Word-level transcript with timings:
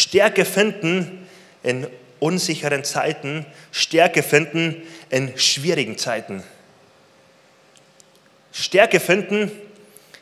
Stärke 0.00 0.46
finden 0.46 1.28
in 1.62 1.86
unsicheren 2.20 2.84
Zeiten, 2.84 3.44
Stärke 3.70 4.22
finden 4.22 4.82
in 5.10 5.36
schwierigen 5.38 5.98
Zeiten. 5.98 6.42
Stärke 8.52 8.98
finden 8.98 9.52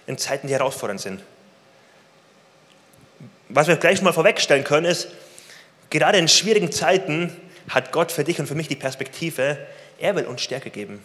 in 0.06 0.18
Zeiten, 0.18 0.48
die 0.48 0.52
herausfordernd 0.52 1.00
sind. 1.00 1.22
Was 3.48 3.68
wir 3.68 3.76
gleich 3.76 4.02
mal 4.02 4.12
vorwegstellen 4.12 4.64
können, 4.64 4.86
ist, 4.86 5.08
gerade 5.90 6.18
in 6.18 6.26
schwierigen 6.28 6.72
Zeiten 6.72 7.34
hat 7.70 7.92
Gott 7.92 8.10
für 8.10 8.24
dich 8.24 8.40
und 8.40 8.46
für 8.46 8.56
mich 8.56 8.68
die 8.68 8.76
Perspektive, 8.76 9.58
er 10.00 10.16
will 10.16 10.24
uns 10.24 10.42
Stärke 10.42 10.70
geben. 10.70 11.02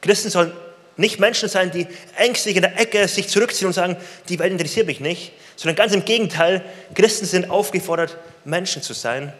Christen 0.00 0.30
sollen 0.30 0.52
nicht 0.96 1.18
Menschen 1.20 1.48
sein, 1.48 1.70
die 1.70 1.86
ängstlich 2.16 2.56
in 2.56 2.62
der 2.62 2.78
Ecke 2.78 3.08
sich 3.08 3.28
zurückziehen 3.28 3.66
und 3.66 3.72
sagen, 3.72 3.96
die 4.28 4.38
Welt 4.38 4.52
interessiert 4.52 4.86
mich 4.86 5.00
nicht, 5.00 5.32
sondern 5.56 5.76
ganz 5.76 5.92
im 5.92 6.04
Gegenteil, 6.04 6.64
Christen 6.94 7.26
sind 7.26 7.50
aufgefordert, 7.50 8.18
Menschen 8.44 8.82
zu 8.82 8.92
sein, 8.92 9.32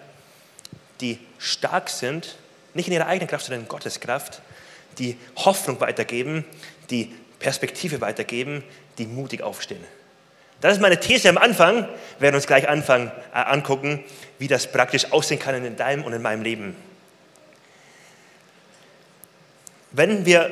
die 1.00 1.18
stark 1.39 1.91
sind, 1.91 2.36
nicht 2.75 2.89
in 2.89 2.94
ihrer 2.94 3.07
eigenen 3.07 3.29
Kraft, 3.29 3.46
sondern 3.46 3.63
in 3.63 3.68
Gottes 3.68 4.00
Kraft, 4.00 4.41
die 4.99 5.17
Hoffnung 5.36 5.80
weitergeben, 5.80 6.44
die 6.91 7.13
Perspektive 7.39 8.00
weitergeben, 8.00 8.63
die 8.99 9.07
mutig 9.07 9.43
aufstehen. 9.43 9.85
Das 10.61 10.75
ist 10.75 10.80
meine 10.80 11.00
These 11.00 11.29
am 11.29 11.39
Anfang. 11.39 11.89
Wir 12.19 12.21
werden 12.21 12.36
uns 12.36 12.46
gleich 12.46 12.69
anfangen, 12.69 13.11
äh, 13.35 13.39
angucken, 13.39 14.05
wie 14.39 14.46
das 14.46 14.71
praktisch 14.71 15.11
aussehen 15.11 15.41
kann 15.41 15.64
in 15.64 15.77
deinem 15.77 16.05
und 16.05 16.13
in 16.13 16.22
meinem 16.22 16.43
Leben. 16.43 16.77
Wenn 19.91 20.25
wir 20.25 20.50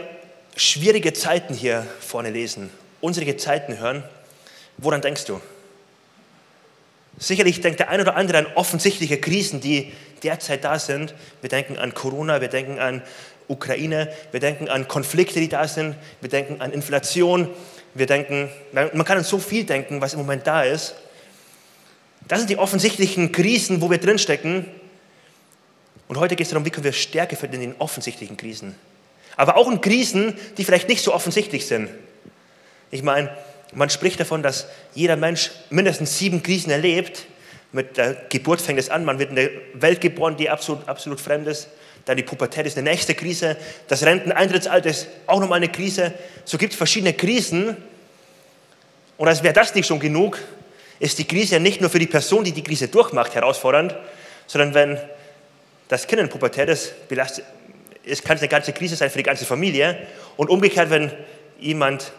schwierige 0.57 1.13
Zeiten 1.13 1.55
hier 1.55 1.87
vorne 2.01 2.31
lesen, 2.31 2.71
unsere 3.01 3.37
Zeiten 3.37 3.79
hören, 3.79 4.05
woran 4.79 5.01
denkst 5.01 5.25
du? 5.25 5.41
Sicherlich 7.19 7.61
denkt 7.61 7.81
der 7.81 7.91
ein 7.91 8.01
oder 8.01 8.17
andere 8.17 8.39
an 8.39 8.47
offensichtliche 8.55 9.21
Krisen, 9.21 9.61
die 9.61 9.93
derzeit 10.23 10.65
da 10.65 10.79
sind. 10.79 11.15
Wir 11.41 11.51
denken 11.51 11.77
an 11.77 11.93
Corona, 11.95 12.41
wir 12.41 12.49
denken 12.49 12.79
an 12.79 13.03
Ukraine, 13.49 14.11
wir 14.31 14.41
denken 14.41 14.69
an 14.69 14.89
Konflikte, 14.89 15.41
die 15.41 15.49
da 15.49 15.67
sind, 15.67 15.97
wir 16.21 16.31
denken 16.31 16.61
an 16.61 16.73
Inflation, 16.73 17.49
wir 17.95 18.07
denken, 18.07 18.49
man 18.73 19.05
kann 19.05 19.19
an 19.19 19.25
so 19.25 19.39
viel 19.39 19.65
denken, 19.65 20.01
was 20.01 20.15
im 20.15 20.21
Moment 20.21 20.47
da 20.47 20.63
ist. 20.63 20.95
Das 22.29 22.39
sind 22.39 22.49
die 22.49 22.59
offensichtlichen 22.59 23.33
Krisen, 23.33 23.83
wo 23.83 23.91
wir 23.91 23.99
drinstecken. 23.99 24.67
Und 26.07 26.19
heute 26.19 26.37
geht 26.37 26.47
es 26.47 26.51
darum, 26.51 26.65
wie 26.65 26.71
können 26.71 26.85
wir 26.85 26.93
Stärke 26.93 27.37
finden 27.37 27.57
in 27.57 27.61
den 27.61 27.75
offensichtlichen 27.81 28.37
Krisen. 28.37 28.77
Aber 29.41 29.57
auch 29.57 29.71
in 29.71 29.81
Krisen, 29.81 30.37
die 30.59 30.67
vielleicht 30.67 30.91
nicht 30.91 31.03
so 31.03 31.15
offensichtlich 31.15 31.67
sind. 31.67 31.89
Ich 32.91 33.03
meine, 33.03 33.35
man 33.73 33.89
spricht 33.89 34.21
davon, 34.21 34.43
dass 34.43 34.67
jeder 34.95 35.17
Mensch 35.17 35.51
mindestens 35.71 36.19
sieben 36.19 36.43
Krisen 36.43 36.71
erlebt. 36.71 37.25
Mit 37.73 37.97
der 37.97 38.13
Geburt 38.29 38.61
fängt 38.61 38.79
es 38.79 38.91
an, 38.91 39.07
man 39.07 39.19
wird 39.19 39.31
in 39.31 39.37
der 39.37 39.49
Welt 39.73 40.03
geboren, 40.03 40.37
die 40.37 40.51
absolut, 40.51 40.87
absolut 40.87 41.23
fremd 41.23 41.49
ist. 41.49 41.69
Dann 42.05 42.19
die 42.19 42.23
Pubertät 42.23 42.67
ist 42.67 42.77
eine 42.77 42.91
nächste 42.91 43.15
Krise. 43.15 43.57
Das 43.89 44.03
Renteneintrittsalter 44.03 44.91
ist 44.91 45.09
auch 45.27 45.41
nochmal 45.41 45.57
eine 45.57 45.71
Krise. 45.71 46.13
So 46.45 46.59
gibt 46.59 46.75
es 46.75 46.77
verschiedene 46.77 47.15
Krisen. 47.15 47.79
Und 49.17 49.27
als 49.27 49.43
wäre 49.43 49.55
das 49.55 49.75
nicht 49.75 49.87
schon 49.87 50.01
genug, 50.01 50.37
ist 50.99 51.19
die 51.19 51.25
Krise 51.27 51.55
ja 51.55 51.61
nicht 51.61 51.81
nur 51.81 51.89
für 51.89 51.99
die 51.99 52.07
Person, 52.07 52.45
die 52.45 52.53
die 52.53 52.63
Krise 52.63 52.89
durchmacht, 52.89 53.35
herausfordernd, 53.35 53.97
sondern 54.47 54.75
wenn 54.75 54.99
das 55.89 56.07
Kind 56.07 56.21
in 56.21 56.29
Pubertät 56.29 56.69
ist, 56.69 57.09
belastet, 57.09 57.47
es 58.05 58.23
kann 58.23 58.39
eine 58.39 58.49
ganze 58.49 58.73
Krise 58.73 58.97
sein 58.97 59.11
für 59.11 59.19
die 59.19 59.25
ganze 59.25 59.45
Familie. 59.45 60.07
Und 60.37 60.51
umgekehrt, 60.51 60.91
wenn 60.91 61.13
jemand 61.59 62.13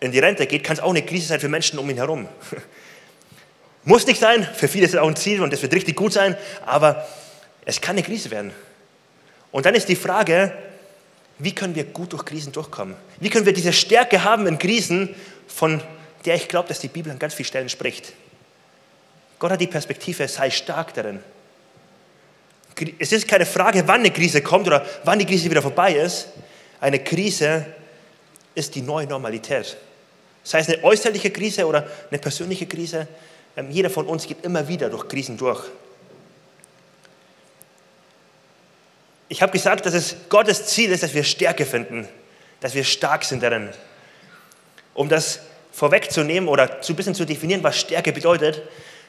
in 0.00 0.12
die 0.12 0.18
Rente 0.18 0.46
geht, 0.46 0.64
kann 0.64 0.76
es 0.76 0.82
auch 0.82 0.90
eine 0.90 1.02
Krise 1.02 1.26
sein 1.26 1.40
für 1.40 1.48
Menschen 1.48 1.78
um 1.78 1.88
ihn 1.88 1.96
herum. 1.96 2.28
Muss 3.84 4.06
nicht 4.06 4.20
sein, 4.20 4.46
für 4.54 4.68
viele 4.68 4.84
ist 4.84 4.94
es 4.94 5.00
auch 5.00 5.08
ein 5.08 5.16
Ziel 5.16 5.42
und 5.42 5.52
das 5.52 5.62
wird 5.62 5.72
richtig 5.72 5.96
gut 5.96 6.12
sein, 6.12 6.36
aber 6.66 7.06
es 7.64 7.80
kann 7.80 7.96
eine 7.96 8.02
Krise 8.02 8.30
werden. 8.30 8.52
Und 9.52 9.66
dann 9.66 9.74
ist 9.74 9.88
die 9.88 9.96
Frage, 9.96 10.52
wie 11.38 11.54
können 11.54 11.74
wir 11.74 11.84
gut 11.84 12.12
durch 12.12 12.24
Krisen 12.24 12.52
durchkommen? 12.52 12.94
Wie 13.20 13.30
können 13.30 13.46
wir 13.46 13.54
diese 13.54 13.72
Stärke 13.72 14.22
haben 14.22 14.46
in 14.46 14.58
Krisen, 14.58 15.14
von 15.46 15.82
der 16.26 16.34
ich 16.34 16.48
glaube, 16.48 16.68
dass 16.68 16.80
die 16.80 16.88
Bibel 16.88 17.10
an 17.10 17.18
ganz 17.18 17.32
vielen 17.34 17.46
Stellen 17.46 17.68
spricht? 17.68 18.12
Gott 19.38 19.52
hat 19.52 19.60
die 19.60 19.66
Perspektive, 19.66 20.28
sei 20.28 20.50
stark 20.50 20.92
darin. 20.92 21.20
Es 22.98 23.12
ist 23.12 23.28
keine 23.28 23.46
Frage, 23.46 23.86
wann 23.86 24.00
eine 24.00 24.10
Krise 24.10 24.42
kommt 24.42 24.66
oder 24.66 24.86
wann 25.04 25.18
die 25.18 25.26
Krise 25.26 25.50
wieder 25.50 25.62
vorbei 25.62 25.94
ist. 25.94 26.28
Eine 26.80 26.98
Krise 26.98 27.66
ist 28.54 28.74
die 28.74 28.82
neue 28.82 29.06
Normalität. 29.06 29.76
Sei 30.42 30.60
es 30.60 30.68
eine 30.68 30.82
äußerliche 30.82 31.30
Krise 31.30 31.66
oder 31.66 31.86
eine 32.10 32.18
persönliche 32.18 32.66
Krise, 32.66 33.06
ähm, 33.56 33.70
jeder 33.70 33.90
von 33.90 34.06
uns 34.06 34.26
geht 34.26 34.44
immer 34.44 34.66
wieder 34.68 34.88
durch 34.88 35.08
Krisen 35.08 35.36
durch. 35.36 35.62
Ich 39.28 39.42
habe 39.42 39.52
gesagt, 39.52 39.86
dass 39.86 39.94
es 39.94 40.16
Gottes 40.28 40.66
Ziel 40.66 40.90
ist, 40.90 41.02
dass 41.02 41.14
wir 41.14 41.24
Stärke 41.24 41.64
finden, 41.64 42.08
dass 42.60 42.74
wir 42.74 42.84
stark 42.84 43.24
sind 43.24 43.42
darin. 43.42 43.70
Um 44.94 45.08
das 45.08 45.40
vorwegzunehmen 45.72 46.48
oder 46.48 46.80
ein 46.86 46.96
bisschen 46.96 47.14
zu 47.14 47.24
definieren, 47.24 47.62
was 47.62 47.78
Stärke 47.78 48.12
bedeutet. 48.12 48.62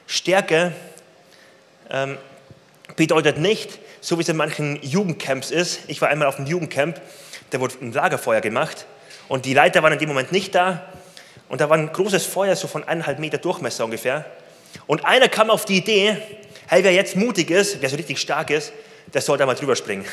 Stärke 0.06 0.72
ähm, 1.90 2.18
bedeutet 2.96 3.38
nicht, 3.38 3.78
so 4.00 4.18
wie 4.18 4.22
es 4.22 4.28
in 4.28 4.36
manchen 4.36 4.82
Jugendcamps 4.82 5.50
ist. 5.50 5.80
Ich 5.88 6.00
war 6.00 6.08
einmal 6.08 6.28
auf 6.28 6.38
einem 6.38 6.46
Jugendcamp, 6.46 7.00
da 7.50 7.60
wurde 7.60 7.74
ein 7.80 7.92
Lagerfeuer 7.92 8.40
gemacht 8.40 8.86
und 9.28 9.44
die 9.44 9.54
Leiter 9.54 9.82
waren 9.82 9.92
in 9.92 9.98
dem 9.98 10.08
Moment 10.08 10.32
nicht 10.32 10.54
da 10.54 10.86
und 11.48 11.60
da 11.60 11.68
war 11.68 11.76
ein 11.76 11.92
großes 11.92 12.26
Feuer, 12.26 12.56
so 12.56 12.66
von 12.66 12.84
eineinhalb 12.84 13.18
Meter 13.18 13.38
Durchmesser 13.38 13.84
ungefähr. 13.84 14.24
Und 14.86 15.04
einer 15.04 15.28
kam 15.28 15.50
auf 15.50 15.64
die 15.64 15.76
Idee, 15.76 16.16
hey, 16.66 16.82
wer 16.82 16.92
jetzt 16.92 17.16
mutig 17.16 17.50
ist, 17.50 17.82
wer 17.82 17.90
so 17.90 17.96
richtig 17.96 18.18
stark 18.18 18.50
ist, 18.50 18.72
der 19.12 19.20
soll 19.20 19.36
da 19.38 19.46
mal 19.46 19.54
drüber 19.54 19.76
springen. 19.76 20.06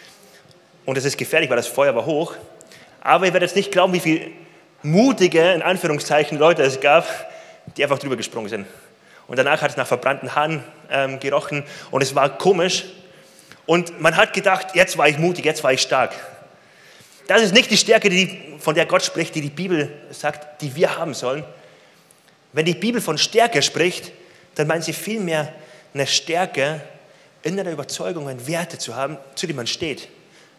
Und 0.86 0.96
es 0.96 1.04
ist 1.04 1.18
gefährlich, 1.18 1.50
weil 1.50 1.56
das 1.56 1.66
Feuer 1.66 1.94
war 1.94 2.06
hoch. 2.06 2.34
Aber 3.00 3.26
ihr 3.26 3.32
werdet 3.32 3.50
jetzt 3.50 3.56
nicht 3.56 3.72
glauben, 3.72 3.92
wie 3.92 4.00
viele 4.00 4.30
mutige, 4.82 5.52
in 5.52 5.62
Anführungszeichen, 5.62 6.38
Leute 6.38 6.62
es 6.62 6.80
gab, 6.80 7.06
die 7.76 7.82
einfach 7.82 7.98
drüber 7.98 8.16
gesprungen 8.16 8.48
sind. 8.48 8.66
Und 9.30 9.36
danach 9.36 9.62
hat 9.62 9.70
es 9.70 9.76
nach 9.76 9.86
verbrannten 9.86 10.34
Haaren 10.34 10.64
ähm, 10.90 11.20
gerochen 11.20 11.62
und 11.92 12.02
es 12.02 12.16
war 12.16 12.36
komisch. 12.36 12.86
Und 13.64 14.00
man 14.00 14.16
hat 14.16 14.32
gedacht, 14.32 14.74
jetzt 14.74 14.98
war 14.98 15.08
ich 15.08 15.18
mutig, 15.18 15.44
jetzt 15.44 15.62
war 15.62 15.72
ich 15.72 15.80
stark. 15.80 16.16
Das 17.28 17.40
ist 17.40 17.54
nicht 17.54 17.70
die 17.70 17.76
Stärke, 17.76 18.10
die, 18.10 18.56
von 18.58 18.74
der 18.74 18.86
Gott 18.86 19.04
spricht, 19.04 19.36
die 19.36 19.40
die 19.40 19.50
Bibel 19.50 19.88
sagt, 20.10 20.60
die 20.62 20.74
wir 20.74 20.98
haben 20.98 21.14
sollen. 21.14 21.44
Wenn 22.52 22.64
die 22.64 22.74
Bibel 22.74 23.00
von 23.00 23.18
Stärke 23.18 23.62
spricht, 23.62 24.10
dann 24.56 24.66
meint 24.66 24.82
sie 24.82 24.92
vielmehr 24.92 25.52
eine 25.94 26.08
Stärke, 26.08 26.80
in 27.44 27.56
der 27.56 27.70
Überzeugung, 27.70 28.26
eine 28.26 28.44
Werte 28.48 28.78
zu 28.78 28.96
haben, 28.96 29.16
zu 29.36 29.46
denen 29.46 29.58
man 29.58 29.68
steht. 29.68 30.08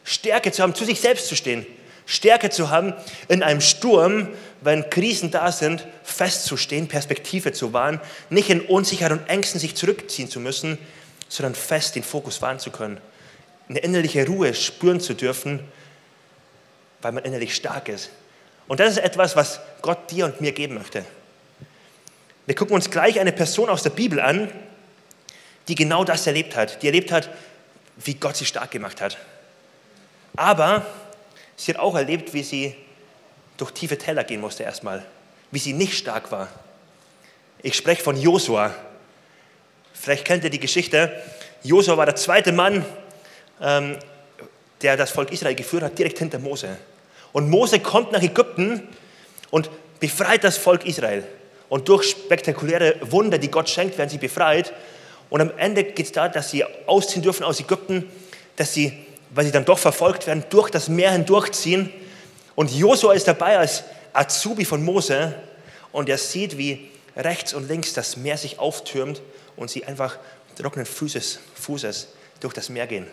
Stärke 0.05 0.53
zu 0.53 0.63
haben, 0.63 0.75
zu 0.75 0.85
sich 0.85 1.01
selbst 1.01 1.27
zu 1.27 1.35
stehen. 1.35 1.65
Stärke 2.05 2.49
zu 2.49 2.69
haben, 2.69 2.93
in 3.27 3.43
einem 3.43 3.59
Sturm, 3.59 4.29
wenn 4.61 4.89
Krisen 4.89 5.31
da 5.31 5.51
sind, 5.51 5.85
festzustehen, 6.03 6.87
Perspektive 6.87 7.51
zu 7.51 7.73
wahren, 7.73 7.99
nicht 8.29 8.49
in 8.49 8.61
Unsicherheit 8.61 9.11
und 9.11 9.29
Ängsten 9.29 9.59
sich 9.59 9.75
zurückziehen 9.75 10.29
zu 10.29 10.39
müssen, 10.39 10.77
sondern 11.29 11.55
fest 11.55 11.95
den 11.95 12.03
Fokus 12.03 12.41
wahren 12.41 12.59
zu 12.59 12.71
können. 12.71 12.99
Eine 13.69 13.79
innerliche 13.79 14.25
Ruhe 14.25 14.53
spüren 14.53 14.99
zu 14.99 15.13
dürfen 15.13 15.61
weil 17.01 17.11
man 17.11 17.23
innerlich 17.23 17.55
stark 17.55 17.89
ist. 17.89 18.09
Und 18.67 18.79
das 18.79 18.91
ist 18.91 18.97
etwas, 18.99 19.35
was 19.35 19.59
Gott 19.81 20.11
dir 20.11 20.25
und 20.25 20.41
mir 20.41 20.51
geben 20.51 20.75
möchte. 20.75 21.03
Wir 22.45 22.55
gucken 22.55 22.75
uns 22.75 22.89
gleich 22.89 23.19
eine 23.19 23.31
Person 23.31 23.69
aus 23.69 23.83
der 23.83 23.89
Bibel 23.91 24.19
an, 24.19 24.51
die 25.67 25.75
genau 25.75 26.03
das 26.03 26.27
erlebt 26.27 26.55
hat. 26.55 26.81
Die 26.81 26.87
erlebt 26.87 27.11
hat, 27.11 27.29
wie 27.97 28.15
Gott 28.15 28.35
sie 28.35 28.45
stark 28.45 28.71
gemacht 28.71 29.01
hat. 29.01 29.17
Aber 30.35 30.85
sie 31.55 31.73
hat 31.73 31.79
auch 31.79 31.95
erlebt, 31.95 32.33
wie 32.33 32.43
sie 32.43 32.75
durch 33.61 33.71
tiefe 33.71 33.95
Teller 33.95 34.23
gehen 34.23 34.41
musste 34.41 34.63
erstmal. 34.63 35.05
Wie 35.51 35.59
sie 35.59 35.73
nicht 35.73 35.95
stark 35.95 36.31
war. 36.31 36.47
Ich 37.61 37.75
spreche 37.75 38.01
von 38.01 38.17
Josua. 38.19 38.73
Vielleicht 39.93 40.25
kennt 40.25 40.43
ihr 40.43 40.49
die 40.49 40.59
Geschichte. 40.59 41.11
Josua 41.61 41.95
war 41.95 42.07
der 42.07 42.15
zweite 42.15 42.51
Mann, 42.51 42.83
ähm, 43.61 43.97
der 44.81 44.97
das 44.97 45.11
Volk 45.11 45.31
Israel 45.31 45.53
geführt 45.53 45.83
hat, 45.83 45.99
direkt 45.99 46.17
hinter 46.17 46.39
Mose. 46.39 46.75
Und 47.33 47.51
Mose 47.51 47.79
kommt 47.79 48.11
nach 48.11 48.23
Ägypten 48.23 48.87
und 49.51 49.69
befreit 49.99 50.43
das 50.43 50.57
Volk 50.57 50.87
Israel. 50.87 51.23
Und 51.69 51.87
durch 51.87 52.09
spektakuläre 52.09 52.95
Wunder, 53.01 53.37
die 53.37 53.51
Gott 53.51 53.69
schenkt, 53.69 53.99
werden 53.99 54.09
sie 54.09 54.17
befreit. 54.17 54.73
Und 55.29 55.39
am 55.39 55.51
Ende 55.57 55.83
geht 55.83 56.07
es 56.07 56.11
da, 56.11 56.29
dass 56.29 56.49
sie 56.49 56.65
ausziehen 56.87 57.21
dürfen 57.21 57.43
aus 57.43 57.59
Ägypten, 57.59 58.09
dass 58.55 58.73
sie, 58.73 59.05
weil 59.29 59.45
sie 59.45 59.51
dann 59.51 59.65
doch 59.65 59.77
verfolgt 59.77 60.25
werden, 60.25 60.45
durch 60.49 60.71
das 60.71 60.89
Meer 60.89 61.11
hindurchziehen. 61.11 61.93
Und 62.61 62.71
Josua 62.71 63.13
ist 63.13 63.27
dabei 63.27 63.57
als 63.57 63.83
Azubi 64.13 64.65
von 64.65 64.85
Mose 64.85 65.33
und 65.91 66.07
er 66.07 66.19
sieht, 66.19 66.59
wie 66.59 66.91
rechts 67.17 67.55
und 67.55 67.67
links 67.67 67.93
das 67.93 68.17
Meer 68.17 68.37
sich 68.37 68.59
auftürmt 68.59 69.19
und 69.55 69.71
sie 69.71 69.83
einfach 69.85 70.19
trockenen 70.55 70.85
Fußes, 70.85 71.39
Fußes 71.55 72.09
durch 72.39 72.53
das 72.53 72.69
Meer 72.69 72.85
gehen. 72.85 73.07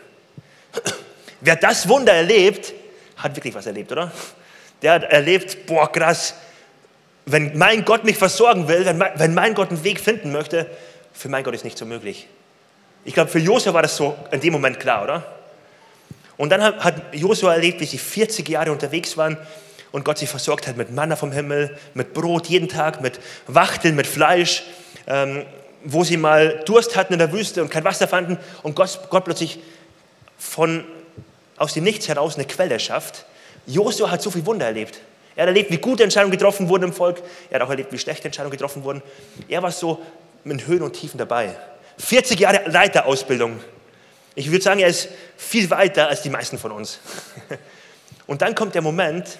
Wer 1.40 1.56
das 1.56 1.88
Wunder 1.88 2.12
erlebt, 2.12 2.74
hat 3.16 3.36
wirklich 3.36 3.54
was 3.54 3.64
erlebt, 3.64 3.90
oder? 3.90 4.12
Der 4.82 4.92
hat 4.92 5.04
erlebt, 5.04 5.64
boah, 5.64 5.90
krass, 5.90 6.34
wenn 7.24 7.56
mein 7.56 7.86
Gott 7.86 8.04
mich 8.04 8.18
versorgen 8.18 8.68
will, 8.68 8.84
wenn 8.84 8.98
mein, 8.98 9.12
wenn 9.18 9.32
mein 9.32 9.54
Gott 9.54 9.70
einen 9.70 9.82
Weg 9.82 9.98
finden 9.98 10.30
möchte, 10.30 10.66
für 11.14 11.30
mein 11.30 11.42
Gott 11.42 11.54
ist 11.54 11.64
nicht 11.64 11.78
so 11.78 11.86
möglich. 11.86 12.28
Ich 13.06 13.14
glaube, 13.14 13.30
für 13.30 13.38
Josua 13.38 13.72
war 13.72 13.80
das 13.80 13.96
so 13.96 14.14
in 14.30 14.42
dem 14.42 14.52
Moment 14.52 14.78
klar, 14.78 15.04
oder? 15.04 15.37
Und 16.38 16.50
dann 16.50 16.62
hat 16.62 17.02
Josua 17.12 17.52
erlebt, 17.52 17.80
wie 17.80 17.84
sie 17.84 17.98
40 17.98 18.48
Jahre 18.48 18.72
unterwegs 18.72 19.16
waren 19.16 19.36
und 19.92 20.04
Gott 20.04 20.18
sie 20.18 20.26
versorgt 20.26 20.66
hat 20.66 20.76
mit 20.76 20.90
Manna 20.92 21.16
vom 21.16 21.32
Himmel, 21.32 21.76
mit 21.94 22.14
Brot 22.14 22.46
jeden 22.46 22.68
Tag, 22.68 23.00
mit 23.00 23.20
Wachteln, 23.46 23.96
mit 23.96 24.06
Fleisch, 24.06 24.62
ähm, 25.06 25.44
wo 25.84 26.04
sie 26.04 26.16
mal 26.16 26.62
Durst 26.64 26.96
hatten 26.96 27.12
in 27.12 27.18
der 27.18 27.32
Wüste 27.32 27.60
und 27.60 27.70
kein 27.70 27.84
Wasser 27.84 28.08
fanden 28.08 28.38
und 28.62 28.76
Gott, 28.76 29.00
Gott 29.10 29.24
plötzlich 29.24 29.58
von, 30.38 30.84
aus 31.56 31.74
dem 31.74 31.84
Nichts 31.84 32.08
heraus 32.08 32.36
eine 32.36 32.44
Quelle 32.44 32.78
schafft. 32.78 33.26
Josua 33.66 34.10
hat 34.10 34.22
so 34.22 34.30
viel 34.30 34.46
Wunder 34.46 34.66
erlebt. 34.66 35.00
Er 35.34 35.42
hat 35.42 35.48
erlebt, 35.48 35.70
wie 35.70 35.78
gute 35.78 36.04
Entscheidungen 36.04 36.32
getroffen 36.32 36.68
wurden 36.68 36.84
im 36.84 36.92
Volk. 36.92 37.22
Er 37.50 37.56
hat 37.56 37.66
auch 37.66 37.70
erlebt, 37.70 37.92
wie 37.92 37.98
schlechte 37.98 38.26
Entscheidungen 38.26 38.52
getroffen 38.52 38.84
wurden. 38.84 39.02
Er 39.48 39.62
war 39.62 39.70
so 39.70 40.02
mit 40.44 40.66
Höhen 40.66 40.82
und 40.82 40.92
Tiefen 40.94 41.18
dabei. 41.18 41.54
40 41.98 42.40
Jahre 42.40 42.68
Leiterausbildung. 42.68 43.60
Ich 44.38 44.52
würde 44.52 44.62
sagen, 44.62 44.78
er 44.78 44.86
ist 44.86 45.08
viel 45.36 45.68
weiter 45.68 46.06
als 46.06 46.22
die 46.22 46.30
meisten 46.30 46.58
von 46.58 46.70
uns. 46.70 47.00
Und 48.28 48.40
dann 48.40 48.54
kommt 48.54 48.72
der 48.76 48.82
Moment, 48.82 49.36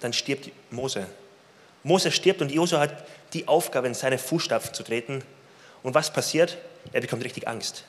dann 0.00 0.12
stirbt 0.12 0.50
Mose. 0.72 1.06
Mose 1.84 2.10
stirbt 2.10 2.42
und 2.42 2.50
Josua 2.50 2.80
hat 2.80 3.04
die 3.32 3.46
Aufgabe, 3.46 3.86
in 3.86 3.94
seine 3.94 4.18
Fußstapfen 4.18 4.74
zu 4.74 4.82
treten. 4.82 5.22
Und 5.84 5.94
was 5.94 6.12
passiert? 6.12 6.58
Er 6.92 7.00
bekommt 7.00 7.22
richtig 7.22 7.46
Angst. 7.46 7.84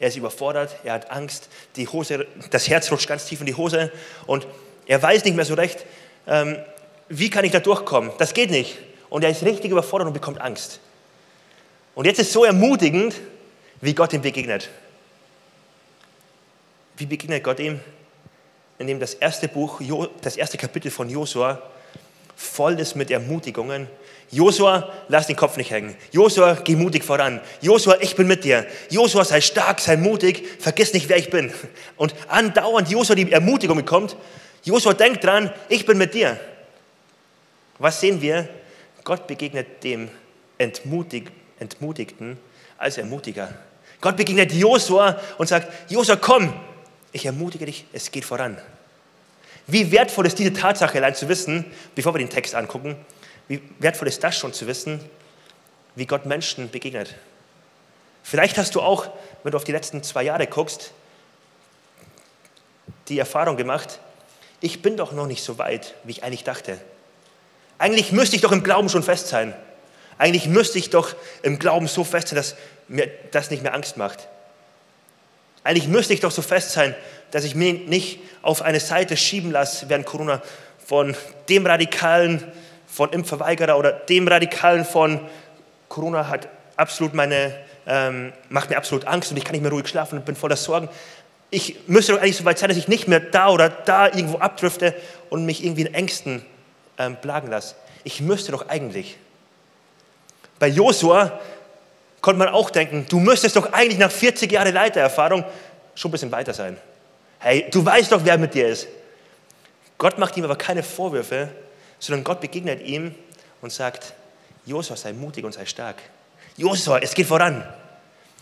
Er 0.00 0.08
ist 0.08 0.16
überfordert, 0.16 0.76
er 0.82 0.94
hat 0.94 1.10
Angst, 1.10 1.50
die 1.76 1.86
Hose, 1.86 2.26
das 2.50 2.70
Herz 2.70 2.90
rutscht 2.90 3.06
ganz 3.06 3.26
tief 3.26 3.40
in 3.40 3.46
die 3.46 3.54
Hose 3.54 3.92
und 4.26 4.46
er 4.86 5.02
weiß 5.02 5.24
nicht 5.26 5.36
mehr 5.36 5.44
so 5.44 5.52
recht, 5.52 5.84
ähm, 6.26 6.56
wie 7.10 7.28
kann 7.28 7.44
ich 7.44 7.52
da 7.52 7.60
durchkommen? 7.60 8.12
Das 8.16 8.32
geht 8.32 8.50
nicht. 8.50 8.78
Und 9.10 9.24
er 9.24 9.30
ist 9.30 9.42
richtig 9.42 9.72
überfordert 9.72 10.06
und 10.06 10.14
bekommt 10.14 10.40
Angst. 10.40 10.80
Und 11.94 12.06
jetzt 12.06 12.18
ist 12.18 12.32
so 12.32 12.46
ermutigend, 12.46 13.14
wie 13.82 13.94
Gott 13.94 14.14
ihm 14.14 14.22
begegnet. 14.22 14.70
Wie 16.96 17.06
begegnet 17.06 17.44
Gott 17.44 17.60
ihm? 17.60 17.80
Indem 18.78 19.00
das 19.00 19.14
erste 19.14 19.48
Buch, 19.48 19.80
das 20.20 20.36
erste 20.36 20.58
Kapitel 20.58 20.90
von 20.90 21.08
Josua 21.08 21.62
voll 22.42 22.78
ist 22.80 22.96
mit 22.96 23.10
Ermutigungen. 23.10 23.88
Josua, 24.30 24.92
lass 25.08 25.26
den 25.26 25.36
Kopf 25.36 25.56
nicht 25.56 25.70
hängen. 25.70 25.94
Josua, 26.10 26.54
geh 26.54 26.74
mutig 26.74 27.04
voran. 27.04 27.40
Josua, 27.60 27.98
ich 28.00 28.16
bin 28.16 28.26
mit 28.26 28.44
dir. 28.44 28.66
Josua, 28.90 29.24
sei 29.24 29.40
stark, 29.40 29.78
sei 29.80 29.96
mutig, 29.96 30.42
vergiss 30.58 30.92
nicht, 30.94 31.08
wer 31.08 31.18
ich 31.18 31.30
bin. 31.30 31.52
Und 31.96 32.14
andauernd 32.28 32.88
Josua 32.90 33.14
die 33.14 33.30
Ermutigung 33.30 33.76
bekommt. 33.76 34.16
Josua, 34.64 34.94
denk 34.94 35.20
dran, 35.20 35.52
ich 35.68 35.84
bin 35.84 35.98
mit 35.98 36.14
dir. 36.14 36.40
Was 37.78 38.00
sehen 38.00 38.20
wir? 38.20 38.48
Gott 39.04 39.26
begegnet 39.26 39.84
dem 39.84 40.08
Entmutig 40.58 41.30
Entmutigten 41.58 42.38
als 42.78 42.98
Ermutiger. 42.98 43.54
Gott 44.00 44.16
begegnet 44.16 44.52
Josua 44.52 45.20
und 45.38 45.48
sagt, 45.48 45.90
Josua, 45.90 46.16
komm, 46.16 46.52
ich 47.12 47.26
ermutige 47.26 47.66
dich, 47.66 47.84
es 47.92 48.10
geht 48.10 48.24
voran. 48.24 48.58
Wie 49.66 49.92
wertvoll 49.92 50.26
ist 50.26 50.38
diese 50.38 50.52
Tatsache 50.52 50.98
allein 50.98 51.14
zu 51.14 51.28
wissen, 51.28 51.64
bevor 51.94 52.14
wir 52.14 52.18
den 52.18 52.30
Text 52.30 52.54
angucken, 52.54 52.96
wie 53.48 53.62
wertvoll 53.78 54.08
ist 54.08 54.24
das 54.24 54.36
schon 54.36 54.52
zu 54.52 54.66
wissen, 54.66 55.00
wie 55.94 56.06
Gott 56.06 56.26
Menschen 56.26 56.70
begegnet. 56.70 57.14
Vielleicht 58.22 58.56
hast 58.56 58.74
du 58.74 58.80
auch, 58.80 59.08
wenn 59.42 59.52
du 59.52 59.56
auf 59.56 59.64
die 59.64 59.72
letzten 59.72 60.02
zwei 60.02 60.22
Jahre 60.22 60.46
guckst, 60.46 60.92
die 63.08 63.18
Erfahrung 63.18 63.56
gemacht, 63.56 63.98
ich 64.60 64.80
bin 64.80 64.96
doch 64.96 65.12
noch 65.12 65.26
nicht 65.26 65.42
so 65.42 65.58
weit, 65.58 65.94
wie 66.04 66.12
ich 66.12 66.24
eigentlich 66.24 66.44
dachte. 66.44 66.78
Eigentlich 67.78 68.12
müsste 68.12 68.36
ich 68.36 68.42
doch 68.42 68.52
im 68.52 68.62
Glauben 68.62 68.88
schon 68.88 69.02
fest 69.02 69.28
sein. 69.28 69.54
Eigentlich 70.18 70.46
müsste 70.46 70.78
ich 70.78 70.90
doch 70.90 71.14
im 71.42 71.58
Glauben 71.58 71.88
so 71.88 72.04
fest 72.04 72.28
sein, 72.28 72.36
dass 72.36 72.54
mir 72.86 73.10
das 73.32 73.50
nicht 73.50 73.62
mehr 73.62 73.74
Angst 73.74 73.96
macht. 73.96 74.28
Eigentlich 75.64 75.88
müsste 75.88 76.14
ich 76.14 76.20
doch 76.20 76.30
so 76.30 76.42
fest 76.42 76.72
sein, 76.72 76.94
dass 77.30 77.44
ich 77.44 77.54
mich 77.54 77.86
nicht 77.86 78.20
auf 78.42 78.62
eine 78.62 78.80
Seite 78.80 79.16
schieben 79.16 79.50
lasse 79.50 79.88
während 79.88 80.06
Corona 80.06 80.42
von 80.84 81.16
dem 81.48 81.66
Radikalen, 81.66 82.44
von 82.86 83.10
Impfverweigerer 83.10 83.78
oder 83.78 83.92
dem 83.92 84.28
Radikalen 84.28 84.84
von 84.84 85.20
Corona 85.88 86.28
hat 86.28 86.48
absolut 86.76 87.14
meine, 87.14 87.54
ähm, 87.86 88.32
macht 88.48 88.70
mir 88.70 88.76
absolut 88.76 89.06
Angst 89.06 89.30
und 89.30 89.36
ich 89.36 89.44
kann 89.44 89.52
nicht 89.52 89.62
mehr 89.62 89.70
ruhig 89.70 89.88
schlafen 89.88 90.18
und 90.18 90.24
bin 90.24 90.36
voller 90.36 90.56
Sorgen. 90.56 90.88
Ich 91.50 91.86
müsste 91.86 92.12
doch 92.12 92.20
eigentlich 92.20 92.36
so 92.36 92.44
weit 92.44 92.58
sein, 92.58 92.68
dass 92.68 92.78
ich 92.78 92.88
nicht 92.88 93.08
mehr 93.08 93.20
da 93.20 93.50
oder 93.50 93.68
da 93.68 94.06
irgendwo 94.06 94.38
abdrifte 94.38 94.94
und 95.30 95.44
mich 95.44 95.64
irgendwie 95.64 95.82
in 95.82 95.94
Ängsten 95.94 96.44
ähm, 96.98 97.16
plagen 97.16 97.50
lasse. 97.50 97.74
Ich 98.04 98.20
müsste 98.20 98.52
doch 98.52 98.68
eigentlich. 98.68 99.16
Bei 100.58 100.68
Josua 100.68 101.40
konnte 102.22 102.38
man 102.38 102.48
auch 102.48 102.70
denken, 102.70 103.04
du 103.08 103.18
müsstest 103.18 103.56
doch 103.56 103.72
eigentlich 103.72 103.98
nach 103.98 104.10
40 104.10 104.50
Jahren 104.50 104.72
Leitererfahrung 104.72 105.44
schon 105.94 106.08
ein 106.08 106.12
bisschen 106.12 106.32
weiter 106.32 106.54
sein. 106.54 106.78
Hey, 107.40 107.66
du 107.70 107.84
weißt 107.84 108.12
doch, 108.12 108.24
wer 108.24 108.38
mit 108.38 108.54
dir 108.54 108.68
ist. 108.68 108.86
Gott 109.98 110.18
macht 110.18 110.36
ihm 110.36 110.44
aber 110.44 110.56
keine 110.56 110.82
Vorwürfe, 110.82 111.50
sondern 111.98 112.24
Gott 112.24 112.40
begegnet 112.40 112.80
ihm 112.80 113.14
und 113.60 113.72
sagt, 113.72 114.14
Josua, 114.64 114.96
sei 114.96 115.12
mutig 115.12 115.44
und 115.44 115.52
sei 115.52 115.66
stark. 115.66 115.96
Josua, 116.56 116.98
es 116.98 117.12
geht 117.14 117.26
voran. 117.26 117.66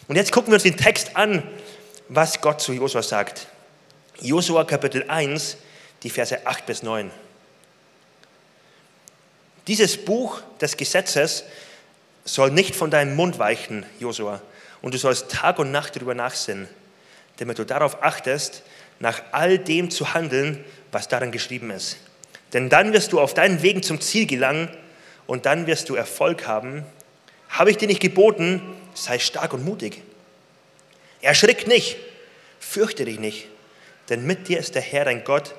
Und 0.08 0.16
jetzt 0.16 0.30
gucken 0.32 0.52
wir 0.52 0.54
uns 0.54 0.64
den 0.64 0.76
Text 0.76 1.16
an, 1.16 1.42
was 2.08 2.40
Gott 2.40 2.60
zu 2.60 2.72
Josua 2.72 3.02
sagt. 3.02 3.46
Josua 4.20 4.64
Kapitel 4.64 5.04
1, 5.08 5.56
die 6.02 6.10
Verse 6.10 6.46
8 6.46 6.66
bis 6.66 6.82
9. 6.82 7.10
Dieses 9.66 9.96
Buch 10.04 10.42
des 10.60 10.76
Gesetzes 10.76 11.44
soll 12.24 12.50
nicht 12.50 12.76
von 12.76 12.90
deinem 12.90 13.16
Mund 13.16 13.38
weichen, 13.38 13.84
Josua, 13.98 14.42
und 14.82 14.94
du 14.94 14.98
sollst 14.98 15.30
Tag 15.30 15.58
und 15.58 15.72
Nacht 15.72 15.96
darüber 15.96 16.14
nachsinnen, 16.14 16.68
damit 17.38 17.58
du 17.58 17.64
darauf 17.64 18.02
achtest, 18.02 18.62
nach 18.98 19.22
all 19.32 19.58
dem 19.58 19.90
zu 19.90 20.14
handeln, 20.14 20.64
was 20.92 21.08
darin 21.08 21.32
geschrieben 21.32 21.70
ist. 21.70 21.96
Denn 22.52 22.68
dann 22.68 22.92
wirst 22.92 23.12
du 23.12 23.20
auf 23.20 23.34
deinen 23.34 23.62
Wegen 23.62 23.82
zum 23.82 24.00
Ziel 24.00 24.26
gelangen 24.26 24.68
und 25.26 25.46
dann 25.46 25.66
wirst 25.66 25.88
du 25.88 25.94
Erfolg 25.94 26.46
haben. 26.46 26.84
Habe 27.48 27.70
ich 27.70 27.76
dir 27.76 27.88
nicht 27.88 28.00
geboten, 28.00 28.62
sei 28.94 29.18
stark 29.18 29.52
und 29.52 29.64
mutig. 29.64 30.02
Erschrick 31.22 31.66
nicht, 31.66 31.96
fürchte 32.58 33.04
dich 33.04 33.18
nicht, 33.18 33.48
denn 34.08 34.26
mit 34.26 34.48
dir 34.48 34.58
ist 34.58 34.74
der 34.74 34.82
Herr 34.82 35.04
dein 35.04 35.24
Gott, 35.24 35.54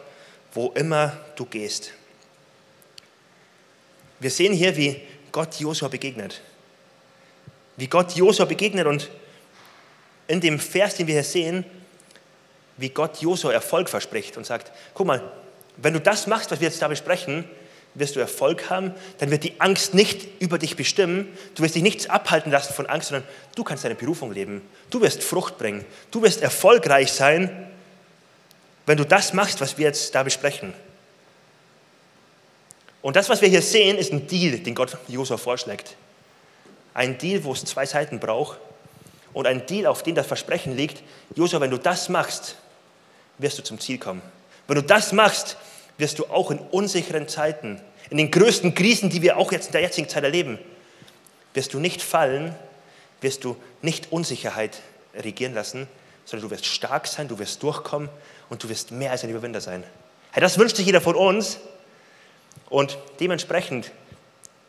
wo 0.54 0.72
immer 0.72 1.18
du 1.36 1.46
gehst. 1.46 1.94
Wir 4.20 4.30
sehen 4.30 4.54
hier, 4.54 4.76
wie 4.78 5.02
Gott 5.32 5.60
Josua 5.60 5.88
begegnet. 5.88 6.42
Wie 7.78 7.88
Gott 7.88 8.16
Josua 8.16 8.46
begegnet 8.46 8.88
und 8.88 9.10
in 10.28 10.42
dem 10.42 10.60
Vers, 10.60 10.96
den 10.96 11.08
wir 11.08 11.16
hier 11.16 11.24
sehen, 11.24 11.66
wie 12.78 12.90
Gott 12.90 13.22
Josua 13.22 13.52
Erfolg 13.52 13.90
verspricht 13.90 14.38
und 14.38 14.46
sagt, 14.46 14.72
guck 14.94 15.08
mal, 15.08 15.22
wenn 15.78 15.94
du 15.94 16.00
das 16.00 16.28
machst, 16.28 16.52
was 16.52 16.60
wir 16.60 16.68
jetzt 16.68 16.82
da 16.82 16.88
besprechen, 16.88 17.46
wirst 17.94 18.16
du 18.16 18.20
Erfolg 18.20 18.70
haben, 18.70 18.94
dann 19.18 19.32
wird 19.32 19.44
die 19.44 19.60
Angst 19.60 19.94
nicht 19.94 20.28
über 20.40 20.58
dich 20.58 20.76
bestimmen, 20.76 21.28
du 21.56 21.64
wirst 21.64 21.76
dich 21.76 21.84
nichts 21.84 22.10
abhalten 22.10 22.52
lassen 22.52 22.74
von 22.74 22.86
Angst, 22.86 23.10
sondern 23.10 23.28
du 23.56 23.64
kannst 23.64 23.84
deine 23.84 23.96
Berufung 23.96 24.32
leben, 24.32 24.62
du 24.90 25.02
wirst 25.02 25.24
Frucht 25.24 25.58
bringen, 25.58 25.84
du 26.10 26.22
wirst 26.22 26.42
erfolgreich 26.42 27.12
sein, 27.12 27.68
wenn 28.86 28.98
du 28.98 29.06
das 29.06 29.34
machst, 29.34 29.62
was 29.62 29.78
wir 29.78 29.86
jetzt 29.86 30.16
da 30.16 30.24
besprechen. 30.24 30.74
Und 33.02 33.16
das, 33.16 33.30
was 33.30 33.42
wir 33.42 33.50
hier 33.50 33.62
sehen, 33.62 33.98
ist 33.98 34.12
ein 34.12 34.28
Deal, 34.28 34.60
den 34.60 34.76
Gott 34.76 34.98
Josua 35.08 35.38
vorschlägt. 35.38 35.96
Ein 36.94 37.18
Deal, 37.18 37.44
wo 37.44 37.54
es 37.54 37.64
zwei 37.64 37.86
Seiten 37.86 38.20
braucht 38.20 38.60
und 39.34 39.48
ein 39.48 39.66
Deal, 39.66 39.86
auf 39.86 40.04
dem 40.04 40.16
das 40.16 40.28
Versprechen 40.28 40.76
liegt, 40.76 41.04
Josua, 41.36 41.62
wenn 41.62 41.72
du 41.72 41.78
das 41.78 42.10
machst, 42.10 42.56
wirst 43.38 43.58
du 43.58 43.64
zum 43.64 43.80
Ziel 43.80 43.98
kommen. 43.98 44.22
Wenn 44.68 44.76
du 44.76 44.84
das 44.84 45.12
machst, 45.12 45.58
wirst 45.98 46.20
du 46.20 46.26
auch 46.26 46.52
in 46.52 46.60
unsicheren 46.60 47.28
Zeiten, 47.28 47.82
in 48.10 48.18
den 48.18 48.32
größten 48.32 48.76
Krisen, 48.76 49.10
die 49.10 49.22
wir 49.22 49.38
auch 49.38 49.52
jetzt 49.52 49.68
in 49.68 49.72
der 49.74 49.82
jetzigen 49.82 50.10
Zeit 50.10 50.24
erleben, 50.24 50.60
wirst 51.54 51.74
du 51.74 51.80
nicht 51.80 52.02
fallen, 52.02 52.56
wirst 53.22 53.44
du 53.44 53.56
nicht 53.82 54.12
Unsicherheit 54.12 54.80
regieren 55.16 55.54
lassen, 55.54 55.88
sondern 56.26 56.50
du 56.50 56.56
wirst 56.56 56.66
stark 56.66 57.08
sein, 57.08 57.28
du 57.28 57.40
wirst 57.40 57.62
durchkommen 57.64 58.10
und 58.50 58.64
du 58.64 58.70
wirst 58.70 58.92
mehr 58.92 59.12
als 59.12 59.24
ein 59.24 59.30
Überwinder 59.30 59.62
sein. 59.62 59.84
Hey, 60.32 60.42
das 60.42 60.58
wünscht 60.58 60.76
sich 60.76 60.86
jeder 60.86 61.02
von 61.02 61.16
uns 61.16 61.60
und 62.70 62.98
dementsprechend 63.20 63.92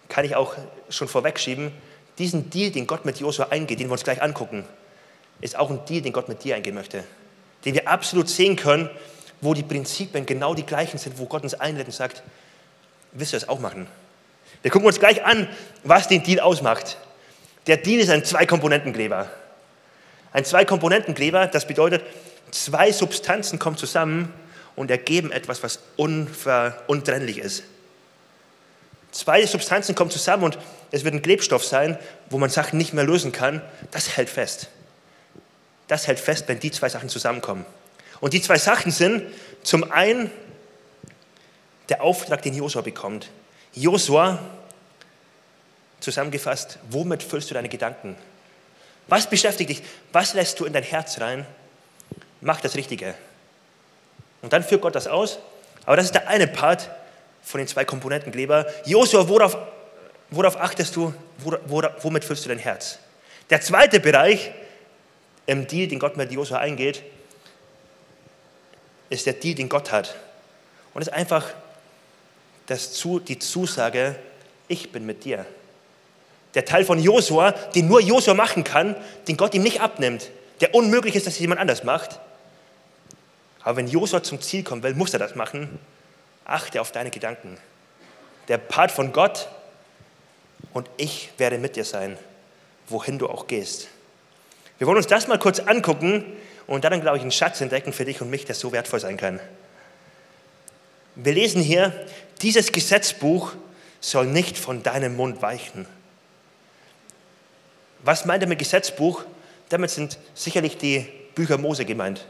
kann 0.08 0.24
ich 0.24 0.34
auch 0.34 0.54
schon 0.88 1.08
vorwegschieben, 1.08 1.72
diesen 2.18 2.50
Deal, 2.50 2.70
den 2.70 2.86
Gott 2.86 3.04
mit 3.04 3.18
Josua 3.18 3.48
eingeht, 3.50 3.80
den 3.80 3.88
wir 3.88 3.92
uns 3.92 4.04
gleich 4.04 4.22
angucken, 4.22 4.64
ist 5.40 5.56
auch 5.56 5.70
ein 5.70 5.84
Deal, 5.86 6.02
den 6.02 6.12
Gott 6.12 6.28
mit 6.28 6.44
dir 6.44 6.56
eingehen 6.56 6.74
möchte. 6.74 7.04
Den 7.64 7.74
wir 7.74 7.88
absolut 7.88 8.28
sehen 8.28 8.56
können, 8.56 8.90
wo 9.40 9.54
die 9.54 9.62
Prinzipien 9.62 10.24
genau 10.24 10.54
die 10.54 10.64
gleichen 10.64 10.98
sind, 10.98 11.18
wo 11.18 11.26
Gott 11.26 11.42
uns 11.42 11.54
einlädt 11.54 11.86
und 11.86 11.92
sagt, 11.92 12.22
willst 13.12 13.32
du 13.32 13.36
das 13.36 13.48
auch 13.48 13.58
machen? 13.58 13.86
Wir 14.62 14.70
gucken 14.70 14.86
uns 14.86 15.00
gleich 15.00 15.24
an, 15.24 15.48
was 15.82 16.08
den 16.08 16.22
Deal 16.22 16.40
ausmacht. 16.40 16.96
Der 17.66 17.76
Deal 17.76 18.00
ist 18.00 18.10
ein 18.10 18.24
Zwei-Komponenten-Kleber. 18.24 19.28
Ein 20.32 20.44
Zwei-Komponenten-Kleber, 20.44 21.48
das 21.48 21.66
bedeutet, 21.66 22.02
zwei 22.50 22.92
Substanzen 22.92 23.58
kommen 23.58 23.76
zusammen 23.76 24.32
und 24.76 24.90
ergeben 24.90 25.32
etwas, 25.32 25.62
was 25.62 25.80
untrennlich 25.96 27.38
ist. 27.38 27.64
Zwei 29.10 29.44
Substanzen 29.44 29.94
kommen 29.94 30.10
zusammen 30.10 30.44
und 30.44 30.58
es 30.92 31.04
wird 31.04 31.14
ein 31.14 31.22
Klebstoff 31.22 31.64
sein, 31.64 31.98
wo 32.30 32.38
man 32.38 32.50
Sachen 32.50 32.78
nicht 32.78 32.92
mehr 32.92 33.02
lösen 33.02 33.32
kann. 33.32 33.62
Das 33.90 34.16
hält 34.16 34.28
fest. 34.30 34.68
Das 35.88 36.06
hält 36.06 36.20
fest, 36.20 36.44
wenn 36.46 36.60
die 36.60 36.70
zwei 36.70 36.88
Sachen 36.88 37.08
zusammenkommen. 37.08 37.64
Und 38.20 38.34
die 38.34 38.42
zwei 38.42 38.58
Sachen 38.58 38.92
sind 38.92 39.24
zum 39.62 39.90
einen 39.90 40.30
der 41.88 42.02
Auftrag, 42.02 42.42
den 42.42 42.54
Josua 42.54 42.82
bekommt. 42.82 43.30
Josua, 43.74 44.38
zusammengefasst, 46.00 46.78
womit 46.90 47.22
füllst 47.22 47.50
du 47.50 47.54
deine 47.54 47.68
Gedanken? 47.68 48.16
Was 49.08 49.28
beschäftigt 49.28 49.70
dich? 49.70 49.82
Was 50.12 50.34
lässt 50.34 50.60
du 50.60 50.66
in 50.66 50.72
dein 50.72 50.82
Herz 50.82 51.20
rein? 51.20 51.46
Mach 52.40 52.60
das 52.60 52.76
Richtige. 52.76 53.14
Und 54.42 54.52
dann 54.52 54.62
führt 54.62 54.82
Gott 54.82 54.94
das 54.94 55.06
aus. 55.06 55.38
Aber 55.86 55.96
das 55.96 56.06
ist 56.06 56.14
der 56.14 56.28
eine 56.28 56.46
Part 56.46 56.90
von 57.42 57.58
den 57.58 57.66
zwei 57.66 57.84
Komponenten 57.84 58.30
Kleber. 58.30 58.66
Josua, 58.84 59.28
worauf, 59.28 59.56
worauf 60.32 60.56
achtest 60.56 60.96
du? 60.96 61.14
womit 61.66 62.24
füllst 62.24 62.44
du 62.44 62.48
dein 62.48 62.58
Herz? 62.58 62.98
Der 63.50 63.60
zweite 63.60 64.00
Bereich 64.00 64.52
im 65.46 65.66
Deal, 65.66 65.88
den 65.88 65.98
Gott 65.98 66.16
mit 66.16 66.30
Josua 66.32 66.58
eingeht, 66.58 67.02
ist 69.10 69.26
der 69.26 69.34
Deal, 69.34 69.54
den 69.54 69.68
Gott 69.68 69.92
hat. 69.92 70.14
Und 70.94 71.02
es 71.02 71.08
ist 71.08 71.14
einfach 71.14 71.52
das, 72.66 73.02
die 73.28 73.38
Zusage, 73.38 74.16
ich 74.68 74.92
bin 74.92 75.04
mit 75.04 75.24
dir. 75.24 75.44
Der 76.54 76.64
Teil 76.64 76.84
von 76.84 76.98
Josua, 76.98 77.52
den 77.52 77.88
nur 77.88 78.00
Josua 78.00 78.34
machen 78.34 78.64
kann, 78.64 78.96
den 79.28 79.36
Gott 79.36 79.54
ihm 79.54 79.62
nicht 79.62 79.80
abnimmt, 79.80 80.30
der 80.60 80.74
unmöglich 80.74 81.16
ist, 81.16 81.26
dass 81.26 81.34
es 81.34 81.40
jemand 81.40 81.60
anders 81.60 81.82
macht. 81.84 82.20
Aber 83.62 83.76
wenn 83.76 83.88
Josua 83.88 84.22
zum 84.22 84.40
Ziel 84.40 84.62
kommen 84.62 84.82
will, 84.82 84.94
muss 84.94 85.12
er 85.12 85.18
das 85.18 85.34
machen. 85.34 85.78
Achte 86.44 86.80
auf 86.80 86.92
deine 86.92 87.10
Gedanken. 87.10 87.58
Der 88.48 88.58
Part 88.58 88.90
von 88.92 89.12
Gott 89.12 89.48
und 90.72 90.88
ich 90.96 91.30
werde 91.38 91.58
mit 91.58 91.76
dir 91.76 91.84
sein, 91.84 92.16
wohin 92.88 93.18
du 93.18 93.28
auch 93.28 93.46
gehst. 93.46 93.88
Wir 94.78 94.86
wollen 94.86 94.96
uns 94.96 95.06
das 95.06 95.28
mal 95.28 95.38
kurz 95.38 95.60
angucken 95.60 96.24
und 96.66 96.84
dann, 96.84 97.00
glaube 97.00 97.16
ich, 97.16 97.22
einen 97.22 97.32
Schatz 97.32 97.60
entdecken 97.60 97.92
für 97.92 98.04
dich 98.04 98.20
und 98.20 98.30
mich, 98.30 98.44
der 98.44 98.54
so 98.54 98.72
wertvoll 98.72 99.00
sein 99.00 99.16
kann. 99.16 99.40
Wir 101.14 101.34
lesen 101.34 101.62
hier, 101.62 101.92
dieses 102.40 102.72
Gesetzbuch 102.72 103.52
soll 104.00 104.26
nicht 104.26 104.58
von 104.58 104.82
deinem 104.82 105.14
Mund 105.14 105.42
weichen. 105.42 105.86
Was 108.02 108.24
meint 108.24 108.42
er 108.42 108.48
mit 108.48 108.58
Gesetzbuch? 108.58 109.24
Damit 109.68 109.90
sind 109.90 110.18
sicherlich 110.34 110.76
die 110.76 111.06
Bücher 111.34 111.58
Mose 111.58 111.84
gemeint. 111.84 112.26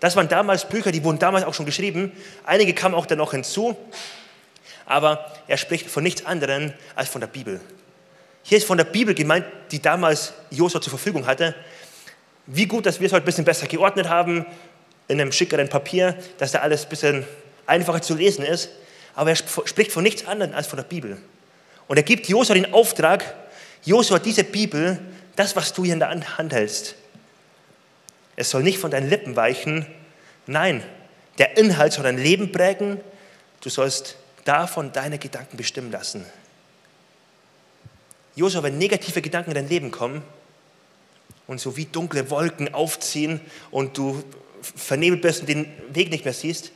Das 0.00 0.14
waren 0.14 0.28
damals 0.28 0.68
Bücher, 0.68 0.92
die 0.92 1.02
wurden 1.02 1.18
damals 1.18 1.44
auch 1.44 1.54
schon 1.54 1.66
geschrieben. 1.66 2.12
Einige 2.44 2.72
kamen 2.72 2.94
auch 2.94 3.06
dann 3.06 3.18
noch 3.18 3.32
hinzu. 3.32 3.76
Aber 4.86 5.32
er 5.48 5.56
spricht 5.56 5.90
von 5.90 6.02
nichts 6.02 6.24
anderem 6.24 6.72
als 6.94 7.08
von 7.08 7.20
der 7.20 7.28
Bibel. 7.28 7.60
Hier 8.42 8.58
ist 8.58 8.66
von 8.66 8.78
der 8.78 8.84
Bibel 8.84 9.14
gemeint, 9.14 9.44
die 9.70 9.80
damals 9.80 10.32
Josua 10.50 10.80
zur 10.80 10.90
Verfügung 10.90 11.26
hatte. 11.26 11.54
Wie 12.46 12.66
gut, 12.66 12.86
dass 12.86 13.00
wir 13.00 13.06
es 13.06 13.12
heute 13.12 13.24
ein 13.24 13.26
bisschen 13.26 13.44
besser 13.44 13.66
geordnet 13.66 14.08
haben, 14.08 14.46
in 15.08 15.20
einem 15.20 15.32
schickeren 15.32 15.68
Papier, 15.68 16.16
dass 16.38 16.52
da 16.52 16.60
alles 16.60 16.84
ein 16.84 16.88
bisschen 16.88 17.26
einfacher 17.66 18.02
zu 18.02 18.14
lesen 18.14 18.44
ist. 18.44 18.70
Aber 19.14 19.30
er 19.30 19.36
spricht 19.36 19.92
von 19.92 20.02
nichts 20.02 20.26
anderem 20.26 20.54
als 20.54 20.66
von 20.66 20.76
der 20.76 20.84
Bibel. 20.84 21.18
Und 21.88 21.96
er 21.96 22.02
gibt 22.02 22.28
Josua 22.28 22.54
den 22.54 22.72
Auftrag, 22.72 23.34
Josua, 23.84 24.18
diese 24.18 24.44
Bibel, 24.44 24.98
das, 25.36 25.56
was 25.56 25.72
du 25.72 25.84
hier 25.84 25.94
in 25.94 26.00
der 26.00 26.10
Hand 26.10 26.52
hältst, 26.52 26.94
es 28.36 28.50
soll 28.50 28.62
nicht 28.62 28.78
von 28.78 28.92
deinen 28.92 29.10
Lippen 29.10 29.34
weichen. 29.34 29.84
Nein, 30.46 30.84
der 31.38 31.56
Inhalt 31.56 31.92
soll 31.92 32.04
dein 32.04 32.18
Leben 32.18 32.52
prägen. 32.52 33.00
Du 33.60 33.68
sollst 33.68 34.14
davon 34.44 34.92
deine 34.92 35.18
Gedanken 35.18 35.56
bestimmen 35.56 35.90
lassen. 35.90 36.24
Josua, 38.38 38.62
wenn 38.62 38.78
negative 38.78 39.22
Gedanken 39.22 39.50
in 39.50 39.54
dein 39.54 39.68
Leben 39.68 39.90
kommen 39.90 40.22
und 41.46 41.60
so 41.60 41.76
wie 41.76 41.84
dunkle 41.84 42.30
Wolken 42.30 42.72
aufziehen 42.72 43.40
und 43.70 43.96
du 43.96 44.22
vernebelt 44.60 45.22
bist 45.22 45.40
und 45.40 45.48
den 45.48 45.66
Weg 45.90 46.10
nicht 46.10 46.24
mehr 46.24 46.34
siehst, 46.34 46.72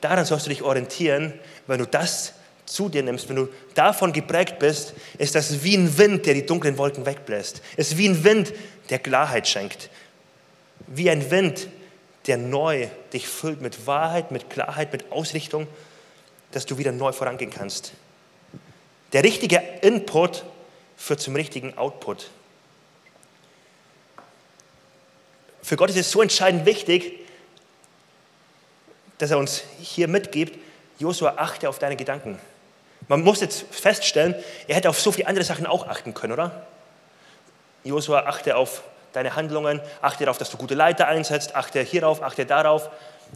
daran 0.00 0.24
sollst 0.24 0.46
du 0.46 0.50
dich 0.50 0.62
orientieren, 0.62 1.32
wenn 1.66 1.78
du 1.78 1.86
das 1.86 2.34
zu 2.66 2.88
dir 2.88 3.02
nimmst, 3.02 3.28
wenn 3.28 3.36
du 3.36 3.48
davon 3.74 4.12
geprägt 4.12 4.58
bist, 4.58 4.94
ist 5.18 5.34
das 5.34 5.64
wie 5.64 5.76
ein 5.76 5.98
Wind, 5.98 6.26
der 6.26 6.34
die 6.34 6.46
dunklen 6.46 6.78
Wolken 6.78 7.04
wegbläst. 7.04 7.62
Es 7.76 7.88
ist 7.88 7.98
wie 7.98 8.08
ein 8.08 8.22
Wind, 8.22 8.52
der 8.90 9.00
Klarheit 9.00 9.48
schenkt 9.48 9.90
wie 10.90 11.10
ein 11.10 11.30
Wind, 11.30 11.68
der 12.26 12.36
neu 12.36 12.88
dich 13.12 13.28
füllt 13.28 13.62
mit 13.62 13.86
Wahrheit, 13.86 14.30
mit 14.30 14.50
Klarheit, 14.50 14.92
mit 14.92 15.10
Ausrichtung, 15.10 15.66
dass 16.52 16.66
du 16.66 16.78
wieder 16.78 16.92
neu 16.92 17.12
vorangehen 17.12 17.50
kannst. 17.50 17.92
Der 19.12 19.24
richtige 19.24 19.62
Input 19.82 20.44
führt 20.96 21.20
zum 21.20 21.34
richtigen 21.34 21.76
Output. 21.76 22.30
Für 25.62 25.76
Gott 25.76 25.90
ist 25.90 25.96
es 25.96 26.10
so 26.10 26.22
entscheidend 26.22 26.66
wichtig, 26.66 27.20
dass 29.18 29.30
er 29.30 29.38
uns 29.38 29.62
hier 29.80 30.08
mitgibt, 30.08 30.58
Josua, 30.98 31.34
achte 31.36 31.68
auf 31.68 31.78
deine 31.78 31.96
Gedanken. 31.96 32.38
Man 33.08 33.22
muss 33.22 33.40
jetzt 33.40 33.64
feststellen, 33.70 34.34
er 34.68 34.76
hätte 34.76 34.88
auf 34.88 35.00
so 35.00 35.12
viele 35.12 35.26
andere 35.26 35.44
Sachen 35.44 35.66
auch 35.66 35.86
achten 35.88 36.14
können, 36.14 36.32
oder? 36.32 36.66
Josua, 37.84 38.26
achte 38.26 38.56
auf 38.56 38.82
deine 39.12 39.36
Handlungen, 39.36 39.80
achte 40.02 40.24
darauf, 40.24 40.38
dass 40.38 40.50
du 40.50 40.56
gute 40.56 40.74
Leiter 40.74 41.06
einsetzt, 41.08 41.54
achte 41.54 41.80
hierauf, 41.80 42.22
achte 42.22 42.46
darauf, 42.46 42.90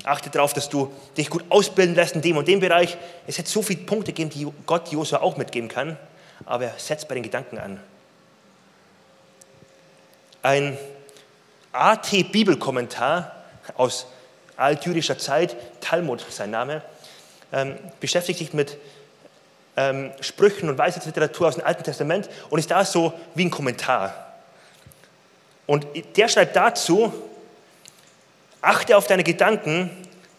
achte 0.05 0.31
darauf, 0.31 0.53
dass 0.53 0.69
du 0.69 0.93
dich 1.17 1.31
gut 1.31 1.45
ausbilden 1.49 1.95
lässt 1.95 2.15
in 2.15 2.23
dem 2.23 2.37
und 2.37 2.49
dem 2.49 2.61
Bereich. 2.61 2.97
Es 3.27 3.39
hätte 3.39 3.51
so 3.51 3.63
viele 3.63 3.83
Punkte 3.83 4.13
geben, 4.13 4.31
die 4.31 4.47
Gott 4.67 4.89
Josua 4.89 5.21
auch 5.21 5.37
mitgeben 5.37 5.69
kann, 5.69 5.97
aber 6.47 6.67
er 6.67 6.79
setzt 6.79 7.09
bei 7.09 7.15
den 7.15 7.23
Gedanken 7.23 7.59
an. 7.59 7.81
Ein 10.43 10.77
AT-Bibelkommentar 11.73 13.33
aus 13.77 14.07
altjüdischer 14.57 15.19
Zeit, 15.19 15.57
Talmud 15.81 16.25
sein 16.31 16.51
Name, 16.51 16.83
ähm, 17.53 17.77
beschäftigt 18.01 18.39
sich 18.39 18.53
mit 18.53 18.79
ähm, 19.77 20.13
Sprüchen 20.21 20.69
und 20.69 20.79
Weisheitsliteratur 20.79 21.49
aus 21.49 21.57
dem 21.57 21.65
Alten 21.65 21.83
Testament 21.83 22.29
und 22.51 22.59
ist 22.59 22.71
da 22.71 22.85
so 22.85 23.13
wie 23.35 23.45
ein 23.45 23.51
Kommentar. 23.51 24.24
Und 25.67 25.87
der 26.17 26.29
schreibt 26.29 26.57
dazu, 26.57 27.13
achte 28.61 28.97
auf 28.97 29.07
deine 29.07 29.25
Gedanken, 29.25 29.91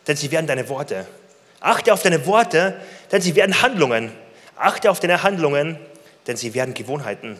denn 0.07 0.15
sie 0.15 0.31
werden 0.31 0.47
deine 0.47 0.69
Worte. 0.69 1.07
Achte 1.59 1.93
auf 1.93 2.03
deine 2.03 2.25
Worte, 2.25 2.79
denn 3.11 3.21
sie 3.21 3.35
werden 3.35 3.61
Handlungen. 3.61 4.11
Achte 4.55 4.91
auf 4.91 4.99
deine 4.99 5.23
Handlungen, 5.23 5.79
denn 6.27 6.37
sie 6.37 6.53
werden 6.53 6.73
Gewohnheiten. 6.73 7.39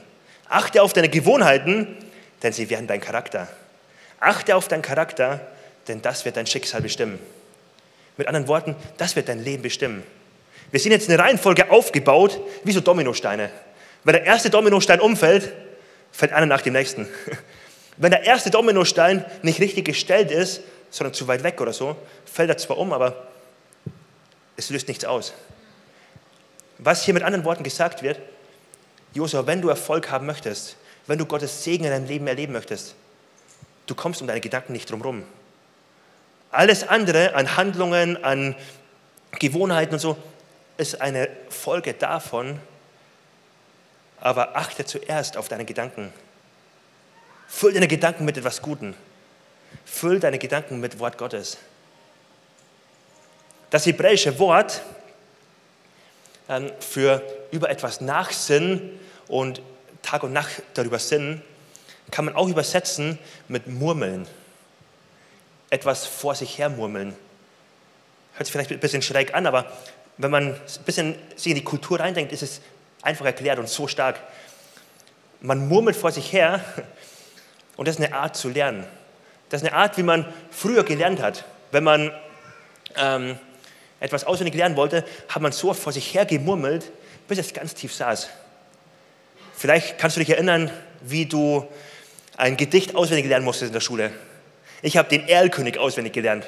Achte 0.49 0.81
auf 0.81 0.93
deine 0.93 1.09
Gewohnheiten, 1.09 1.95
denn 2.43 2.53
sie 2.53 2.69
werden 2.69 2.87
dein 2.87 3.01
Charakter. 3.01 3.47
Achte 4.19 4.55
auf 4.55 4.67
deinen 4.67 4.81
Charakter, 4.81 5.41
denn 5.87 6.01
das 6.01 6.25
wird 6.25 6.37
dein 6.37 6.47
Schicksal 6.47 6.81
bestimmen. 6.81 7.19
Mit 8.17 8.27
anderen 8.27 8.47
Worten, 8.47 8.75
das 8.97 9.15
wird 9.15 9.29
dein 9.29 9.43
Leben 9.43 9.61
bestimmen. 9.61 10.03
Wir 10.71 10.79
sind 10.79 10.91
jetzt 10.91 11.09
eine 11.09 11.19
Reihenfolge 11.19 11.69
aufgebaut, 11.69 12.39
wie 12.63 12.71
so 12.71 12.79
Dominosteine. 12.79 13.49
Wenn 14.03 14.13
der 14.13 14.23
erste 14.23 14.49
Dominostein 14.49 14.99
umfällt, 14.99 15.51
fällt 16.11 16.33
einer 16.33 16.45
nach 16.45 16.61
dem 16.61 16.73
nächsten. 16.73 17.07
Wenn 17.97 18.11
der 18.11 18.23
erste 18.23 18.49
Dominostein 18.49 19.25
nicht 19.41 19.59
richtig 19.59 19.85
gestellt 19.85 20.31
ist, 20.31 20.61
sondern 20.89 21.13
zu 21.13 21.27
weit 21.27 21.43
weg 21.43 21.59
oder 21.61 21.73
so, 21.73 21.95
fällt 22.25 22.49
er 22.49 22.57
zwar 22.57 22.77
um, 22.77 22.93
aber 22.93 23.27
es 24.57 24.69
löst 24.69 24.87
nichts 24.87 25.05
aus. 25.05 25.33
Was 26.77 27.03
hier 27.03 27.13
mit 27.13 27.23
anderen 27.23 27.45
Worten 27.45 27.63
gesagt 27.63 28.03
wird, 28.03 28.19
Josua, 29.13 29.47
wenn 29.47 29.61
du 29.61 29.69
Erfolg 29.69 30.11
haben 30.11 30.25
möchtest, 30.25 30.75
wenn 31.07 31.17
du 31.17 31.25
Gottes 31.25 31.63
Segen 31.63 31.85
in 31.85 31.91
deinem 31.91 32.07
Leben 32.07 32.27
erleben 32.27 32.53
möchtest, 32.53 32.95
du 33.87 33.95
kommst 33.95 34.21
um 34.21 34.27
deine 34.27 34.41
Gedanken 34.41 34.73
nicht 34.73 34.89
drumherum. 34.91 35.23
Alles 36.51 36.87
andere 36.87 37.33
an 37.35 37.55
Handlungen, 37.55 38.21
an 38.23 38.55
Gewohnheiten 39.39 39.93
und 39.93 39.99
so, 39.99 40.17
ist 40.77 41.01
eine 41.01 41.29
Folge 41.49 41.93
davon, 41.93 42.59
aber 44.19 44.57
achte 44.57 44.85
zuerst 44.85 45.37
auf 45.37 45.47
deine 45.47 45.65
Gedanken. 45.65 46.11
Füll 47.47 47.73
deine 47.73 47.87
Gedanken 47.87 48.25
mit 48.25 48.37
etwas 48.37 48.61
Guten. 48.61 48.95
Füll 49.85 50.19
deine 50.19 50.39
Gedanken 50.39 50.79
mit 50.79 50.99
Wort 50.99 51.17
Gottes. 51.17 51.57
Das 53.69 53.85
hebräische 53.85 54.37
Wort 54.39 54.81
ähm, 56.49 56.71
für 56.79 57.21
über 57.51 57.69
etwas 57.69 58.01
nachsinnen 58.01 58.99
und 59.27 59.61
Tag 60.01 60.23
und 60.23 60.33
Nacht 60.33 60.61
darüber 60.75 60.99
sinnen, 60.99 61.41
kann 62.11 62.25
man 62.25 62.35
auch 62.35 62.47
übersetzen 62.47 63.17
mit 63.47 63.67
Murmeln. 63.67 64.27
Etwas 65.69 66.05
vor 66.05 66.35
sich 66.35 66.57
her 66.57 66.69
murmeln. 66.69 67.15
Hört 68.35 68.45
sich 68.45 68.51
vielleicht 68.51 68.71
ein 68.71 68.79
bisschen 68.79 69.01
schräg 69.01 69.33
an, 69.33 69.47
aber 69.47 69.71
wenn 70.17 70.29
man 70.29 70.53
ein 70.53 70.83
bisschen 70.85 71.15
sich 71.35 71.47
in 71.47 71.55
die 71.55 71.63
Kultur 71.63 71.99
reindenkt, 71.99 72.31
ist 72.31 72.43
es 72.43 72.61
einfach 73.01 73.25
erklärt 73.25 73.59
und 73.59 73.67
so 73.67 73.87
stark. 73.87 74.19
Man 75.41 75.67
murmelt 75.67 75.95
vor 75.95 76.11
sich 76.11 76.31
her 76.31 76.63
und 77.77 77.87
das 77.87 77.95
ist 77.95 78.05
eine 78.05 78.15
Art 78.15 78.35
zu 78.35 78.49
lernen. 78.49 78.85
Das 79.49 79.61
ist 79.61 79.67
eine 79.67 79.77
Art, 79.77 79.97
wie 79.97 80.03
man 80.03 80.25
früher 80.51 80.83
gelernt 80.83 81.21
hat. 81.21 81.45
Wenn 81.71 81.83
man 81.83 82.11
ähm, 82.95 83.37
etwas 83.99 84.23
auswendig 84.23 84.55
lernen 84.55 84.75
wollte, 84.75 85.05
hat 85.29 85.41
man 85.41 85.51
so 85.51 85.73
vor 85.73 85.93
sich 85.93 86.13
her 86.13 86.25
gemurmelt, 86.25 86.91
bis 87.27 87.39
es 87.39 87.53
ganz 87.53 87.73
tief 87.73 87.93
saß. 87.93 88.29
Vielleicht 89.55 89.97
kannst 89.97 90.17
du 90.17 90.19
dich 90.19 90.29
erinnern, 90.29 90.69
wie 91.01 91.25
du 91.25 91.67
ein 92.37 92.57
Gedicht 92.57 92.95
auswendig 92.95 93.27
lernen 93.27 93.45
musstest 93.45 93.69
in 93.69 93.73
der 93.73 93.79
Schule. 93.79 94.11
Ich 94.81 94.97
habe 94.97 95.09
den 95.09 95.27
Erlkönig 95.27 95.77
auswendig 95.77 96.13
gelernt. 96.13 96.45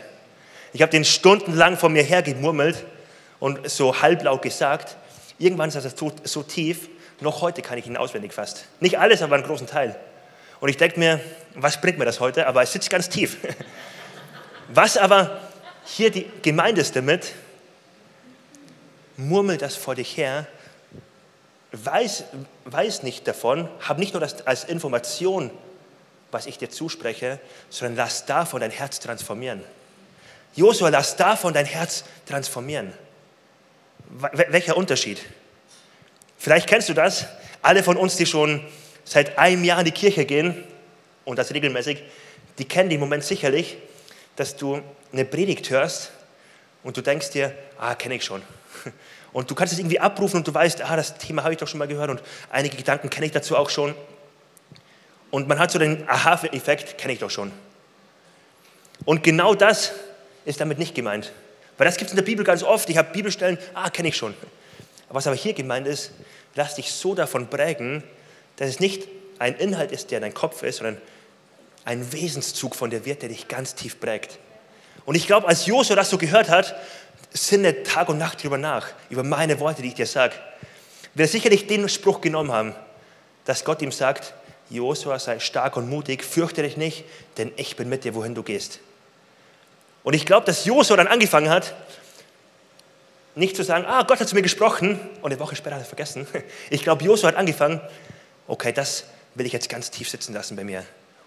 Ich 0.73 0.81
habe 0.81 0.91
den 0.91 1.05
stundenlang 1.05 1.77
vor 1.77 1.89
mir 1.89 2.03
hergemurmelt 2.03 2.85
und 3.39 3.69
so 3.69 4.01
halblaut 4.01 4.41
gesagt. 4.41 4.97
Irgendwann 5.39 5.71
saß 5.71 5.85
es 5.85 5.95
so, 5.97 6.11
so 6.23 6.43
tief, 6.43 6.89
noch 7.21 7.41
heute 7.41 7.61
kann 7.61 7.77
ich 7.77 7.87
ihn 7.87 7.97
auswendig 7.97 8.33
fast. 8.33 8.65
Nicht 8.79 8.99
alles, 8.99 9.21
aber 9.21 9.35
einen 9.35 9.45
großen 9.45 9.67
Teil. 9.67 9.95
Und 10.59 10.69
ich 10.69 10.77
denke 10.77 10.99
mir, 10.99 11.19
was 11.55 11.79
bringt 11.79 11.97
mir 11.97 12.05
das 12.05 12.19
heute? 12.19 12.47
Aber 12.47 12.61
es 12.61 12.71
sitzt 12.71 12.89
ganz 12.89 13.09
tief. 13.09 13.37
Was 14.69 14.97
aber 14.97 15.39
hier 15.85 16.11
die 16.11 16.29
Gemeinde 16.41 16.81
ist 16.81 16.93
damit, 16.97 17.33
murmel 19.15 19.57
das 19.57 19.77
vor 19.77 19.95
dich 19.95 20.17
her, 20.17 20.45
weiß, 21.71 22.25
weiß 22.65 23.03
nicht 23.03 23.27
davon, 23.27 23.69
hab 23.79 23.97
nicht 23.97 24.13
nur 24.13 24.19
das 24.19 24.45
als 24.45 24.65
Information, 24.65 25.51
was 26.31 26.45
ich 26.45 26.57
dir 26.57 26.69
zuspreche, 26.69 27.39
sondern 27.69 27.95
lass 27.95 28.25
davon 28.25 28.59
dein 28.59 28.71
Herz 28.71 28.99
transformieren. 28.99 29.63
Josua, 30.55 30.89
lass 30.89 31.15
davon 31.15 31.53
dein 31.53 31.65
Herz 31.65 32.03
transformieren. 32.25 32.91
Welcher 34.09 34.75
Unterschied? 34.75 35.21
Vielleicht 36.37 36.67
kennst 36.67 36.89
du 36.89 36.93
das. 36.93 37.25
Alle 37.61 37.83
von 37.83 37.97
uns, 37.97 38.17
die 38.17 38.25
schon 38.25 38.65
seit 39.07 39.37
einem 39.37 39.63
Jahr 39.63 39.79
in 39.79 39.85
die 39.85 39.91
Kirche 39.91 40.25
gehen 40.25 40.63
und 41.23 41.39
das 41.39 41.53
regelmäßig, 41.53 42.03
die 42.57 42.65
kennen 42.65 42.89
den 42.89 42.99
Moment 42.99 43.23
sicherlich, 43.23 43.77
dass 44.35 44.57
du 44.57 44.81
eine 45.13 45.23
Predigt 45.23 45.69
hörst 45.69 46.11
und 46.83 46.97
du 46.97 47.01
denkst 47.01 47.31
dir, 47.31 47.53
ah, 47.77 47.95
kenne 47.95 48.15
ich 48.15 48.25
schon. 48.25 48.41
Und 49.33 49.51
du 49.51 49.55
kannst 49.55 49.73
es 49.73 49.77
irgendwie 49.77 49.99
abrufen 49.99 50.37
und 50.37 50.47
du 50.47 50.53
weißt, 50.53 50.81
ah, 50.81 50.95
das 50.95 51.17
Thema 51.17 51.43
habe 51.43 51.53
ich 51.53 51.59
doch 51.59 51.67
schon 51.67 51.77
mal 51.77 51.87
gehört 51.87 52.09
und 52.09 52.23
einige 52.49 52.75
Gedanken 52.75 53.09
kenne 53.09 53.25
ich 53.27 53.33
dazu 53.33 53.55
auch 53.55 53.69
schon. 53.69 53.93
Und 55.29 55.47
man 55.47 55.59
hat 55.59 55.69
so 55.69 55.77
den 55.77 56.09
Aha-Effekt, 56.09 56.97
kenne 56.97 57.13
ich 57.13 57.19
doch 57.19 57.29
schon. 57.29 57.51
Und 59.05 59.23
genau 59.23 59.53
das 59.53 59.91
ist 60.45 60.59
damit 60.59 60.79
nicht 60.79 60.95
gemeint. 60.95 61.33
Weil 61.77 61.85
das 61.85 61.97
gibt 61.97 62.07
es 62.07 62.13
in 62.13 62.15
der 62.15 62.23
Bibel 62.23 62.43
ganz 62.43 62.63
oft. 62.63 62.89
Ich 62.89 62.97
habe 62.97 63.11
Bibelstellen, 63.11 63.59
ah, 63.75 63.89
kenne 63.91 64.07
ich 64.07 64.17
schon. 64.17 64.33
Was 65.09 65.27
aber 65.27 65.35
hier 65.35 65.53
gemeint 65.53 65.85
ist, 65.85 66.11
lass 66.55 66.75
dich 66.75 66.91
so 66.91 67.13
davon 67.13 67.47
prägen, 67.47 68.03
dass 68.57 68.69
es 68.69 68.79
nicht 68.79 69.07
ein 69.39 69.55
Inhalt 69.55 69.91
ist, 69.91 70.11
der 70.11 70.19
dein 70.19 70.33
Kopf 70.33 70.63
ist, 70.63 70.77
sondern 70.77 71.01
ein 71.85 72.11
Wesenszug 72.11 72.75
von 72.75 72.89
dir 72.89 73.05
wird, 73.05 73.21
der 73.21 73.29
dich 73.29 73.47
ganz 73.47 73.75
tief 73.75 73.99
prägt. 73.99 74.39
Und 75.05 75.15
ich 75.15 75.25
glaube, 75.25 75.47
als 75.47 75.65
Josua 75.65 75.95
das 75.95 76.09
so 76.09 76.17
gehört 76.17 76.49
hat, 76.49 76.75
sinne 77.31 77.83
Tag 77.83 78.09
und 78.09 78.17
Nacht 78.17 78.39
darüber 78.39 78.57
nach, 78.57 78.89
über 79.09 79.23
meine 79.23 79.59
Worte, 79.59 79.81
die 79.81 79.89
ich 79.89 79.93
dir 79.93 80.05
sage. 80.05 80.35
Wird 81.13 81.29
sicherlich 81.29 81.67
den 81.67 81.87
Spruch 81.87 82.19
genommen 82.19 82.51
haben, 82.51 82.75
dass 83.45 83.63
Gott 83.63 83.81
ihm 83.81 83.91
sagt, 83.91 84.33
Josua, 84.69 85.17
sei 85.17 85.39
stark 85.39 85.77
und 85.77 85.89
mutig, 85.89 86.23
fürchte 86.23 86.61
dich 86.61 86.75
nicht, 86.75 87.05
denn 87.37 87.53
ich 87.55 87.77
bin 87.77 87.87
mit 87.87 88.03
dir, 88.03 88.15
wohin 88.15 88.35
du 88.35 88.43
gehst. 88.43 88.79
Und 90.03 90.13
ich 90.13 90.25
glaube, 90.25 90.45
dass 90.45 90.65
Josua 90.65 90.97
dann 90.97 91.07
angefangen 91.07 91.49
hat, 91.49 91.73
nicht 93.35 93.55
zu 93.55 93.63
sagen, 93.63 93.85
ah, 93.87 94.03
Gott 94.03 94.19
hat 94.19 94.27
zu 94.27 94.35
mir 94.35 94.41
gesprochen 94.41 94.99
und 95.21 95.31
eine 95.31 95.39
Woche 95.39 95.55
später 95.55 95.75
hat 95.75 95.83
er 95.83 95.85
vergessen. 95.85 96.27
Ich 96.69 96.83
glaube, 96.83 97.05
Josua 97.05 97.29
hat 97.29 97.35
angefangen, 97.35 97.79
okay, 98.47 98.71
das 98.71 99.05
will 99.35 99.45
ich 99.45 99.53
jetzt 99.53 99.69
ganz 99.69 99.91
tief 99.91 100.09
sitzen 100.09 100.33
lassen 100.33 100.55
bei 100.55 100.63
mir. 100.63 100.83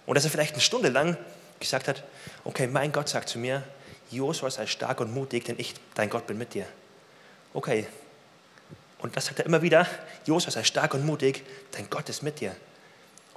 Und 0.07 0.17
dass 0.17 0.25
er 0.25 0.31
vielleicht 0.31 0.55
eine 0.55 0.62
Stunde 0.62 0.89
lang 0.89 1.17
gesagt 1.61 1.89
hat, 1.89 2.03
okay, 2.45 2.67
mein 2.67 2.91
Gott 2.93 3.09
sagt 3.09 3.29
zu 3.29 3.39
mir, 3.39 3.62
Josua 4.11 4.50
sei 4.50 4.67
stark 4.67 5.00
und 5.00 5.15
mutig, 5.15 5.45
denn 5.45 5.57
ich, 5.59 5.75
dein 5.95 6.11
Gott, 6.11 6.27
bin 6.27 6.39
mit 6.39 6.55
dir. 6.55 6.67
Okay. 7.55 7.87
Und 8.99 9.17
das 9.17 9.27
sagt 9.27 9.39
er 9.39 9.47
immer 9.47 9.62
wieder, 9.62 9.87
Josua 10.27 10.50
sei 10.50 10.65
stark 10.65 10.95
und 10.95 11.07
mutig, 11.07 11.45
dein 11.73 11.89
Gott 11.89 12.09
ist 12.09 12.23
mit 12.23 12.41
dir. 12.41 12.55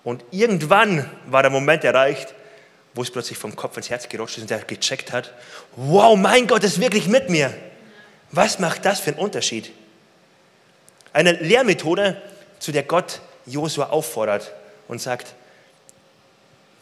Und 0.04 0.24
irgendwann 0.32 1.10
war 1.28 1.42
der 1.44 1.52
Moment 1.52 1.84
erreicht, 1.84 2.34
wo 2.96 3.02
es 3.02 3.12
plötzlich 3.12 3.38
vom 3.38 3.56
Kopf 3.56 3.78
ins 3.78 3.90
Herz 3.90 4.10
gerutscht 4.10 4.38
ist 4.38 4.44
und 4.44 4.52
er 4.52 4.60
gecheckt 4.60 5.12
hat, 5.12 5.34
wow, 5.76 6.18
mein 6.18 6.48
Gott 6.48 6.64
ist 6.64 6.80
wirklich 6.80 7.08
mit 7.08 7.30
mir. 7.30 7.54
Was 8.32 8.60
macht 8.60 8.86
das 8.86 9.00
für 9.00 9.12
einen 9.12 9.20
Unterschied? 9.20 9.72
Eine 11.12 11.34
Lehrmethode, 11.34 12.22
zu 12.60 12.72
der 12.72 12.84
Gott 12.84 13.22
Josua 13.46 13.90
auffordert 13.90 14.54
und 14.88 15.02
sagt, 15.02 15.34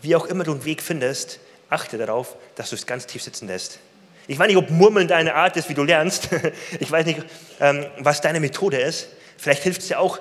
wie 0.01 0.15
auch 0.15 0.25
immer 0.25 0.43
du 0.43 0.51
einen 0.51 0.65
Weg 0.65 0.81
findest, 0.81 1.39
achte 1.69 1.97
darauf, 1.97 2.35
dass 2.55 2.69
du 2.69 2.75
es 2.75 2.85
ganz 2.85 3.05
tief 3.05 3.23
sitzen 3.23 3.47
lässt. 3.47 3.79
Ich 4.27 4.37
weiß 4.37 4.47
nicht, 4.47 4.57
ob 4.57 4.69
Murmeln 4.69 5.07
deine 5.07 5.35
Art 5.35 5.57
ist, 5.57 5.69
wie 5.69 5.73
du 5.73 5.83
lernst. 5.83 6.29
Ich 6.79 6.91
weiß 6.91 7.05
nicht, 7.05 7.21
ähm, 7.59 7.85
was 7.99 8.21
deine 8.21 8.39
Methode 8.39 8.77
ist. 8.79 9.07
Vielleicht 9.37 9.63
hilft 9.63 9.81
es 9.81 9.87
dir 9.87 9.99
auch, 9.99 10.19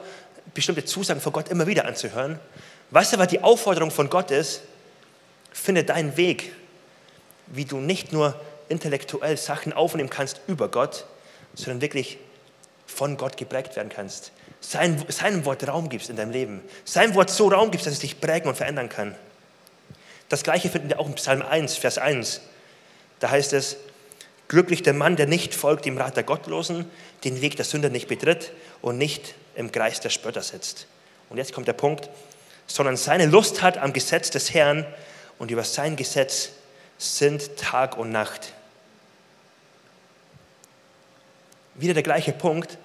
bestimmte 0.55 0.85
Zusagen 0.85 1.21
von 1.21 1.33
Gott 1.33 1.49
immer 1.49 1.67
wieder 1.67 1.85
anzuhören. 1.85 2.41
Was 2.91 3.15
aber 3.15 3.27
die 3.27 3.41
Aufforderung 3.43 3.91
von 3.91 4.11
Gott 4.11 4.31
ist, 4.31 4.63
finde 5.53 5.85
deinen 5.85 6.17
Weg, 6.17 6.53
wie 7.47 7.65
du 7.65 7.79
nicht 7.79 8.13
nur 8.13 8.39
intellektuell 8.69 9.37
Sachen 9.37 9.73
aufnehmen 9.73 10.11
kannst 10.11 10.41
über 10.47 10.69
Gott, 10.69 11.07
sondern 11.55 11.81
wirklich 11.81 12.19
von 12.87 13.17
Gott 13.17 13.37
geprägt 13.37 13.77
werden 13.77 13.91
kannst. 13.95 14.33
Sein, 14.61 15.03
seinem 15.09 15.45
Wort 15.45 15.67
Raum 15.67 15.89
gibst 15.89 16.11
in 16.11 16.17
deinem 16.17 16.33
Leben. 16.33 16.61
Sein 16.85 17.15
Wort 17.15 17.31
so 17.31 17.49
Raum 17.49 17.71
gibst, 17.71 17.87
dass 17.87 17.95
es 17.95 18.01
dich 18.01 18.21
prägen 18.21 18.49
und 18.49 18.57
verändern 18.57 18.89
kann. 18.89 19.15
Das 20.29 20.43
gleiche 20.43 20.69
finden 20.69 20.91
wir 20.91 21.01
auch 21.01 21.07
in 21.07 21.15
Psalm 21.15 21.43
1, 21.43 21.77
Vers 21.77 21.99
1. 21.99 22.41
Da 23.19 23.31
heißt 23.31 23.53
es, 23.53 23.77
glücklich 24.49 24.83
der 24.83 24.95
Mann, 24.95 25.17
der 25.17 25.27
nicht 25.27 25.55
folgt 25.55 25.85
dem 25.85 25.99
Rat 25.99 26.17
der 26.17 26.23
Gottlosen, 26.23 26.91
den 27.25 27.41
Weg 27.41 27.57
der 27.57 27.65
Sünder 27.65 27.89
nicht 27.89 28.09
betritt 28.09 28.53
und 28.83 28.99
nicht 28.99 29.35
im 29.55 29.73
Kreis 29.73 30.01
der 30.01 30.11
Spötter 30.11 30.43
sitzt. 30.43 30.87
Und 31.29 31.39
jetzt 31.39 31.53
kommt 31.53 31.69
der 31.69 31.73
Punkt, 31.73 32.11
sondern 32.67 32.97
seine 32.97 33.27
Lust 33.27 33.63
hat 33.63 33.79
am 33.79 33.93
Gesetz 33.93 34.31
des 34.31 34.55
Herrn 34.55 34.87
und 35.39 35.51
über 35.51 35.65
sein 35.65 35.97
Gesetz 35.97 36.51
sind 36.99 37.57
Tag 37.57 37.97
und 37.97 38.13
Nacht. 38.13 38.53
Wieder 41.75 41.95
der 41.95 42.03
gleiche 42.03 42.33
Punkt, 42.33 42.79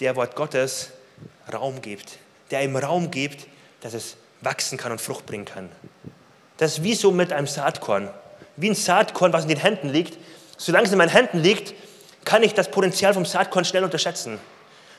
der 0.00 0.16
Wort 0.16 0.34
Gottes 0.34 0.90
Raum 1.52 1.82
gibt, 1.82 2.18
der 2.50 2.62
ihm 2.62 2.76
Raum 2.76 3.10
gibt, 3.10 3.46
dass 3.82 3.94
es 3.94 4.16
wachsen 4.40 4.78
kann 4.78 4.92
und 4.92 5.00
Frucht 5.00 5.26
bringen 5.26 5.44
kann. 5.44 5.70
Das 6.56 6.78
ist 6.78 6.82
wie 6.82 6.94
so 6.94 7.10
mit 7.10 7.32
einem 7.32 7.46
Saatkorn. 7.46 8.10
Wie 8.56 8.70
ein 8.70 8.74
Saatkorn, 8.74 9.32
was 9.32 9.42
in 9.44 9.48
den 9.48 9.58
Händen 9.58 9.88
liegt. 9.88 10.18
Solange 10.56 10.86
es 10.86 10.92
in 10.92 10.98
meinen 10.98 11.10
Händen 11.10 11.38
liegt, 11.38 11.74
kann 12.24 12.42
ich 12.42 12.54
das 12.54 12.70
Potenzial 12.70 13.14
vom 13.14 13.24
Saatkorn 13.24 13.64
schnell 13.64 13.84
unterschätzen. 13.84 14.38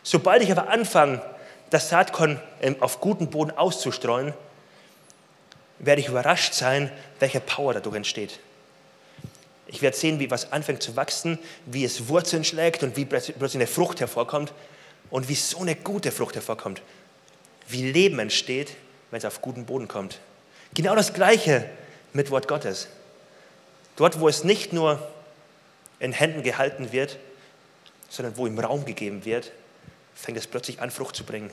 Sobald 0.03 0.41
ich 0.41 0.51
aber 0.51 0.69
anfange, 0.69 1.21
das 1.69 1.89
Saatkorn 1.89 2.41
auf 2.79 2.99
guten 2.99 3.29
Boden 3.29 3.51
auszustreuen, 3.51 4.33
werde 5.79 6.01
ich 6.01 6.07
überrascht 6.07 6.53
sein, 6.53 6.91
welche 7.19 7.39
Power 7.39 7.73
dadurch 7.73 7.95
entsteht. 7.95 8.39
Ich 9.67 9.81
werde 9.81 9.95
sehen, 9.95 10.19
wie 10.19 10.29
was 10.29 10.51
anfängt 10.51 10.83
zu 10.83 10.95
wachsen, 10.95 11.39
wie 11.65 11.85
es 11.85 12.07
Wurzeln 12.07 12.43
schlägt 12.43 12.83
und 12.83 12.97
wie 12.97 13.05
plötzlich 13.05 13.55
eine 13.55 13.67
Frucht 13.67 13.99
hervorkommt 13.99 14.53
und 15.11 15.29
wie 15.29 15.35
so 15.35 15.59
eine 15.59 15.75
gute 15.75 16.11
Frucht 16.11 16.35
hervorkommt. 16.35 16.81
Wie 17.67 17.91
Leben 17.91 18.17
entsteht, 18.17 18.75
wenn 19.11 19.19
es 19.19 19.25
auf 19.25 19.41
guten 19.41 19.65
Boden 19.65 19.87
kommt. 19.87 20.19
Genau 20.73 20.95
das 20.95 21.13
Gleiche 21.13 21.69
mit 22.13 22.31
Wort 22.31 22.47
Gottes. 22.47 22.87
Dort, 23.97 24.19
wo 24.19 24.27
es 24.27 24.43
nicht 24.43 24.73
nur 24.73 25.05
in 25.99 26.13
Händen 26.13 26.43
gehalten 26.43 26.91
wird, 26.91 27.19
sondern 28.09 28.35
wo 28.37 28.47
ihm 28.47 28.57
Raum 28.57 28.85
gegeben 28.85 29.25
wird, 29.25 29.51
fängt 30.15 30.37
es 30.37 30.47
plötzlich 30.47 30.81
an, 30.81 30.91
Frucht 30.91 31.15
zu 31.15 31.23
bringen. 31.23 31.51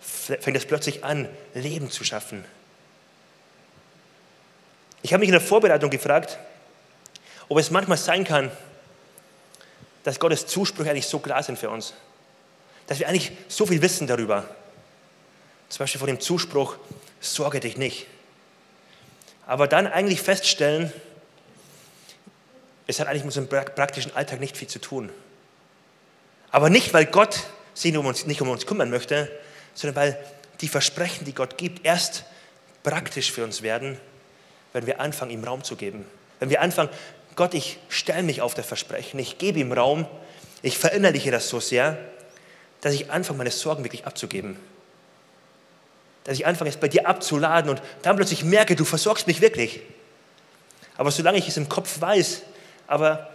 Fängt 0.00 0.56
es 0.56 0.66
plötzlich 0.66 1.04
an, 1.04 1.28
Leben 1.54 1.90
zu 1.90 2.02
schaffen. 2.02 2.44
Ich 5.02 5.12
habe 5.12 5.20
mich 5.20 5.28
in 5.28 5.32
der 5.32 5.40
Vorbereitung 5.40 5.90
gefragt, 5.90 6.38
ob 7.48 7.58
es 7.58 7.70
manchmal 7.70 7.98
sein 7.98 8.24
kann, 8.24 8.50
dass 10.04 10.18
Gottes 10.18 10.46
Zusprüche 10.46 10.90
eigentlich 10.90 11.06
so 11.06 11.18
klar 11.18 11.42
sind 11.42 11.58
für 11.58 11.70
uns. 11.70 11.94
Dass 12.86 12.98
wir 12.98 13.08
eigentlich 13.08 13.32
so 13.48 13.66
viel 13.66 13.82
wissen 13.82 14.06
darüber. 14.06 14.48
Zum 15.68 15.80
Beispiel 15.80 15.98
vor 15.98 16.08
dem 16.08 16.20
Zuspruch, 16.20 16.76
sorge 17.20 17.60
dich 17.60 17.76
nicht. 17.76 18.06
Aber 19.46 19.66
dann 19.66 19.86
eigentlich 19.86 20.20
feststellen, 20.20 20.92
es 22.86 23.00
hat 23.00 23.06
eigentlich 23.06 23.24
mit 23.24 23.36
unserem 23.36 23.48
praktischen 23.48 24.14
Alltag 24.14 24.40
nicht 24.40 24.56
viel 24.56 24.68
zu 24.68 24.80
tun. 24.80 25.10
Aber 26.50 26.68
nicht, 26.68 26.92
weil 26.92 27.06
Gott 27.06 27.40
sich 27.74 27.96
um 27.96 28.06
uns, 28.06 28.26
nicht 28.26 28.42
um 28.42 28.48
uns 28.48 28.66
kümmern 28.66 28.90
möchte, 28.90 29.30
sondern 29.74 29.96
weil 29.96 30.24
die 30.60 30.68
Versprechen, 30.68 31.24
die 31.24 31.34
Gott 31.34 31.56
gibt, 31.56 31.84
erst 31.84 32.24
praktisch 32.82 33.32
für 33.32 33.44
uns 33.44 33.62
werden, 33.62 33.98
wenn 34.72 34.86
wir 34.86 35.00
anfangen, 35.00 35.30
ihm 35.30 35.44
Raum 35.44 35.64
zu 35.64 35.76
geben. 35.76 36.04
Wenn 36.40 36.50
wir 36.50 36.60
anfangen, 36.60 36.90
Gott, 37.34 37.54
ich 37.54 37.78
stelle 37.88 38.22
mich 38.22 38.42
auf 38.42 38.54
das 38.54 38.66
Versprechen, 38.66 39.18
ich 39.18 39.38
gebe 39.38 39.58
ihm 39.58 39.72
Raum, 39.72 40.06
ich 40.60 40.76
verinnerliche 40.76 41.30
das 41.30 41.48
so 41.48 41.60
sehr, 41.60 41.98
dass 42.82 42.92
ich 42.92 43.10
anfange, 43.10 43.38
meine 43.38 43.50
Sorgen 43.50 43.84
wirklich 43.84 44.06
abzugeben 44.06 44.58
dass 46.24 46.38
ich 46.38 46.46
anfange, 46.46 46.70
es 46.70 46.76
bei 46.76 46.88
dir 46.88 47.06
abzuladen 47.06 47.70
und 47.70 47.82
dann 48.02 48.16
plötzlich 48.16 48.44
merke, 48.44 48.76
du 48.76 48.84
versorgst 48.84 49.26
mich 49.26 49.40
wirklich. 49.40 49.80
Aber 50.96 51.10
solange 51.10 51.38
ich 51.38 51.48
es 51.48 51.56
im 51.56 51.68
Kopf 51.68 52.00
weiß, 52.00 52.42
aber 52.86 53.28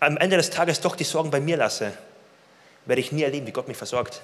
am 0.00 0.16
Ende 0.16 0.36
des 0.36 0.50
Tages 0.50 0.80
doch 0.80 0.96
die 0.96 1.04
Sorgen 1.04 1.30
bei 1.30 1.40
mir 1.40 1.56
lasse, 1.56 1.92
werde 2.84 3.00
ich 3.00 3.12
nie 3.12 3.22
erleben, 3.22 3.46
wie 3.46 3.52
Gott 3.52 3.68
mich 3.68 3.76
versorgt. 3.76 4.20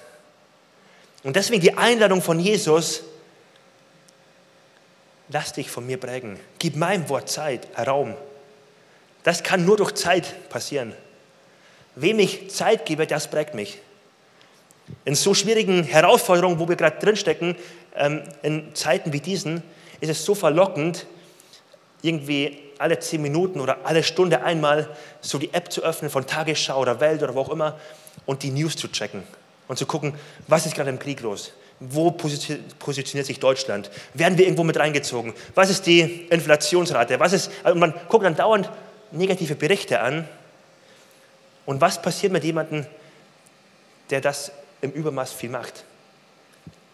Und 1.23 1.35
deswegen 1.35 1.61
die 1.61 1.77
Einladung 1.77 2.21
von 2.21 2.39
Jesus, 2.39 3.03
lass 5.29 5.53
dich 5.53 5.71
von 5.71 5.85
mir 5.85 5.97
prägen. 5.97 6.39
Gib 6.59 6.75
meinem 6.75 7.07
Wort 7.09 7.29
Zeit, 7.29 7.67
Raum. 7.77 8.15
Das 9.23 9.43
kann 9.43 9.65
nur 9.65 9.77
durch 9.77 9.93
Zeit 9.93 10.49
passieren. 10.49 10.93
Wem 11.95 12.19
ich 12.19 12.51
Zeit 12.51 12.85
gebe, 12.85 13.07
das 13.07 13.29
prägt 13.29 13.53
mich. 13.53 13.79
In 15.05 15.15
so 15.15 15.33
schwierigen 15.33 15.83
Herausforderungen, 15.83 16.59
wo 16.59 16.67
wir 16.67 16.75
gerade 16.75 16.99
drinstecken, 16.99 17.55
ähm, 17.95 18.23
in 18.41 18.75
Zeiten 18.75 19.13
wie 19.13 19.19
diesen, 19.19 19.63
ist 20.01 20.09
es 20.09 20.25
so 20.25 20.35
verlockend, 20.35 21.05
irgendwie 22.01 22.57
alle 22.77 22.99
zehn 22.99 23.21
Minuten 23.21 23.59
oder 23.59 23.79
alle 23.83 24.03
Stunde 24.03 24.41
einmal 24.41 24.89
so 25.21 25.37
die 25.37 25.53
App 25.53 25.71
zu 25.71 25.83
öffnen 25.83 26.09
von 26.09 26.25
Tagesschau 26.25 26.79
oder 26.79 26.99
Welt 27.01 27.21
oder 27.21 27.35
wo 27.35 27.41
auch 27.41 27.49
immer 27.49 27.77
und 28.25 28.43
die 28.43 28.51
News 28.51 28.75
zu 28.75 28.87
checken 28.87 29.23
und 29.67 29.77
zu 29.77 29.85
gucken, 29.85 30.13
was 30.47 30.65
ist 30.65 30.75
gerade 30.75 30.89
im 30.89 30.99
Krieg 30.99 31.19
los? 31.21 31.51
Wo 31.81 32.11
positioniert 32.11 33.25
sich 33.25 33.39
Deutschland? 33.39 33.89
Werden 34.13 34.37
wir 34.37 34.45
irgendwo 34.45 34.63
mit 34.63 34.77
reingezogen? 34.77 35.33
Was 35.55 35.69
ist 35.69 35.85
die 35.85 36.27
Inflationsrate? 36.29 37.19
Was 37.19 37.33
ist, 37.33 37.51
also 37.63 37.77
man 37.77 37.93
guckt 38.09 38.25
dann 38.25 38.35
dauernd 38.35 38.69
negative 39.11 39.55
Berichte 39.55 39.99
an. 40.01 40.27
Und 41.65 41.81
was 41.81 42.01
passiert 42.01 42.33
mit 42.33 42.43
jemandem, 42.43 42.85
der 44.09 44.21
das 44.21 44.51
im 44.81 44.91
Übermaß 44.91 45.31
viel 45.31 45.49
macht? 45.49 45.83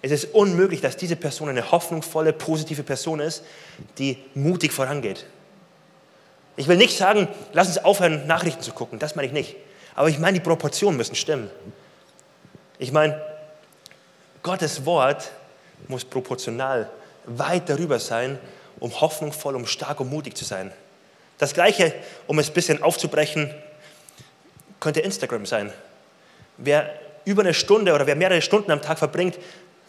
Es 0.01 0.11
ist 0.11 0.35
unmöglich, 0.35 0.81
dass 0.81 0.97
diese 0.97 1.15
Person 1.15 1.49
eine 1.49 1.71
hoffnungsvolle, 1.71 2.31
positive 2.31 2.83
Person 2.83 3.19
ist, 3.19 3.43
die 3.97 4.17
mutig 4.35 4.71
vorangeht. 4.71 5.25
Ich 6.57 6.67
will 6.67 6.77
nicht 6.77 6.97
sagen, 6.97 7.27
lass 7.53 7.67
uns 7.67 7.79
aufhören, 7.79 8.27
Nachrichten 8.27 8.61
zu 8.61 8.71
gucken, 8.71 8.99
das 8.99 9.15
meine 9.15 9.27
ich 9.27 9.33
nicht. 9.33 9.55
Aber 9.95 10.09
ich 10.09 10.19
meine, 10.19 10.37
die 10.37 10.43
Proportionen 10.43 10.97
müssen 10.97 11.15
stimmen. 11.15 11.49
Ich 12.77 12.91
meine, 12.91 13.19
Gottes 14.43 14.85
Wort 14.85 15.31
muss 15.87 16.05
proportional 16.05 16.89
weit 17.25 17.67
darüber 17.67 17.99
sein, 17.99 18.37
um 18.79 19.01
hoffnungsvoll, 19.01 19.55
um 19.55 19.65
stark 19.65 19.99
und 20.01 20.09
mutig 20.09 20.37
zu 20.37 20.45
sein. 20.45 20.71
Das 21.37 21.53
Gleiche, 21.53 21.93
um 22.27 22.37
es 22.39 22.49
ein 22.49 22.53
bisschen 22.53 22.83
aufzubrechen, 22.83 23.53
könnte 24.79 24.99
Instagram 24.99 25.45
sein. 25.45 25.73
Wer 26.57 26.93
über 27.25 27.41
eine 27.41 27.53
Stunde 27.53 27.93
oder 27.93 28.07
wer 28.07 28.15
mehrere 28.15 28.41
Stunden 28.41 28.71
am 28.71 28.81
Tag 28.81 28.99
verbringt, 28.99 29.37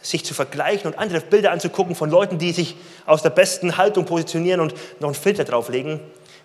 sich 0.01 0.25
zu 0.25 0.33
vergleichen 0.33 0.91
und 0.91 0.99
andere 0.99 1.21
Bilder 1.21 1.51
anzugucken 1.51 1.95
von 1.95 2.09
Leuten, 2.09 2.37
die 2.37 2.51
sich 2.51 2.75
aus 3.05 3.23
der 3.23 3.29
besten 3.29 3.77
Haltung 3.77 4.05
positionieren 4.05 4.59
und 4.59 4.73
noch 4.99 5.09
einen 5.09 5.15
Filter 5.15 5.43
drauflegen, 5.43 5.99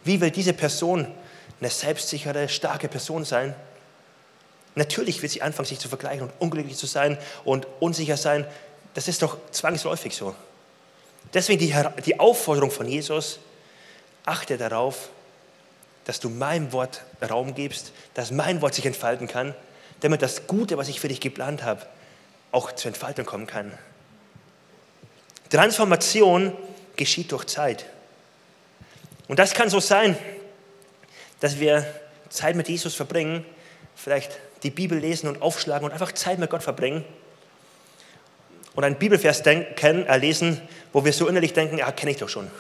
wie 0.05 0.21
will 0.21 0.31
diese 0.31 0.53
Person 0.53 1.07
eine 1.61 1.71
selbstsichere, 1.71 2.49
starke 2.49 2.89
Person 2.89 3.25
sein? 3.25 3.55
Natürlich 4.75 5.21
wird 5.23 5.33
sie 5.33 5.43
anfangen, 5.43 5.67
sich 5.67 5.79
zu 5.79 5.89
vergleichen 5.89 6.23
und 6.23 6.33
unglücklich 6.39 6.77
zu 6.77 6.87
sein 6.87 7.19
und 7.45 7.67
unsicher 7.81 8.17
sein. 8.17 8.47
Das 8.95 9.07
ist 9.07 9.23
doch 9.23 9.37
zwangsläufig 9.51 10.17
so. 10.17 10.35
Deswegen 11.35 11.61
die, 11.61 11.75
die 12.05 12.19
Aufforderung 12.19 12.71
von 12.71 12.89
Jesus, 12.89 13.39
achte 14.25 14.57
darauf, 14.57 15.11
dass 16.05 16.21
du 16.21 16.31
meinem 16.31 16.73
Wort 16.73 17.03
Raum 17.29 17.55
gibst, 17.55 17.93
dass 18.15 18.31
mein 18.31 18.61
Wort 18.61 18.75
sich 18.75 18.87
entfalten 18.87 19.29
kann, 19.29 19.55
damit 20.03 20.21
das 20.21 20.47
Gute, 20.47 20.77
was 20.77 20.89
ich 20.89 21.01
für 21.01 21.09
dich 21.09 21.21
geplant 21.21 21.63
habe, 21.63 21.87
auch 22.51 22.73
zur 22.73 22.91
Entfaltung 22.91 23.25
kommen 23.25 23.47
kann. 23.47 23.73
Transformation 25.49 26.57
geschieht 26.97 27.33
durch 27.33 27.47
Zeit. 27.47 27.87
Und 29.29 29.39
das 29.39 29.55
kann 29.55 29.71
so 29.71 29.81
sein, 29.81 30.17
dass 31.41 31.59
wir 31.59 31.87
Zeit 32.29 32.57
mit 32.57 32.69
Jesus 32.69 32.95
verbringen, 32.95 33.45
vielleicht 33.95 34.39
die 34.63 34.71
Bibel 34.71 34.99
lesen 34.99 35.29
und 35.29 35.41
aufschlagen 35.41 35.85
und 35.85 35.93
einfach 35.93 36.13
Zeit 36.13 36.39
mit 36.39 36.51
Gott 36.51 36.63
verbringen 36.63 37.05
und 38.75 38.85
einen 38.85 38.97
Bibelvers 38.97 39.43
kennen, 39.43 40.07
äh, 40.07 40.17
lesen, 40.19 40.61
wo 40.93 41.05
wir 41.05 41.13
so 41.13 41.29
innerlich 41.29 41.53
denken, 41.53 41.79
ja, 41.79 41.93
kenne 41.93 42.13
ich 42.13 42.19
doch 42.19 42.29
schon. 42.29 42.51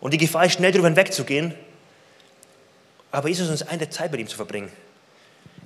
Und 0.00 0.14
die 0.14 0.18
Gefahr 0.18 0.46
ist, 0.46 0.54
schnell 0.54 0.70
darüber 0.70 0.88
hinwegzugehen. 0.88 1.54
Aber 3.10 3.28
Jesus 3.28 3.50
uns 3.50 3.62
eine 3.62 3.90
Zeit 3.90 4.12
mit 4.12 4.20
ihm 4.20 4.28
zu 4.28 4.36
verbringen. 4.36 4.70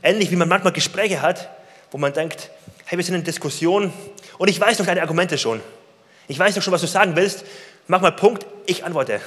Ähnlich 0.02 0.30
wie 0.30 0.36
man 0.36 0.48
manchmal 0.48 0.72
Gespräche 0.72 1.22
hat, 1.22 1.48
wo 1.90 1.98
man 1.98 2.12
denkt, 2.12 2.50
hey, 2.86 2.98
wir 2.98 3.04
sind 3.04 3.14
in 3.14 3.24
Diskussion 3.24 3.92
und 4.38 4.48
ich 4.48 4.60
weiß 4.60 4.78
doch 4.78 4.86
deine 4.86 5.02
Argumente 5.02 5.38
schon. 5.38 5.60
Ich 6.28 6.38
weiß 6.38 6.54
doch 6.54 6.62
schon, 6.62 6.72
was 6.72 6.80
du 6.80 6.86
sagen 6.86 7.16
willst. 7.16 7.44
Mach 7.86 8.00
mal 8.00 8.12
Punkt, 8.12 8.46
ich 8.66 8.84
antworte 8.84 9.20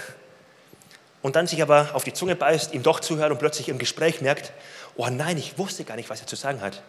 und 1.26 1.36
dann 1.36 1.48
sich 1.48 1.64
aber 1.64 1.90
auf 1.94 2.04
die 2.04 2.14
Zunge 2.14 2.36
beißt, 2.36 2.76
ihm 2.76 2.84
doch 2.84 3.00
zuhört 3.00 3.32
und 3.32 3.40
plötzlich 3.40 3.68
im 3.68 3.80
Gespräch 3.80 4.22
merkt, 4.22 4.54
oh 4.96 5.08
nein, 5.08 5.40
ich 5.40 5.58
wusste 5.58 5.84
gar 5.84 5.96
nicht, 5.96 6.08
was 6.12 6.22
er 6.22 6.28
zu 6.28 6.36
sagen 6.36 6.62
hat. 6.62 6.84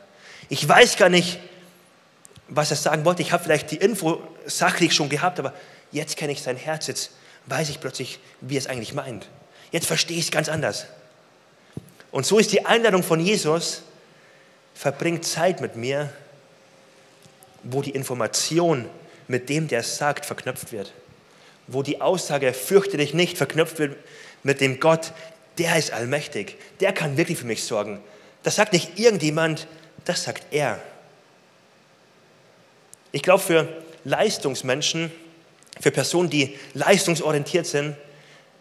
Ich 0.50 0.68
weiß 0.68 0.98
gar 0.98 1.08
nicht, 1.08 1.38
was 2.46 2.70
er 2.70 2.76
sagen 2.76 3.06
wollte. 3.06 3.22
Ich 3.22 3.32
habe 3.32 3.42
vielleicht 3.42 3.70
die 3.70 3.76
Info 3.76 4.20
sachlich 4.44 4.94
schon 4.94 5.08
gehabt, 5.08 5.38
aber 5.38 5.54
jetzt 5.90 6.18
kenne 6.18 6.32
ich 6.32 6.42
sein 6.42 6.58
Herz, 6.58 6.86
jetzt 6.86 7.12
weiß 7.46 7.70
ich 7.70 7.80
plötzlich, 7.80 8.18
wie 8.42 8.56
er 8.56 8.58
es 8.58 8.66
eigentlich 8.66 8.92
meint. 8.92 9.26
Jetzt 9.70 9.86
verstehe 9.86 10.18
ich 10.18 10.26
es 10.26 10.30
ganz 10.30 10.50
anders. 10.50 10.84
Und 12.10 12.26
so 12.26 12.38
ist 12.38 12.52
die 12.52 12.64
Einladung 12.64 13.02
von 13.02 13.20
Jesus, 13.20 13.82
verbringt 14.74 15.24
Zeit 15.24 15.60
mit 15.60 15.76
mir, 15.76 16.12
wo 17.62 17.82
die 17.82 17.90
Information 17.90 18.88
mit 19.28 19.48
dem, 19.48 19.68
der 19.68 19.80
es 19.80 19.96
sagt, 19.96 20.24
verknüpft 20.24 20.72
wird. 20.72 20.92
Wo 21.66 21.82
die 21.82 22.00
Aussage, 22.00 22.52
fürchte 22.52 22.96
dich 22.96 23.12
nicht, 23.12 23.36
verknüpft 23.36 23.78
wird 23.78 23.96
mit 24.42 24.60
dem 24.60 24.78
Gott, 24.78 25.12
der 25.58 25.76
ist 25.76 25.92
allmächtig, 25.92 26.56
der 26.80 26.92
kann 26.92 27.16
wirklich 27.16 27.38
für 27.38 27.46
mich 27.46 27.64
sorgen. 27.64 28.00
Das 28.42 28.56
sagt 28.56 28.72
nicht 28.72 28.98
irgendjemand, 28.98 29.66
das 30.04 30.22
sagt 30.22 30.44
er. 30.52 30.80
Ich 33.10 33.22
glaube, 33.22 33.42
für 33.42 33.68
Leistungsmenschen, 34.04 35.10
für 35.80 35.90
Personen, 35.90 36.30
die 36.30 36.56
leistungsorientiert 36.74 37.66
sind, 37.66 37.96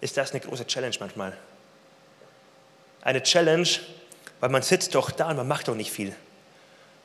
ist 0.02 0.18
das 0.18 0.32
eine 0.32 0.40
große 0.40 0.66
Challenge 0.66 0.96
manchmal. 1.00 1.38
Eine 3.06 3.24
Challenge, 3.24 3.70
weil 4.42 4.50
man 4.50 4.62
sitzt 4.62 4.94
doch 4.96 5.12
da 5.12 5.30
und 5.30 5.38
man 5.38 5.48
macht 5.48 5.70
doch 5.70 5.76
nicht 5.76 5.92
viel. 5.92 6.14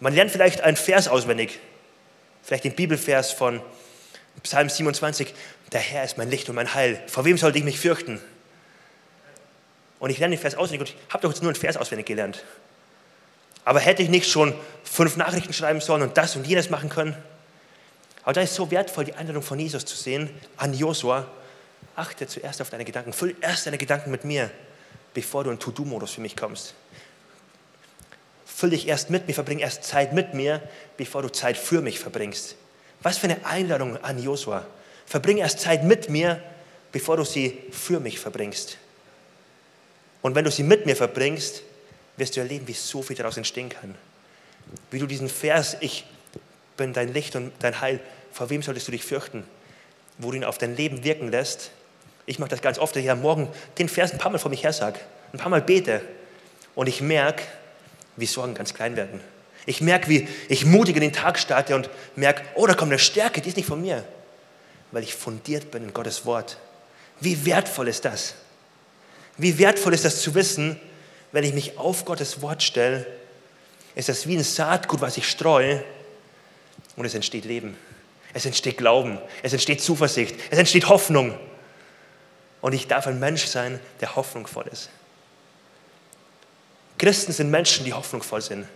Man 0.01 0.13
lernt 0.13 0.33
vielleicht 0.33 0.63
einen 0.63 0.77
Vers 0.77 1.07
auswendig, 1.07 1.61
vielleicht 2.43 2.65
den 2.65 2.75
Bibelvers 2.75 3.31
von 3.31 3.63
Psalm 4.43 4.69
27, 4.69 5.33
der 5.71 5.81
Herr 5.81 6.03
ist 6.03 6.19
mein 6.19 6.29
Licht 6.29 6.49
und 6.49 6.57
mein 6.57 6.75
Heil. 6.75 7.01
Vor 7.07 7.25
wem 7.25 7.39
sollte 7.39 7.59
ich 7.59 7.65
mich 7.65 7.79
fürchten? 7.79 8.21
und 10.01 10.11
ich 10.11 10.19
lerne 10.19 10.35
den 10.35 10.41
Vers 10.41 10.57
auswendig 10.57 10.81
und 10.81 10.89
ich 10.89 11.13
habe 11.13 11.23
doch 11.23 11.31
jetzt 11.31 11.43
nur 11.43 11.51
einen 11.51 11.61
Vers 11.61 11.77
auswendig 11.77 12.07
gelernt. 12.07 12.43
Aber 13.65 13.79
hätte 13.79 14.03
ich 14.03 14.09
nicht 14.09 14.29
schon 14.29 14.55
fünf 14.83 15.17
Nachrichten 15.17 15.53
schreiben 15.53 15.81
sollen 15.81 16.03
und 16.03 16.17
das 16.17 16.35
und 16.35 16.47
jenes 16.47 16.71
machen 16.71 16.89
können? 16.89 17.15
Aber 18.25 18.33
da 18.33 18.41
ist 18.41 18.55
so 18.55 18.71
wertvoll, 18.71 19.05
die 19.05 19.15
Einladung 19.15 19.43
von 19.43 19.59
Jesus 19.59 19.85
zu 19.85 19.97
sehen 19.97 20.31
an 20.57 20.75
Josua. 20.75 21.27
Achte 21.95 22.27
zuerst 22.27 22.63
auf 22.63 22.71
deine 22.71 22.85
Gedanken. 22.85 23.13
Füll 23.13 23.37
erst 23.41 23.67
deine 23.67 23.79
Gedanken 23.79 24.11
mit 24.11 24.25
mir, 24.25 24.51
bevor 25.15 25.45
du 25.45 25.51
in 25.51 25.59
To-Do-Modus 25.59 26.13
für 26.13 26.21
mich 26.21 26.37
kommst. 26.37 26.75
Füll 28.47 28.71
dich 28.71 28.89
erst 28.89 29.11
mit 29.11 29.27
mir, 29.27 29.35
verbring 29.35 29.59
erst 29.59 29.85
Zeit 29.85 30.13
mit 30.13 30.35
mir, 30.35 30.63
bevor 30.97 31.23
du 31.23 31.31
Zeit 31.31 31.57
für 31.57 31.81
mich 31.81 31.99
verbringst. 31.99 32.57
Was 33.03 33.19
für 33.19 33.25
eine 33.25 33.47
Einladung 33.47 33.97
an 34.03 34.23
Josua. 34.23 34.67
Verbring 35.07 35.39
erst 35.39 35.61
Zeit 35.61 35.83
mit 35.85 36.11
mir, 36.11 36.43
bevor 36.93 37.17
du 37.17 37.25
sie 37.25 37.59
für 37.71 38.01
mich 38.01 38.19
verbringst. 38.19 38.77
Und 40.23 40.35
wenn 40.35 40.45
du 40.45 40.51
sie 40.51 40.63
mit 40.63 40.87
mir 40.87 40.97
verbringst, 40.97 41.63
wirst 42.17 42.37
du 42.37 42.41
erleben, 42.41 42.69
wie 42.69 42.75
so 42.75 43.03
viel 43.03 43.17
daraus 43.17 43.37
entstehen 43.37 43.71
kann. 43.71 43.95
Wie 44.91 44.99
du 44.99 45.07
diesen 45.07 45.29
Vers, 45.29 45.77
ich 45.81 46.05
bin 46.77 46.93
dein 46.93 47.13
Licht 47.13 47.37
und 47.37 47.53
dein 47.61 47.81
Heil, 47.81 48.01
vor 48.33 48.51
wem 48.51 48.63
solltest 48.63 48.89
du 48.89 48.93
dich 48.93 49.05
fürchten? 49.05 49.45
Wo 50.19 50.31
du 50.31 50.37
ihn 50.37 50.45
auf 50.45 50.59
dein 50.59 50.77
Leben 50.77 51.03
wirken 51.03 51.31
lässt. 51.31 51.71
Ich 52.27 52.39
mache 52.39 52.51
das 52.51 52.63
ganz 52.63 52.79
oft, 52.79 52.95
dass 52.95 53.03
ich 53.03 53.11
am 53.11 53.23
Morgen 53.23 53.49
den 53.79 53.89
Vers 53.89 54.13
ein 54.13 54.19
paar 54.19 54.31
Mal 54.31 54.39
vor 54.39 54.51
mich 54.51 54.63
her 54.63 54.73
sage, 54.73 54.99
ein 55.33 55.39
paar 55.39 55.49
Mal 55.49 55.63
bete. 55.63 56.03
Und 56.75 56.89
ich 56.89 57.01
merke, 57.01 57.43
wie 58.17 58.27
Sorgen 58.27 58.55
ganz 58.55 58.75
klein 58.75 58.97
werden. 58.97 59.21
Ich 59.67 59.81
merke, 59.81 60.09
wie 60.09 60.29
ich 60.49 60.65
mutig 60.65 60.97
in 60.97 61.03
den 61.03 61.13
Tag 61.13 61.39
starte 61.39 61.75
und 61.75 61.91
merke, 62.17 62.43
oh, 62.55 62.67
da 62.67 62.75
kommt 62.75 62.93
eine 62.93 62.99
Stärke, 62.99 63.41
die 63.41 63.49
ist 63.49 63.57
nicht 63.57 63.67
von 63.67 63.81
mir, 63.81 64.05
weil 64.91 65.03
ich 65.03 65.15
fundiert 65.15 65.71
bin 65.71 65.85
in 65.85 65.93
Gottes 65.93 66.25
Wort. 66.25 66.57
Wie 67.21 67.45
wertvoll 67.45 67.89
ist 67.89 68.05
das? 68.05 68.35
Wie 69.37 69.59
wertvoll 69.59 69.95
ist 69.95 70.05
das 70.05 70.23
zu 70.23 70.35
wissen, 70.35 70.81
wenn 71.33 71.45
ich 71.45 71.55
mich 71.55 71.79
auf 71.79 72.05
Gottes 72.05 72.43
Wort 72.43 72.63
stelle, 72.63 73.07
ist 73.95 74.09
das 74.09 74.27
wie 74.27 74.37
ein 74.37 74.45
Saatgut, 74.45 75.01
was 75.01 75.17
ich 75.17 75.29
streue 75.29 75.85
und 76.97 77.05
es 77.05 77.15
entsteht 77.15 77.45
Leben. 77.45 77.77
Es 78.33 78.47
entsteht 78.47 78.79
Glauben, 78.79 79.19
es 79.43 79.53
entsteht 79.53 79.83
Zuversicht, 79.83 80.37
es 80.51 80.59
entsteht 80.59 80.89
Hoffnung. 80.89 81.37
Und 82.61 82.73
ich 82.73 82.87
darf 82.87 83.07
ein 83.07 83.19
Mensch 83.19 83.47
sein, 83.47 83.81
der 84.01 84.17
hoffnungsvoll 84.17 84.67
ist. 84.71 84.91
Christen 86.99 87.33
sind 87.33 87.51
Menschen, 87.51 87.85
die 87.85 87.95
hoffnungsvoll 87.95 88.43
sind. 88.43 88.67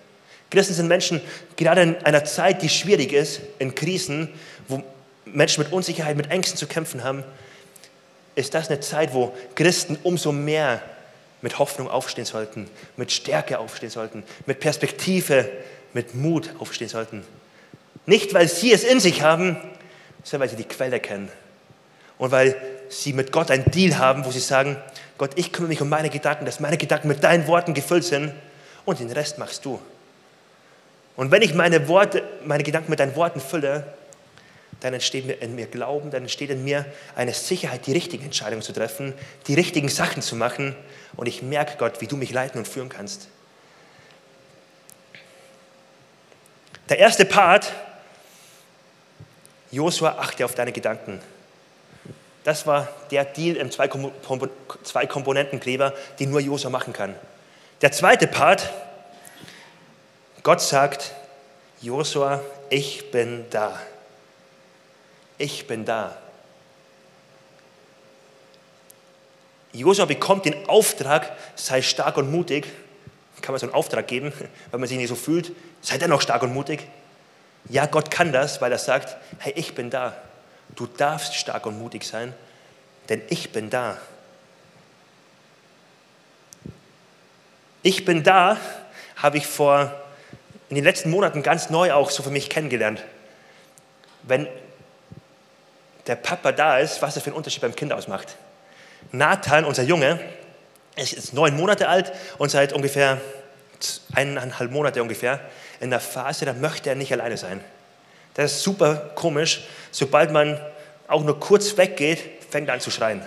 Christen 0.50 0.74
sind 0.74 0.88
Menschen, 0.88 1.20
gerade 1.56 1.82
in 1.82 1.96
einer 2.04 2.24
Zeit, 2.24 2.62
die 2.62 2.68
schwierig 2.68 3.12
ist, 3.12 3.40
in 3.58 3.74
Krisen, 3.74 4.28
wo 4.68 4.82
Menschen 5.24 5.62
mit 5.62 5.72
Unsicherheit, 5.72 6.16
mit 6.16 6.30
Ängsten 6.30 6.56
zu 6.56 6.66
kämpfen 6.66 7.04
haben, 7.04 7.24
ist 8.34 8.54
das 8.54 8.68
eine 8.68 8.80
Zeit, 8.80 9.12
wo 9.12 9.34
Christen 9.54 9.98
umso 10.02 10.32
mehr 10.32 10.82
mit 11.42 11.58
Hoffnung 11.58 11.88
aufstehen 11.88 12.24
sollten, 12.24 12.70
mit 12.96 13.12
Stärke 13.12 13.58
aufstehen 13.58 13.90
sollten, 13.90 14.24
mit 14.46 14.60
Perspektive, 14.60 15.50
mit 15.92 16.14
Mut 16.14 16.50
aufstehen 16.58 16.88
sollten. 16.88 17.24
Nicht, 18.06 18.32
weil 18.34 18.48
sie 18.48 18.72
es 18.72 18.84
in 18.84 19.00
sich 19.00 19.22
haben, 19.22 19.56
sondern 20.22 20.48
weil 20.48 20.56
sie 20.56 20.62
die 20.62 20.68
Quelle 20.68 21.00
kennen. 21.00 21.30
Und 22.16 22.30
weil 22.30 22.56
sie 22.88 23.12
mit 23.12 23.32
Gott 23.32 23.50
einen 23.50 23.70
Deal 23.70 23.98
haben, 23.98 24.24
wo 24.24 24.30
sie 24.30 24.40
sagen, 24.40 24.76
Gott, 25.18 25.32
ich 25.36 25.52
kümmere 25.52 25.70
mich 25.70 25.80
um 25.80 25.88
meine 25.88 26.10
Gedanken, 26.10 26.44
dass 26.44 26.60
meine 26.60 26.76
Gedanken 26.76 27.08
mit 27.08 27.22
deinen 27.22 27.46
Worten 27.46 27.74
gefüllt 27.74 28.04
sind 28.04 28.32
und 28.84 29.00
den 29.00 29.10
Rest 29.10 29.38
machst 29.38 29.64
du. 29.64 29.80
Und 31.16 31.30
wenn 31.30 31.42
ich 31.42 31.54
meine 31.54 31.88
Worte, 31.88 32.22
meine 32.44 32.64
Gedanken 32.64 32.90
mit 32.90 33.00
deinen 33.00 33.14
Worten 33.14 33.40
fülle, 33.40 33.84
dann 34.80 34.92
entsteht 34.92 35.40
in 35.40 35.54
mir 35.54 35.66
Glauben, 35.66 36.10
dann 36.10 36.22
entsteht 36.22 36.50
in 36.50 36.64
mir 36.64 36.84
eine 37.14 37.32
Sicherheit, 37.32 37.86
die 37.86 37.92
richtigen 37.92 38.24
Entscheidungen 38.24 38.62
zu 38.62 38.72
treffen, 38.72 39.14
die 39.46 39.54
richtigen 39.54 39.88
Sachen 39.88 40.20
zu 40.20 40.36
machen. 40.36 40.76
Und 41.16 41.26
ich 41.26 41.42
merke, 41.42 41.76
Gott, 41.78 42.00
wie 42.00 42.06
du 42.06 42.16
mich 42.16 42.32
leiten 42.32 42.58
und 42.58 42.68
führen 42.68 42.88
kannst. 42.88 43.28
Der 46.88 46.98
erste 46.98 47.24
Part, 47.24 47.72
Josua, 49.70 50.18
achte 50.18 50.44
auf 50.44 50.54
deine 50.54 50.72
Gedanken. 50.72 51.20
Das 52.44 52.66
war 52.66 52.88
der 53.10 53.24
Deal 53.24 53.56
im 53.56 53.70
Zwei-Komponenten-Kleber, 53.70 55.94
den 56.20 56.30
nur 56.30 56.40
Josua 56.40 56.70
machen 56.70 56.92
kann. 56.92 57.14
Der 57.80 57.90
zweite 57.90 58.26
Part, 58.26 58.70
Gott 60.42 60.60
sagt, 60.60 61.12
Josua, 61.80 62.40
ich 62.70 63.10
bin 63.10 63.46
da. 63.50 63.80
Ich 65.38 65.66
bin 65.66 65.84
da. 65.84 66.16
Josua 69.72 70.04
bekommt 70.04 70.44
den 70.44 70.68
Auftrag, 70.68 71.32
sei 71.56 71.82
stark 71.82 72.16
und 72.16 72.30
mutig. 72.30 72.68
Kann 73.40 73.52
man 73.52 73.60
so 73.60 73.66
einen 73.66 73.74
Auftrag 73.74 74.06
geben, 74.06 74.32
weil 74.70 74.80
man 74.80 74.88
sich 74.88 74.98
nicht 74.98 75.08
so 75.08 75.16
fühlt? 75.16 75.52
Sei 75.80 75.98
dennoch 75.98 76.20
stark 76.20 76.42
und 76.42 76.52
mutig. 76.52 76.86
Ja, 77.68 77.86
Gott 77.86 78.10
kann 78.10 78.32
das, 78.32 78.60
weil 78.60 78.70
er 78.70 78.78
sagt, 78.78 79.16
hey, 79.38 79.52
ich 79.56 79.74
bin 79.74 79.90
da. 79.90 80.14
Du 80.76 80.86
darfst 80.86 81.34
stark 81.34 81.66
und 81.66 81.78
mutig 81.78 82.04
sein, 82.04 82.34
denn 83.08 83.22
ich 83.28 83.52
bin 83.52 83.70
da. 83.70 83.98
Ich 87.82 88.04
bin 88.04 88.22
da, 88.22 88.56
habe 89.16 89.36
ich 89.36 89.46
vor 89.46 89.92
in 90.68 90.76
den 90.76 90.84
letzten 90.84 91.10
Monaten 91.10 91.42
ganz 91.42 91.70
neu 91.70 91.92
auch 91.92 92.10
so 92.10 92.22
für 92.22 92.30
mich 92.30 92.48
kennengelernt. 92.48 93.02
Wenn 94.22 94.48
der 96.06 96.16
Papa 96.16 96.52
da 96.52 96.78
ist, 96.78 97.00
was 97.02 97.14
das 97.14 97.22
für 97.22 97.30
einen 97.30 97.36
Unterschied 97.36 97.62
beim 97.62 97.76
Kind 97.76 97.92
ausmacht. 97.92 98.36
Nathan, 99.12 99.64
unser 99.64 99.82
Junge, 99.82 100.18
ist 100.96 101.32
neun 101.32 101.56
Monate 101.56 101.88
alt 101.88 102.12
und 102.38 102.50
seit 102.50 102.72
ungefähr 102.72 103.20
eineinhalb 104.14 104.70
Monate 104.70 105.02
ungefähr 105.02 105.40
in 105.80 105.90
der 105.90 106.00
Phase, 106.00 106.44
da 106.44 106.52
möchte 106.52 106.88
er 106.88 106.96
nicht 106.96 107.12
alleine 107.12 107.36
sein. 107.36 107.62
Das 108.34 108.52
ist 108.52 108.62
super 108.62 109.12
komisch. 109.14 109.62
Sobald 109.90 110.32
man 110.32 110.60
auch 111.06 111.22
nur 111.22 111.38
kurz 111.38 111.76
weggeht, 111.76 112.18
fängt 112.50 112.68
er 112.68 112.74
an 112.74 112.80
zu 112.80 112.90
schreien. 112.90 113.22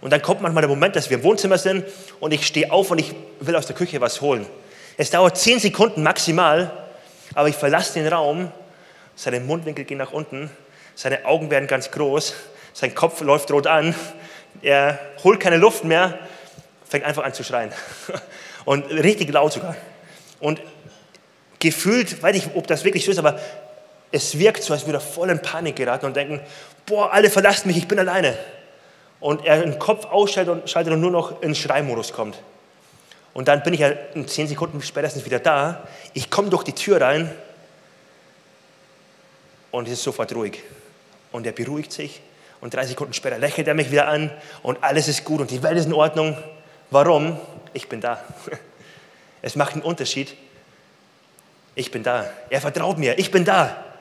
Und 0.00 0.12
dann 0.12 0.20
kommt 0.20 0.42
manchmal 0.42 0.60
der 0.60 0.68
Moment, 0.68 0.96
dass 0.96 1.08
wir 1.08 1.16
im 1.16 1.22
Wohnzimmer 1.22 1.56
sind 1.56 1.84
und 2.20 2.32
ich 2.32 2.46
stehe 2.46 2.70
auf 2.70 2.90
und 2.90 2.98
ich 2.98 3.14
will 3.40 3.56
aus 3.56 3.66
der 3.66 3.74
Küche 3.74 4.00
was 4.02 4.20
holen. 4.20 4.46
Es 4.98 5.10
dauert 5.10 5.38
zehn 5.38 5.58
Sekunden 5.58 6.02
maximal, 6.02 6.70
aber 7.34 7.48
ich 7.48 7.56
verlasse 7.56 7.94
den 7.94 8.06
Raum, 8.06 8.52
seine 9.16 9.40
Mundwinkel 9.40 9.84
gehen 9.84 9.98
nach 9.98 10.12
unten, 10.12 10.50
seine 10.94 11.24
Augen 11.24 11.50
werden 11.50 11.66
ganz 11.66 11.90
groß, 11.90 12.34
sein 12.74 12.94
Kopf 12.94 13.22
läuft 13.22 13.50
rot 13.50 13.66
an, 13.66 13.94
er 14.60 14.98
holt 15.22 15.40
keine 15.40 15.56
Luft 15.56 15.84
mehr, 15.84 16.18
fängt 16.86 17.04
einfach 17.04 17.24
an 17.24 17.32
zu 17.32 17.42
schreien. 17.42 17.72
Und 18.64 18.90
richtig 18.90 19.32
laut 19.32 19.52
sogar. 19.52 19.74
Und 20.38 20.60
gefühlt, 21.58 22.22
weiß 22.22 22.36
ich, 22.36 22.48
ob 22.54 22.66
das 22.66 22.84
wirklich 22.84 23.04
so 23.04 23.10
ist, 23.10 23.18
aber 23.18 23.40
es 24.14 24.38
wirkt 24.38 24.62
so, 24.62 24.72
als 24.72 24.86
würde 24.86 24.98
er 24.98 25.00
voll 25.00 25.28
in 25.28 25.42
Panik 25.42 25.74
geraten 25.74 26.06
und 26.06 26.14
denken, 26.14 26.40
boah, 26.86 27.12
alle 27.12 27.28
verlassen 27.30 27.66
mich, 27.66 27.76
ich 27.76 27.88
bin 27.88 27.98
alleine. 27.98 28.38
Und 29.18 29.44
er 29.44 29.60
den 29.60 29.80
Kopf 29.80 30.06
ausschaltet 30.06 30.52
und, 30.52 30.70
schaltet 30.70 30.92
und 30.92 31.00
nur 31.00 31.10
noch 31.10 31.42
in 31.42 31.54
Schreimodus 31.54 32.12
kommt. 32.12 32.38
Und 33.32 33.48
dann 33.48 33.64
bin 33.64 33.74
ich 33.74 33.80
ja 33.80 33.88
in 33.88 34.28
zehn 34.28 34.46
Sekunden 34.46 34.80
spätestens 34.82 35.24
wieder 35.24 35.40
da. 35.40 35.88
Ich 36.12 36.30
komme 36.30 36.48
durch 36.48 36.62
die 36.62 36.74
Tür 36.74 37.00
rein 37.00 37.34
und 39.72 39.88
es 39.88 39.94
ist 39.94 40.04
sofort 40.04 40.32
ruhig. 40.32 40.62
Und 41.32 41.44
er 41.44 41.52
beruhigt 41.52 41.90
sich 41.92 42.20
und 42.60 42.72
drei 42.72 42.86
Sekunden 42.86 43.14
später 43.14 43.38
lächelt 43.38 43.66
er 43.66 43.74
mich 43.74 43.90
wieder 43.90 44.06
an 44.06 44.30
und 44.62 44.84
alles 44.84 45.08
ist 45.08 45.24
gut 45.24 45.40
und 45.40 45.50
die 45.50 45.60
Welt 45.64 45.76
ist 45.76 45.86
in 45.86 45.92
Ordnung. 45.92 46.36
Warum? 46.90 47.36
Ich 47.72 47.88
bin 47.88 48.00
da. 48.00 48.22
Es 49.42 49.56
macht 49.56 49.74
einen 49.74 49.82
Unterschied. 49.82 50.34
Ich 51.74 51.90
bin 51.90 52.02
da. 52.02 52.30
Er 52.48 52.62
vertraut 52.62 52.96
mir. 52.96 53.18
Ich 53.18 53.30
bin 53.30 53.44
da. 53.44 53.93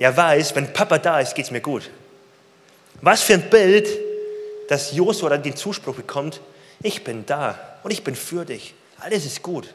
Er 0.00 0.16
weiß, 0.16 0.56
wenn 0.56 0.72
Papa 0.72 0.96
da 0.96 1.20
ist, 1.20 1.34
geht 1.34 1.44
es 1.44 1.50
mir 1.50 1.60
gut. 1.60 1.90
Was 3.02 3.22
für 3.22 3.34
ein 3.34 3.50
Bild, 3.50 3.86
dass 4.68 4.92
Josua 4.92 5.28
dann 5.28 5.42
den 5.42 5.54
Zuspruch 5.54 5.94
bekommt, 5.94 6.40
ich 6.82 7.04
bin 7.04 7.26
da 7.26 7.76
und 7.82 7.90
ich 7.90 8.02
bin 8.02 8.14
für 8.14 8.46
dich. 8.46 8.74
Alles 8.98 9.26
ist 9.26 9.42
gut. 9.42 9.74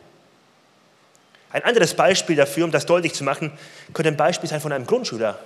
Ein 1.51 1.63
anderes 1.63 1.93
Beispiel 1.93 2.35
dafür, 2.35 2.65
um 2.65 2.71
das 2.71 2.87
deutlich 2.87 3.13
zu 3.13 3.23
machen, 3.23 3.51
könnte 3.93 4.09
ein 4.09 4.17
Beispiel 4.17 4.49
sein 4.49 4.61
von 4.61 4.71
einem 4.71 4.87
Grundschüler. 4.87 5.39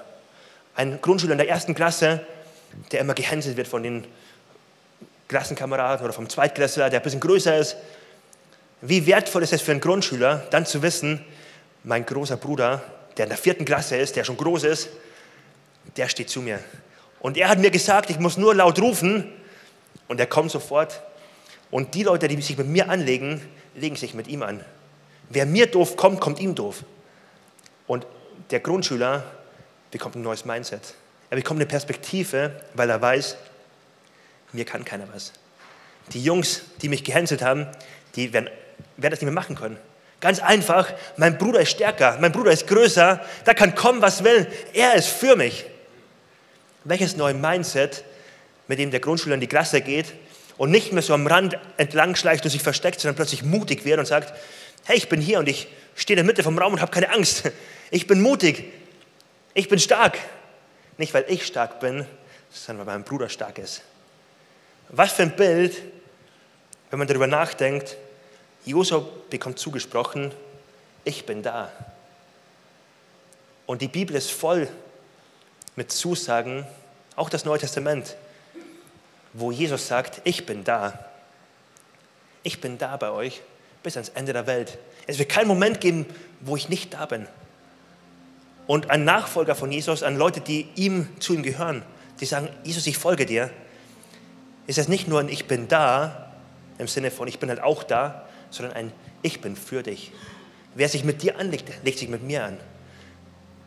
Ein 0.75 1.01
Grundschüler 1.01 1.33
in 1.33 1.39
der 1.39 1.49
ersten 1.49 1.75
Klasse, 1.75 2.25
der 2.93 3.01
immer 3.01 3.15
gehänselt 3.15 3.57
wird 3.57 3.67
von 3.67 3.83
den 3.83 4.05
Klassenkameraden 5.27 6.05
oder 6.05 6.13
vom 6.13 6.29
Zweitklässler, 6.29 6.89
der 6.89 7.01
ein 7.01 7.03
bisschen 7.03 7.19
größer 7.19 7.57
ist. 7.57 7.75
Wie 8.79 9.05
wertvoll 9.05 9.43
ist 9.43 9.51
es 9.51 9.61
für 9.61 9.71
einen 9.71 9.81
Grundschüler, 9.81 10.47
dann 10.51 10.65
zu 10.65 10.81
wissen, 10.81 11.25
mein 11.83 12.05
großer 12.05 12.37
Bruder, 12.37 12.81
der 13.19 13.25
in 13.25 13.29
der 13.29 13.37
vierten 13.37 13.65
Klasse 13.65 13.97
ist, 13.97 14.15
der 14.15 14.23
schon 14.23 14.37
groß 14.37 14.63
ist, 14.63 14.89
der 15.97 16.07
steht 16.07 16.29
zu 16.29 16.41
mir. 16.41 16.59
Und 17.19 17.35
er 17.35 17.49
hat 17.49 17.59
mir 17.59 17.69
gesagt, 17.69 18.09
ich 18.09 18.17
muss 18.17 18.37
nur 18.37 18.55
laut 18.55 18.79
rufen 18.81 19.29
und 20.07 20.21
er 20.21 20.25
kommt 20.25 20.51
sofort. 20.51 21.03
Und 21.69 21.93
die 21.95 22.03
Leute, 22.03 22.29
die 22.29 22.41
sich 22.41 22.57
mit 22.57 22.67
mir 22.67 22.89
anlegen, 22.89 23.41
legen 23.75 23.97
sich 23.97 24.13
mit 24.13 24.29
ihm 24.29 24.41
an. 24.41 24.63
Wer 25.29 25.45
mir 25.45 25.67
doof 25.67 25.97
kommt, 25.97 26.21
kommt 26.21 26.39
ihm 26.39 26.55
doof. 26.55 26.85
Und 27.87 28.07
der 28.51 28.61
Grundschüler 28.61 29.23
bekommt 29.91 30.15
ein 30.15 30.21
neues 30.21 30.45
Mindset. 30.45 30.95
Er 31.29 31.35
bekommt 31.35 31.59
eine 31.59 31.67
Perspektive, 31.67 32.63
weil 32.73 32.89
er 32.89 33.01
weiß, 33.01 33.35
mir 34.53 34.63
kann 34.63 34.85
keiner 34.85 35.07
was. 35.13 35.33
Die 36.13 36.23
Jungs, 36.23 36.61
die 36.81 36.87
mich 36.87 37.03
gehänselt 37.03 37.41
haben, 37.41 37.67
die 38.15 38.31
werden, 38.31 38.49
werden 38.95 39.11
das 39.11 39.19
nicht 39.19 39.23
mehr 39.23 39.33
machen 39.33 39.55
können. 39.57 39.77
Ganz 40.21 40.39
einfach, 40.39 40.91
mein 41.15 41.37
Bruder 41.37 41.61
ist 41.61 41.71
stärker, 41.71 42.17
mein 42.19 42.31
Bruder 42.31 42.51
ist 42.51 42.67
größer, 42.67 43.23
da 43.45 43.53
kann 43.53 43.73
kommen, 43.73 44.01
was 44.01 44.23
will. 44.23 44.47
Er 44.73 44.95
ist 44.95 45.07
für 45.07 45.35
mich. 45.35 45.65
Welches 46.83 47.15
neue 47.15 47.33
Mindset, 47.33 48.03
mit 48.67 48.79
dem 48.79 48.91
der 48.91 48.99
Grundschüler 48.99 49.35
in 49.35 49.41
die 49.41 49.47
Klasse 49.47 49.81
geht 49.81 50.13
und 50.57 50.71
nicht 50.71 50.91
mehr 50.91 51.01
so 51.01 51.13
am 51.13 51.25
Rand 51.25 51.57
entlang 51.77 52.15
schleicht 52.15 52.43
und 52.43 52.51
sich 52.51 52.61
versteckt, 52.61 52.99
sondern 52.99 53.15
plötzlich 53.15 53.43
mutig 53.43 53.85
wird 53.85 53.99
und 53.99 54.05
sagt, 54.05 54.33
hey, 54.85 54.97
ich 54.97 55.07
bin 55.07 55.21
hier 55.21 55.39
und 55.39 55.47
ich 55.47 55.67
stehe 55.95 56.19
in 56.19 56.25
der 56.25 56.29
Mitte 56.29 56.43
vom 56.43 56.57
Raum 56.57 56.73
und 56.73 56.81
habe 56.81 56.91
keine 56.91 57.11
Angst. 57.13 57.51
Ich 57.91 58.05
bin 58.05 58.21
mutig. 58.21 58.65
Ich 59.53 59.69
bin 59.69 59.79
stark. 59.79 60.17
Nicht, 60.97 61.13
weil 61.13 61.25
ich 61.29 61.45
stark 61.45 61.79
bin, 61.79 62.05
sondern 62.51 62.85
weil 62.85 62.95
mein 62.95 63.03
Bruder 63.03 63.29
stark 63.29 63.57
ist. 63.57 63.81
Was 64.89 65.13
für 65.13 65.23
ein 65.23 65.35
Bild, 65.35 65.81
wenn 66.89 66.99
man 66.99 67.07
darüber 67.07 67.27
nachdenkt, 67.27 67.95
Josua 68.65 69.05
bekommt 69.29 69.59
zugesprochen, 69.59 70.31
ich 71.03 71.25
bin 71.25 71.41
da. 71.41 71.71
Und 73.65 73.81
die 73.81 73.87
Bibel 73.87 74.15
ist 74.15 74.31
voll 74.31 74.67
mit 75.75 75.91
Zusagen, 75.91 76.65
auch 77.15 77.29
das 77.29 77.45
Neue 77.45 77.59
Testament, 77.59 78.15
wo 79.33 79.51
Jesus 79.51 79.87
sagt, 79.87 80.21
ich 80.23 80.45
bin 80.45 80.63
da. 80.63 81.05
Ich 82.43 82.61
bin 82.61 82.77
da 82.77 82.97
bei 82.97 83.11
euch 83.11 83.41
bis 83.83 83.95
ans 83.95 84.09
Ende 84.09 84.33
der 84.33 84.47
Welt. 84.47 84.77
Es 85.07 85.19
wird 85.19 85.29
keinen 85.29 85.47
Moment 85.47 85.81
geben, 85.81 86.05
wo 86.41 86.55
ich 86.55 86.69
nicht 86.69 86.93
da 86.93 87.05
bin. 87.05 87.27
Und 88.67 88.89
ein 88.91 89.03
Nachfolger 89.03 89.55
von 89.55 89.71
Jesus, 89.71 90.03
an 90.03 90.17
Leute, 90.17 90.41
die 90.41 90.67
ihm 90.75 91.07
zu 91.19 91.33
ihm 91.33 91.43
gehören, 91.43 91.83
die 92.19 92.25
sagen, 92.25 92.49
Jesus, 92.63 92.85
ich 92.87 92.97
folge 92.97 93.25
dir, 93.25 93.49
ist 94.67 94.77
es 94.77 94.87
nicht 94.87 95.07
nur 95.07 95.19
ein 95.19 95.29
Ich 95.29 95.47
bin 95.47 95.67
da, 95.67 96.31
im 96.77 96.87
Sinne 96.87 97.09
von 97.09 97.27
ich 97.27 97.39
bin 97.39 97.49
halt 97.49 97.61
auch 97.61 97.83
da, 97.83 98.28
sondern 98.49 98.75
ein 98.75 98.91
Ich 99.21 99.41
bin 99.41 99.55
für 99.55 99.83
dich. 99.83 100.11
Wer 100.75 100.89
sich 100.89 101.03
mit 101.03 101.21
dir 101.23 101.39
anlegt, 101.39 101.71
legt 101.83 101.99
sich 101.99 102.09
mit 102.09 102.23
mir 102.23 102.45
an. 102.45 102.57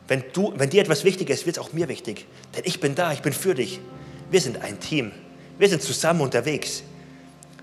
Wenn, 0.09 0.25
du, 0.33 0.53
wenn 0.57 0.71
dir 0.71 0.83
etwas 0.83 1.05
wichtig 1.05 1.31
ist, 1.31 1.47
wird 1.47 1.57
es 1.57 1.63
auch 1.63 1.73
mir 1.73 1.89
wichtig. 1.89 2.27
Denn 2.57 2.63
ich 2.65 2.81
bin 2.81 2.95
da, 2.95 3.13
ich 3.13 3.23
bin 3.23 3.33
für 3.33 3.55
dich. 3.55 3.81
Wir 4.31 4.41
sind 4.41 4.63
ein 4.63 4.81
Team. 4.81 5.13
Wir 5.59 5.69
sind 5.69 5.83
zusammen 5.83 6.21
unterwegs. 6.21 6.83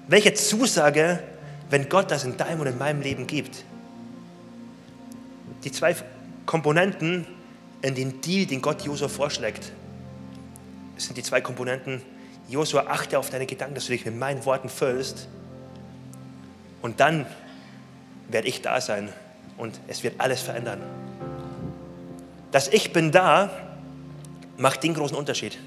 Welche 0.08 0.34
Zusage, 0.34 1.22
wenn 1.70 1.90
Gott 1.90 2.12
das 2.12 2.24
in 2.24 2.38
deinem 2.38 2.62
und 2.62 2.68
in 2.68 2.78
meinem 2.78 3.02
Leben 3.02 3.28
gibt? 3.28 3.64
Die 5.64 5.72
zwei 5.72 5.96
Komponenten 6.46 7.28
in 7.82 7.96
den 7.96 8.22
Deal, 8.22 8.46
den 8.46 8.62
Gott 8.62 8.82
Josua 8.84 9.08
vorschlägt, 9.08 9.72
sind 10.98 11.18
die 11.18 11.24
zwei 11.24 11.42
Komponenten. 11.42 12.02
Josua, 12.50 12.88
achte 12.88 13.20
auf 13.20 13.30
deine 13.30 13.46
Gedanken, 13.46 13.76
dass 13.76 13.86
du 13.86 13.92
dich 13.92 14.06
mit 14.06 14.18
meinen 14.18 14.46
Worten 14.46 14.70
füllst 14.70 15.28
und 16.82 17.00
dann 17.00 17.26
werde 18.30 18.48
ich 18.48 18.62
da 18.62 18.80
sein 18.82 19.10
und 19.58 19.80
es 19.88 20.04
wird 20.04 20.20
alles 20.20 20.42
verändern. 20.42 20.82
Das 22.52 22.68
Ich 22.68 22.94
bin 22.94 23.12
da 23.12 23.50
macht 24.58 24.84
den 24.84 24.94
großen 24.94 25.16
Unterschied. 25.16 25.58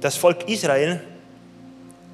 Das 0.00 0.16
Volk 0.16 0.48
Israel 0.48 1.00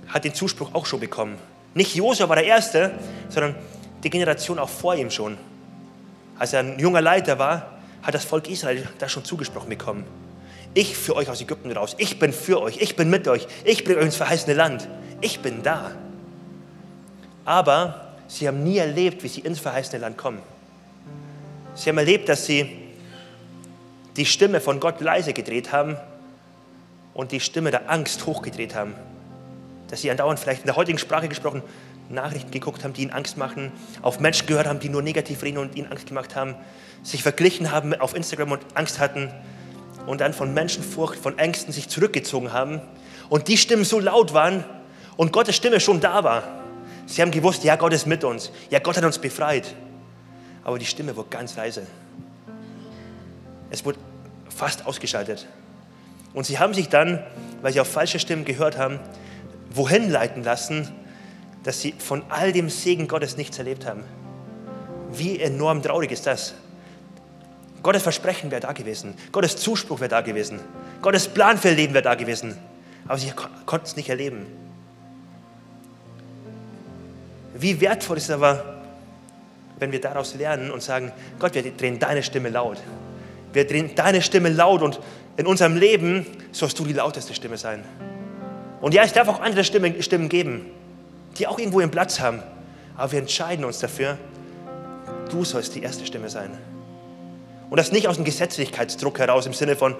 hat 0.08 0.24
den 0.24 0.34
Zuspruch 0.34 0.74
auch 0.74 0.86
schon 0.86 1.00
bekommen. 1.00 1.38
Nicht 1.74 1.94
Josua 1.94 2.28
war 2.28 2.36
der 2.36 2.46
Erste, 2.46 2.92
sondern 3.28 3.56
die 4.02 4.10
Generation 4.10 4.58
auch 4.58 4.68
vor 4.68 4.94
ihm 4.94 5.10
schon. 5.10 5.36
Als 6.38 6.52
er 6.52 6.60
ein 6.60 6.78
junger 6.78 7.00
Leiter 7.00 7.38
war, 7.38 7.78
hat 8.02 8.14
das 8.14 8.24
Volk 8.24 8.48
Israel 8.48 8.86
da 8.98 9.08
schon 9.08 9.24
zugesprochen 9.24 9.68
bekommen. 9.68 10.04
Ich 10.74 10.96
führe 10.96 11.18
euch 11.18 11.30
aus 11.30 11.40
Ägypten 11.40 11.70
raus. 11.72 11.94
Ich 11.98 12.18
bin 12.18 12.32
für 12.32 12.60
euch. 12.60 12.78
Ich 12.78 12.96
bin 12.96 13.08
mit 13.08 13.28
euch. 13.28 13.46
Ich 13.64 13.84
bringe 13.84 13.98
euch 13.98 14.06
ins 14.06 14.16
verheißene 14.16 14.54
Land. 14.54 14.88
Ich 15.20 15.40
bin 15.40 15.62
da. 15.62 15.92
Aber 17.44 18.14
sie 18.28 18.48
haben 18.48 18.62
nie 18.62 18.78
erlebt, 18.78 19.22
wie 19.22 19.28
sie 19.28 19.40
ins 19.40 19.58
verheißene 19.58 20.00
Land 20.00 20.16
kommen. 20.16 20.40
Sie 21.74 21.90
haben 21.90 21.98
erlebt, 21.98 22.28
dass 22.28 22.46
sie 22.46 22.70
die 24.16 24.26
Stimme 24.26 24.60
von 24.60 24.80
Gott 24.80 25.00
leise 25.00 25.32
gedreht 25.32 25.72
haben 25.72 25.96
und 27.14 27.32
die 27.32 27.40
Stimme 27.40 27.70
der 27.70 27.90
Angst 27.90 28.26
hochgedreht 28.26 28.74
haben. 28.74 28.94
Dass 29.88 30.02
sie 30.02 30.10
andauernd 30.10 30.38
vielleicht 30.38 30.60
in 30.60 30.66
der 30.66 30.76
heutigen 30.76 30.98
Sprache 30.98 31.28
gesprochen 31.28 31.62
Nachrichten 32.08 32.50
geguckt 32.50 32.84
haben, 32.84 32.92
die 32.92 33.02
ihnen 33.02 33.12
Angst 33.12 33.36
machen, 33.36 33.72
auf 34.02 34.20
Menschen 34.20 34.46
gehört 34.46 34.66
haben, 34.66 34.78
die 34.78 34.88
nur 34.88 35.02
negativ 35.02 35.42
reden 35.42 35.58
und 35.58 35.74
ihnen 35.74 35.90
Angst 35.90 36.06
gemacht 36.06 36.36
haben, 36.36 36.54
sich 37.02 37.22
verglichen 37.22 37.70
haben 37.70 37.94
auf 37.94 38.14
Instagram 38.14 38.52
und 38.52 38.60
Angst 38.74 38.98
hatten 38.98 39.30
und 40.06 40.20
dann 40.20 40.32
von 40.34 40.52
Menschenfurcht, 40.52 41.18
von 41.18 41.38
Ängsten 41.38 41.72
sich 41.72 41.88
zurückgezogen 41.88 42.52
haben 42.52 42.80
und 43.30 43.48
die 43.48 43.56
Stimmen 43.56 43.84
so 43.84 44.00
laut 44.00 44.34
waren 44.34 44.64
und 45.16 45.32
Gottes 45.32 45.56
Stimme 45.56 45.80
schon 45.80 46.00
da 46.00 46.24
war. 46.24 46.63
Sie 47.06 47.20
haben 47.22 47.30
gewusst, 47.30 47.64
ja, 47.64 47.76
Gott 47.76 47.92
ist 47.92 48.06
mit 48.06 48.24
uns, 48.24 48.50
ja, 48.70 48.78
Gott 48.78 48.96
hat 48.96 49.04
uns 49.04 49.18
befreit. 49.18 49.74
Aber 50.62 50.78
die 50.78 50.86
Stimme 50.86 51.14
wurde 51.14 51.28
ganz 51.28 51.56
leise. 51.56 51.86
Es 53.70 53.84
wurde 53.84 53.98
fast 54.48 54.86
ausgeschaltet. 54.86 55.46
Und 56.32 56.46
sie 56.46 56.58
haben 56.58 56.74
sich 56.74 56.88
dann, 56.88 57.22
weil 57.62 57.72
sie 57.72 57.80
auf 57.80 57.88
falsche 57.88 58.18
Stimmen 58.18 58.44
gehört 58.44 58.78
haben, 58.78 58.98
wohin 59.70 60.10
leiten 60.10 60.42
lassen, 60.42 60.90
dass 61.62 61.80
sie 61.80 61.94
von 61.98 62.22
all 62.28 62.52
dem 62.52 62.70
Segen 62.70 63.08
Gottes 63.08 63.36
nichts 63.36 63.58
erlebt 63.58 63.86
haben. 63.86 64.04
Wie 65.12 65.40
enorm 65.40 65.82
traurig 65.82 66.10
ist 66.10 66.26
das? 66.26 66.54
Gottes 67.82 68.02
Versprechen 68.02 68.50
wäre 68.50 68.62
da 68.62 68.72
gewesen. 68.72 69.14
Gottes 69.30 69.56
Zuspruch 69.56 70.00
wäre 70.00 70.08
da 70.08 70.22
gewesen. 70.22 70.58
Gottes 71.02 71.28
Plan 71.28 71.58
für 71.58 71.68
ihr 71.68 71.74
Leben 71.74 71.94
wäre 71.94 72.02
da 72.02 72.14
gewesen. 72.14 72.56
Aber 73.06 73.18
sie 73.18 73.30
konnten 73.66 73.86
es 73.86 73.96
nicht 73.96 74.08
erleben. 74.08 74.46
Wie 77.54 77.80
wertvoll 77.80 78.16
ist 78.16 78.24
es 78.24 78.30
aber, 78.30 78.82
wenn 79.78 79.92
wir 79.92 80.00
daraus 80.00 80.34
lernen 80.34 80.70
und 80.70 80.82
sagen, 80.82 81.12
Gott, 81.38 81.54
wir 81.54 81.62
drehen 81.62 81.98
deine 81.98 82.22
Stimme 82.22 82.48
laut. 82.48 82.78
Wir 83.52 83.66
drehen 83.66 83.94
deine 83.94 84.22
Stimme 84.22 84.48
laut 84.48 84.82
und 84.82 85.00
in 85.36 85.46
unserem 85.46 85.76
Leben 85.76 86.26
sollst 86.52 86.78
du 86.78 86.84
die 86.84 86.92
lauteste 86.92 87.34
Stimme 87.34 87.56
sein. 87.56 87.84
Und 88.80 88.92
ja, 88.92 89.02
es 89.02 89.12
darf 89.12 89.28
auch 89.28 89.40
andere 89.40 89.64
Stimmen, 89.64 90.02
Stimmen 90.02 90.28
geben, 90.28 90.66
die 91.38 91.46
auch 91.46 91.58
irgendwo 91.58 91.80
ihren 91.80 91.90
Platz 91.90 92.20
haben. 92.20 92.42
Aber 92.96 93.12
wir 93.12 93.20
entscheiden 93.20 93.64
uns 93.64 93.78
dafür, 93.78 94.18
du 95.30 95.44
sollst 95.44 95.74
die 95.74 95.82
erste 95.82 96.04
Stimme 96.06 96.28
sein. 96.28 96.50
Und 97.70 97.78
das 97.78 97.92
nicht 97.92 98.08
aus 98.08 98.16
dem 98.16 98.24
Gesetzlichkeitsdruck 98.24 99.18
heraus 99.18 99.46
im 99.46 99.54
Sinne 99.54 99.74
von, 99.74 99.96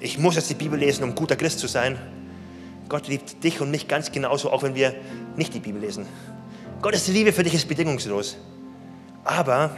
ich 0.00 0.18
muss 0.18 0.36
jetzt 0.36 0.50
die 0.50 0.54
Bibel 0.54 0.78
lesen, 0.78 1.04
um 1.04 1.14
guter 1.14 1.36
Christ 1.36 1.60
zu 1.60 1.66
sein. 1.66 1.98
Gott 2.88 3.08
liebt 3.08 3.42
dich 3.42 3.60
und 3.60 3.70
mich 3.70 3.88
ganz 3.88 4.12
genauso, 4.12 4.50
auch 4.50 4.62
wenn 4.62 4.74
wir 4.74 4.94
nicht 5.36 5.54
die 5.54 5.60
Bibel 5.60 5.80
lesen. 5.80 6.06
Gottes 6.82 7.08
Liebe 7.08 7.32
für 7.32 7.42
dich 7.42 7.54
ist 7.54 7.68
bedingungslos. 7.68 8.36
Aber 9.24 9.76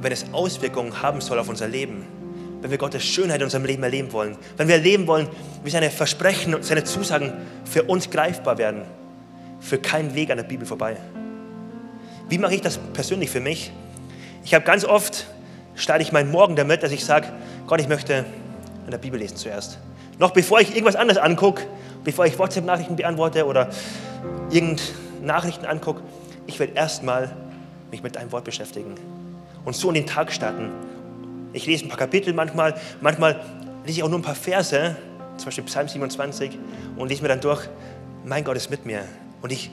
wenn 0.00 0.12
es 0.12 0.24
Auswirkungen 0.32 1.02
haben 1.02 1.20
soll 1.20 1.38
auf 1.38 1.48
unser 1.48 1.68
Leben, 1.68 2.06
wenn 2.62 2.70
wir 2.70 2.78
Gottes 2.78 3.04
Schönheit 3.04 3.36
in 3.36 3.44
unserem 3.44 3.64
Leben 3.64 3.82
erleben 3.82 4.12
wollen, 4.12 4.36
wenn 4.56 4.66
wir 4.66 4.76
erleben 4.76 5.06
wollen, 5.06 5.28
wie 5.62 5.70
seine 5.70 5.90
Versprechen 5.90 6.54
und 6.54 6.64
seine 6.64 6.84
Zusagen 6.84 7.32
für 7.64 7.84
uns 7.84 8.10
greifbar 8.10 8.58
werden, 8.58 8.82
für 9.60 9.78
keinen 9.78 10.14
Weg 10.14 10.30
an 10.30 10.38
der 10.38 10.44
Bibel 10.44 10.66
vorbei. 10.66 10.96
Wie 12.28 12.38
mache 12.38 12.54
ich 12.54 12.60
das 12.62 12.78
persönlich 12.92 13.30
für 13.30 13.40
mich? 13.40 13.72
Ich 14.44 14.54
habe 14.54 14.64
ganz 14.64 14.84
oft, 14.84 15.26
starte 15.74 16.02
ich 16.02 16.12
meinen 16.12 16.30
Morgen 16.30 16.56
damit, 16.56 16.82
dass 16.82 16.92
ich 16.92 17.04
sage, 17.04 17.28
Gott, 17.66 17.80
ich 17.80 17.88
möchte 17.88 18.24
in 18.84 18.90
der 18.90 18.98
Bibel 18.98 19.20
lesen 19.20 19.36
zuerst. 19.36 19.78
Noch 20.18 20.30
bevor 20.30 20.60
ich 20.60 20.70
irgendwas 20.70 20.96
anderes 20.96 21.20
angucke, 21.20 21.66
bevor 22.04 22.26
ich 22.26 22.38
WhatsApp-Nachrichten 22.38 22.96
beantworte 22.96 23.46
oder 23.46 23.68
irgendeine 24.50 24.80
Nachrichten 25.22 25.66
angucke, 25.66 26.02
ich 26.46 26.58
will 26.58 26.70
erstmal 26.74 27.34
mich 27.90 28.02
mit 28.02 28.16
deinem 28.16 28.32
Wort 28.32 28.44
beschäftigen 28.44 28.94
und 29.64 29.76
so 29.76 29.88
in 29.88 29.94
den 29.94 30.06
Tag 30.06 30.32
starten. 30.32 30.70
Ich 31.52 31.66
lese 31.66 31.86
ein 31.86 31.88
paar 31.88 31.98
Kapitel 31.98 32.32
manchmal, 32.32 32.74
manchmal 33.00 33.40
lese 33.84 33.98
ich 33.98 34.02
auch 34.02 34.08
nur 34.08 34.18
ein 34.18 34.22
paar 34.22 34.34
Verse, 34.34 34.96
zum 35.36 35.44
Beispiel 35.46 35.64
Psalm 35.64 35.88
27, 35.88 36.58
und 36.96 37.08
lese 37.08 37.22
mir 37.22 37.28
dann 37.28 37.40
durch, 37.40 37.68
mein 38.24 38.44
Gott 38.44 38.56
ist 38.56 38.70
mit 38.70 38.86
mir. 38.86 39.02
Und 39.42 39.50
ich 39.52 39.70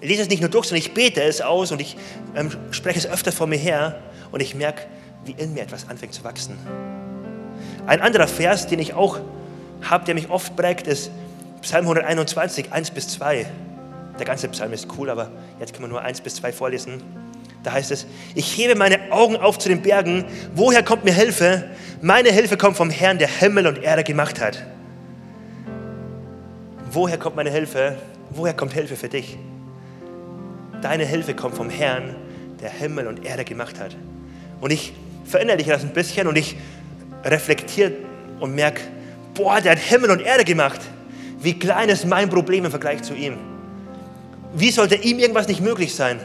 lese 0.00 0.22
es 0.22 0.28
nicht 0.28 0.40
nur 0.40 0.50
durch, 0.50 0.66
sondern 0.66 0.80
ich 0.80 0.94
bete 0.94 1.22
es 1.22 1.40
aus 1.40 1.72
und 1.72 1.80
ich 1.80 1.96
ähm, 2.34 2.50
spreche 2.70 2.98
es 2.98 3.06
öfter 3.06 3.32
vor 3.32 3.46
mir 3.46 3.58
her 3.58 3.98
und 4.30 4.40
ich 4.40 4.54
merke, 4.54 4.82
wie 5.24 5.32
in 5.32 5.54
mir 5.54 5.62
etwas 5.62 5.88
anfängt 5.88 6.14
zu 6.14 6.24
wachsen. 6.24 6.56
Ein 7.86 8.00
anderer 8.00 8.28
Vers, 8.28 8.66
den 8.66 8.78
ich 8.78 8.94
auch 8.94 9.18
habe, 9.82 10.04
der 10.04 10.14
mich 10.14 10.30
oft 10.30 10.56
prägt, 10.56 10.86
ist 10.86 11.10
Psalm 11.62 11.84
121, 11.84 12.72
1 12.72 12.90
bis 12.92 13.08
2. 13.08 13.46
Der 14.18 14.26
ganze 14.26 14.48
Psalm 14.48 14.72
ist 14.72 14.88
cool, 14.98 15.10
aber 15.10 15.30
jetzt 15.60 15.72
können 15.72 15.84
wir 15.84 15.88
nur 15.88 16.02
1 16.02 16.20
bis 16.20 16.36
2 16.36 16.52
vorlesen. 16.52 17.02
Da 17.62 17.72
heißt 17.72 17.90
es, 17.90 18.06
ich 18.34 18.56
hebe 18.56 18.74
meine 18.74 19.12
Augen 19.12 19.36
auf 19.36 19.58
zu 19.58 19.68
den 19.68 19.82
Bergen. 19.82 20.24
Woher 20.54 20.82
kommt 20.82 21.04
mir 21.04 21.12
Hilfe? 21.12 21.64
Meine 22.00 22.30
Hilfe 22.30 22.56
kommt 22.56 22.76
vom 22.76 22.90
Herrn, 22.90 23.18
der 23.18 23.28
Himmel 23.28 23.66
und 23.66 23.82
Erde 23.82 24.04
gemacht 24.04 24.40
hat. 24.40 24.64
Woher 26.90 27.18
kommt 27.18 27.36
meine 27.36 27.50
Hilfe? 27.50 27.96
Woher 28.30 28.54
kommt 28.54 28.72
Hilfe 28.72 28.96
für 28.96 29.08
dich? 29.08 29.36
Deine 30.80 31.04
Hilfe 31.04 31.34
kommt 31.34 31.56
vom 31.56 31.70
Herrn, 31.70 32.14
der 32.60 32.70
Himmel 32.70 33.06
und 33.06 33.24
Erde 33.24 33.44
gemacht 33.44 33.80
hat. 33.80 33.96
Und 34.60 34.72
ich 34.72 34.92
verinnerliche 35.24 35.70
das 35.70 35.82
ein 35.82 35.92
bisschen 35.92 36.26
und 36.28 36.36
ich 36.36 36.56
reflektiere 37.24 37.92
und 38.40 38.54
merke, 38.54 38.80
boah, 39.34 39.60
der 39.60 39.72
hat 39.72 39.78
Himmel 39.78 40.10
und 40.10 40.20
Erde 40.20 40.44
gemacht. 40.44 40.80
Wie 41.40 41.58
klein 41.58 41.88
ist 41.88 42.06
mein 42.06 42.30
Problem 42.30 42.64
im 42.64 42.70
Vergleich 42.70 43.02
zu 43.02 43.14
ihm? 43.14 43.57
Wie 44.54 44.70
sollte 44.70 44.94
ihm 44.96 45.18
irgendwas 45.18 45.48
nicht 45.48 45.60
möglich 45.60 45.94
sein? 45.94 46.20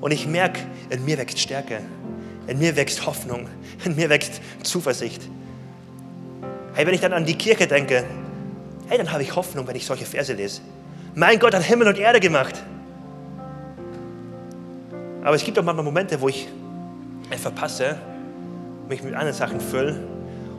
Und 0.00 0.12
ich 0.12 0.26
merke, 0.26 0.60
in 0.90 1.04
mir 1.04 1.18
wächst 1.18 1.38
Stärke, 1.38 1.80
in 2.46 2.58
mir 2.58 2.76
wächst 2.76 3.06
Hoffnung, 3.06 3.46
in 3.84 3.96
mir 3.96 4.08
wächst 4.08 4.40
Zuversicht. 4.62 5.22
Hey, 6.74 6.86
wenn 6.86 6.94
ich 6.94 7.00
dann 7.00 7.12
an 7.12 7.24
die 7.24 7.34
Kirche 7.34 7.66
denke, 7.66 8.04
hey, 8.88 8.98
dann 8.98 9.12
habe 9.12 9.22
ich 9.22 9.34
Hoffnung, 9.34 9.66
wenn 9.66 9.76
ich 9.76 9.84
solche 9.84 10.06
Verse 10.06 10.32
lese. 10.32 10.60
Mein 11.14 11.38
Gott 11.38 11.54
hat 11.54 11.62
Himmel 11.62 11.88
und 11.88 11.98
Erde 11.98 12.20
gemacht. 12.20 12.54
Aber 15.24 15.34
es 15.34 15.44
gibt 15.44 15.58
auch 15.58 15.64
manchmal 15.64 15.84
Momente, 15.84 16.20
wo 16.20 16.28
ich 16.28 16.48
verpasse, 17.36 17.98
mich 18.88 19.02
mit 19.02 19.14
anderen 19.14 19.34
Sachen 19.34 19.60
fülle 19.60 20.00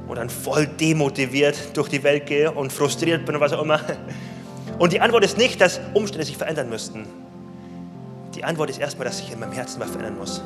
und 0.08 0.18
dann 0.18 0.30
voll 0.30 0.68
demotiviert 0.68 1.76
durch 1.76 1.90
die 1.90 2.04
Welt 2.04 2.26
gehe 2.26 2.52
und 2.52 2.72
frustriert 2.72 3.26
bin 3.26 3.36
und 3.36 3.42
was 3.42 3.54
auch 3.54 3.64
immer. 3.64 3.80
Und 4.80 4.94
die 4.94 5.02
Antwort 5.02 5.24
ist 5.26 5.38
nicht, 5.38 5.60
dass 5.62 5.80
Umstände 5.94 6.26
sich 6.26 6.38
verändern 6.38 6.70
müssten. 6.70 7.06
Die 8.34 8.44
Antwort 8.46 8.70
ist 8.70 8.80
erstmal, 8.80 9.06
dass 9.06 9.18
sich 9.18 9.32
in 9.32 9.40
meinem 9.40 9.52
Herzen 9.52 9.80
was 9.82 9.90
verändern 9.90 10.18
muss. 10.18 10.42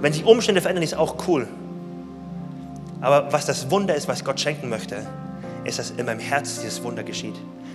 Wenn 0.00 0.12
sich 0.12 0.24
Umstände 0.24 0.60
verändern, 0.60 0.84
ist 0.84 0.94
auch 0.94 1.26
cool. 1.26 1.48
Aber 3.00 3.32
was 3.32 3.46
das 3.46 3.70
Wunder 3.70 3.94
ist, 3.94 4.06
was 4.06 4.24
Gott 4.24 4.38
schenken 4.38 4.68
möchte, 4.68 5.06
ist, 5.64 5.78
dass 5.78 5.90
in 5.92 6.04
meinem 6.04 6.20
Herzen 6.20 6.60
dieses 6.62 6.82
Wunder 6.82 7.02
geschieht. 7.02 7.34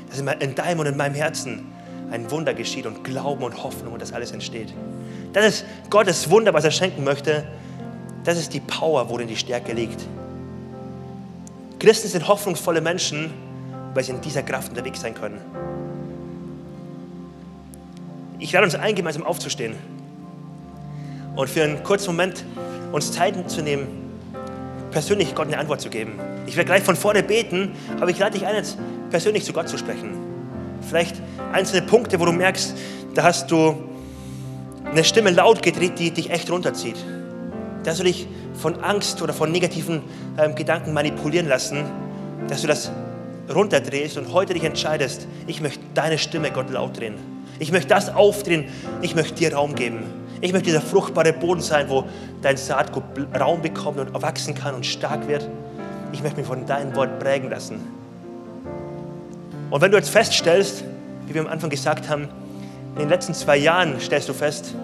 Dass 0.10 0.20
in 0.20 0.56
deinem 0.56 0.80
und 0.80 0.86
in 0.86 0.98
meinem 0.98 1.16
Herzen 1.16 1.66
ein 2.12 2.30
Wunder 2.30 2.54
geschieht 2.54 2.86
und 2.86 3.04
Glauben 3.04 3.44
und 3.44 3.64
Hoffnung 3.64 3.94
und 3.94 4.02
das 4.02 4.14
alles 4.14 4.32
entsteht. 4.32 4.72
Das 5.34 5.46
ist 5.46 5.66
Gottes 5.90 6.30
Wunder, 6.30 6.54
was 6.54 6.64
er 6.64 6.72
schenken 6.72 7.04
möchte. 7.04 7.44
Das 8.24 8.38
ist 8.38 8.54
die 8.54 8.60
Power, 8.60 9.10
worin 9.10 9.28
die 9.28 9.36
Stärke 9.36 9.74
liegt. 9.74 10.06
Christen 11.80 12.08
sind 12.08 12.28
hoffnungsvolle 12.28 12.82
Menschen, 12.82 13.34
weil 13.94 14.04
sie 14.04 14.12
in 14.12 14.22
dieser 14.22 14.44
Kraft 14.44 14.70
unterwegs 14.70 15.02
sein 15.02 15.16
können. 15.16 15.42
Ich 18.44 18.52
lade 18.52 18.66
uns 18.66 18.76
ein, 18.76 18.94
gemeinsam 18.94 19.24
aufzustehen 19.24 19.74
und 21.38 21.50
für 21.50 21.64
einen 21.64 21.82
kurzen 21.82 22.08
Moment 22.08 22.44
uns 22.92 23.14
Zeit 23.14 23.50
zu 23.50 23.62
nehmen, 23.62 23.88
persönlich 24.92 25.34
Gott 25.34 25.48
eine 25.48 25.58
Antwort 25.58 25.80
zu 25.80 25.90
geben. 25.90 26.20
Ich 26.46 26.58
werde 26.58 26.66
gleich 26.66 26.84
von 26.84 26.98
vorne 26.98 27.24
beten, 27.24 27.72
aber 28.02 28.10
ich 28.10 28.20
lade 28.20 28.38
dich 28.38 28.46
ein, 28.46 28.54
jetzt 28.56 28.78
persönlich 29.10 29.46
zu 29.46 29.54
Gott 29.54 29.70
zu 29.70 29.78
sprechen. 29.78 30.18
Vielleicht 30.82 31.22
einzelne 31.54 31.84
Punkte, 31.84 32.20
wo 32.20 32.26
du 32.26 32.34
merkst, 32.34 32.76
da 33.14 33.24
hast 33.24 33.50
du 33.50 33.78
eine 34.92 35.06
Stimme 35.06 35.30
laut 35.32 35.64
gedreht, 35.64 35.98
die 35.98 36.12
dich 36.12 36.30
echt 36.30 36.52
runterzieht. 36.52 36.98
Dass 37.86 38.00
du 38.00 38.04
dich 38.04 38.28
von 38.56 38.84
Angst 38.84 39.22
oder 39.22 39.32
von 39.32 39.54
negativen 39.54 40.02
ähm, 40.38 40.54
Gedanken 40.54 40.92
manipulieren 40.92 41.48
lassen, 41.48 41.86
dass 42.50 42.60
du 42.60 42.68
das 42.68 42.92
runterdrehst 43.50 44.18
und 44.18 44.34
heute 44.34 44.54
dich 44.54 44.66
entscheidest, 44.66 45.30
ich 45.48 45.62
möchte 45.62 45.80
deine 45.94 46.18
Stimme 46.18 46.52
Gott 46.52 46.70
laut 46.70 47.00
drehen. 47.00 47.33
Ich 47.60 47.72
möchte 47.72 47.90
das 47.90 48.10
aufdrehen. 48.10 48.66
Ich 49.02 49.16
möchte 49.16 49.36
dir 49.36 49.54
Raum 49.54 49.76
geben. 49.76 50.04
Ich 50.42 50.52
möchte 50.52 50.66
dieser 50.66 50.82
fruchtbare 50.82 51.32
Boden 51.32 51.62
sein, 51.62 51.90
wo 51.90 52.06
dein 52.42 52.58
Saatgut 52.58 53.04
Raum 53.40 53.62
bekommt 53.62 54.00
und 54.00 54.22
wachsen 54.22 54.54
kann 54.56 54.76
und 54.76 54.86
stark 54.86 55.28
wird. 55.28 55.50
Ich 56.12 56.22
möchte 56.22 56.38
mich 56.38 56.48
von 56.48 56.66
deinem 56.66 56.96
Wort 56.96 57.20
prägen 57.20 57.50
lassen. 57.50 57.80
Und 59.70 59.82
wenn 59.82 59.90
du 59.90 59.98
jetzt 59.98 60.10
feststellst, 60.10 60.84
wie 61.28 61.34
wir 61.34 61.42
am 61.42 61.48
Anfang 61.48 61.70
gesagt 61.70 62.10
haben, 62.10 62.28
in 62.96 63.00
den 63.00 63.10
letzten 63.10 63.34
zwei 63.34 63.58
Jahren 63.58 64.00
stellst 64.00 64.30
du 64.30 64.34
fest, 64.34 64.76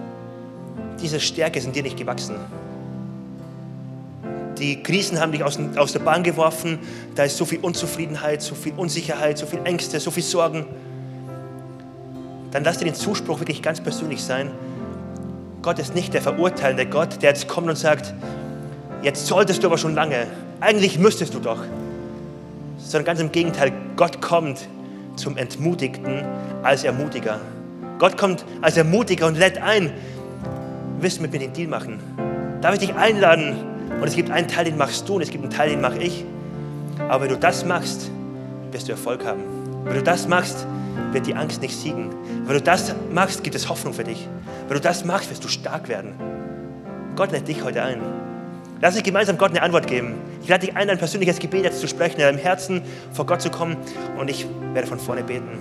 diese 1.01 1.19
Stärke 1.19 1.61
sind 1.61 1.75
dir 1.75 1.83
nicht 1.83 1.97
gewachsen. 1.97 2.35
Die 4.57 4.81
Krisen 4.81 5.19
haben 5.19 5.31
dich 5.31 5.43
aus, 5.43 5.59
aus 5.75 5.93
der 5.93 5.99
Bahn 5.99 6.23
geworfen. 6.23 6.79
Da 7.15 7.23
ist 7.23 7.37
so 7.37 7.45
viel 7.45 7.59
Unzufriedenheit, 7.59 8.41
so 8.41 8.55
viel 8.55 8.73
Unsicherheit, 8.75 9.37
so 9.37 9.45
viel 9.45 9.59
Ängste, 9.63 9.99
so 9.99 10.11
viel 10.11 10.23
Sorgen. 10.23 10.65
Dann 12.51 12.63
lass 12.63 12.77
dir 12.79 12.85
den 12.85 12.95
Zuspruch 12.95 13.39
wirklich 13.39 13.61
ganz 13.61 13.81
persönlich 13.81 14.23
sein. 14.23 14.51
Gott 15.61 15.79
ist 15.79 15.93
nicht 15.93 16.13
der 16.13 16.21
verurteilende 16.21 16.85
Gott, 16.85 17.21
der 17.21 17.29
jetzt 17.31 17.47
kommt 17.47 17.67
und 17.67 17.77
sagt, 17.77 18.13
jetzt 19.03 19.27
solltest 19.27 19.63
du 19.63 19.67
aber 19.67 19.77
schon 19.77 19.93
lange, 19.93 20.27
eigentlich 20.61 20.97
müsstest 20.97 21.33
du 21.33 21.39
doch. 21.39 21.63
Sondern 22.77 23.05
ganz 23.05 23.19
im 23.19 23.31
Gegenteil, 23.31 23.71
Gott 23.95 24.21
kommt 24.21 24.67
zum 25.15 25.37
Entmutigten 25.37 26.23
als 26.63 26.83
Ermutiger. 26.83 27.39
Gott 27.99 28.17
kommt 28.17 28.45
als 28.61 28.77
Ermutiger 28.77 29.27
und 29.27 29.37
lädt 29.37 29.61
ein, 29.61 29.91
willst 30.99 31.17
du 31.17 31.21
mit 31.21 31.33
mir 31.33 31.39
den 31.39 31.53
Deal 31.53 31.67
machen? 31.67 31.99
Darf 32.61 32.73
ich 32.73 32.79
dich 32.79 32.95
einladen? 32.95 33.57
Und 34.01 34.07
es 34.07 34.15
gibt 34.15 34.31
einen 34.31 34.47
Teil, 34.47 34.65
den 34.65 34.77
machst 34.77 35.07
du 35.09 35.15
und 35.15 35.21
es 35.21 35.29
gibt 35.29 35.43
einen 35.43 35.51
Teil, 35.51 35.69
den 35.69 35.81
mache 35.81 35.99
ich. 35.99 36.23
Aber 37.09 37.23
wenn 37.23 37.29
du 37.29 37.37
das 37.37 37.65
machst, 37.65 38.09
wirst 38.71 38.87
du 38.87 38.93
Erfolg 38.93 39.25
haben. 39.25 39.41
Wenn 39.83 39.95
du 39.95 40.03
das 40.03 40.27
machst, 40.27 40.65
wird 41.11 41.27
die 41.27 41.35
Angst 41.35 41.61
nicht 41.61 41.75
siegen. 41.75 42.09
Wenn 42.45 42.55
du 42.55 42.61
das 42.61 42.93
machst, 43.11 43.43
gibt 43.43 43.55
es 43.55 43.69
Hoffnung 43.69 43.93
für 43.93 44.03
dich. 44.03 44.27
Wenn 44.67 44.75
du 44.75 44.81
das 44.81 45.05
machst, 45.05 45.29
wirst 45.29 45.43
du 45.43 45.47
stark 45.47 45.87
werden. 45.89 46.13
Gott 47.15 47.31
lädt 47.31 47.47
dich 47.47 47.63
heute 47.63 47.83
ein. 47.83 48.01
Lass 48.81 48.95
uns 48.95 49.03
gemeinsam 49.03 49.37
Gott 49.37 49.49
eine 49.49 49.61
Antwort 49.61 49.87
geben. 49.87 50.15
Ich 50.41 50.47
lade 50.47 50.65
dich 50.65 50.75
ein, 50.75 50.89
ein 50.89 50.97
persönliches 50.97 51.39
Gebet 51.39 51.65
jetzt 51.65 51.81
zu 51.81 51.87
sprechen, 51.87 52.19
in 52.19 52.25
deinem 52.25 52.37
Herzen 52.37 52.81
vor 53.11 53.25
Gott 53.25 53.41
zu 53.41 53.49
kommen 53.49 53.75
und 54.17 54.29
ich 54.29 54.45
werde 54.73 54.87
von 54.87 54.99
vorne 54.99 55.23
beten. 55.23 55.59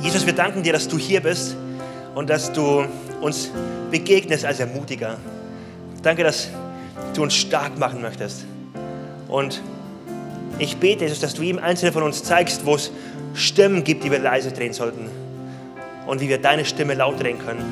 Jesus, 0.00 0.24
wir 0.24 0.32
danken 0.32 0.62
dir, 0.62 0.72
dass 0.72 0.88
du 0.88 0.98
hier 0.98 1.20
bist 1.20 1.56
und 2.14 2.30
dass 2.30 2.52
du 2.52 2.84
uns 3.20 3.50
begegnest 3.90 4.44
als 4.44 4.60
Ermutiger. 4.60 5.16
Danke, 6.02 6.24
dass 6.24 6.48
du 7.14 7.22
uns 7.22 7.34
stark 7.34 7.78
machen 7.78 8.00
möchtest. 8.00 8.44
Und 9.28 9.60
ich 10.58 10.76
bete, 10.76 11.04
Jesus, 11.04 11.20
dass 11.20 11.34
du 11.34 11.42
jedem 11.42 11.62
Einzelnen 11.62 11.92
von 11.92 12.02
uns 12.02 12.22
zeigst, 12.22 12.66
wo 12.66 12.74
es 12.74 12.90
Stimmen 13.34 13.84
gibt, 13.84 14.04
die 14.04 14.10
wir 14.10 14.18
leise 14.18 14.52
drehen 14.52 14.72
sollten. 14.72 15.08
Und 16.06 16.20
wie 16.20 16.28
wir 16.28 16.38
deine 16.38 16.64
Stimme 16.64 16.94
laut 16.94 17.20
drehen 17.22 17.38
können. 17.38 17.64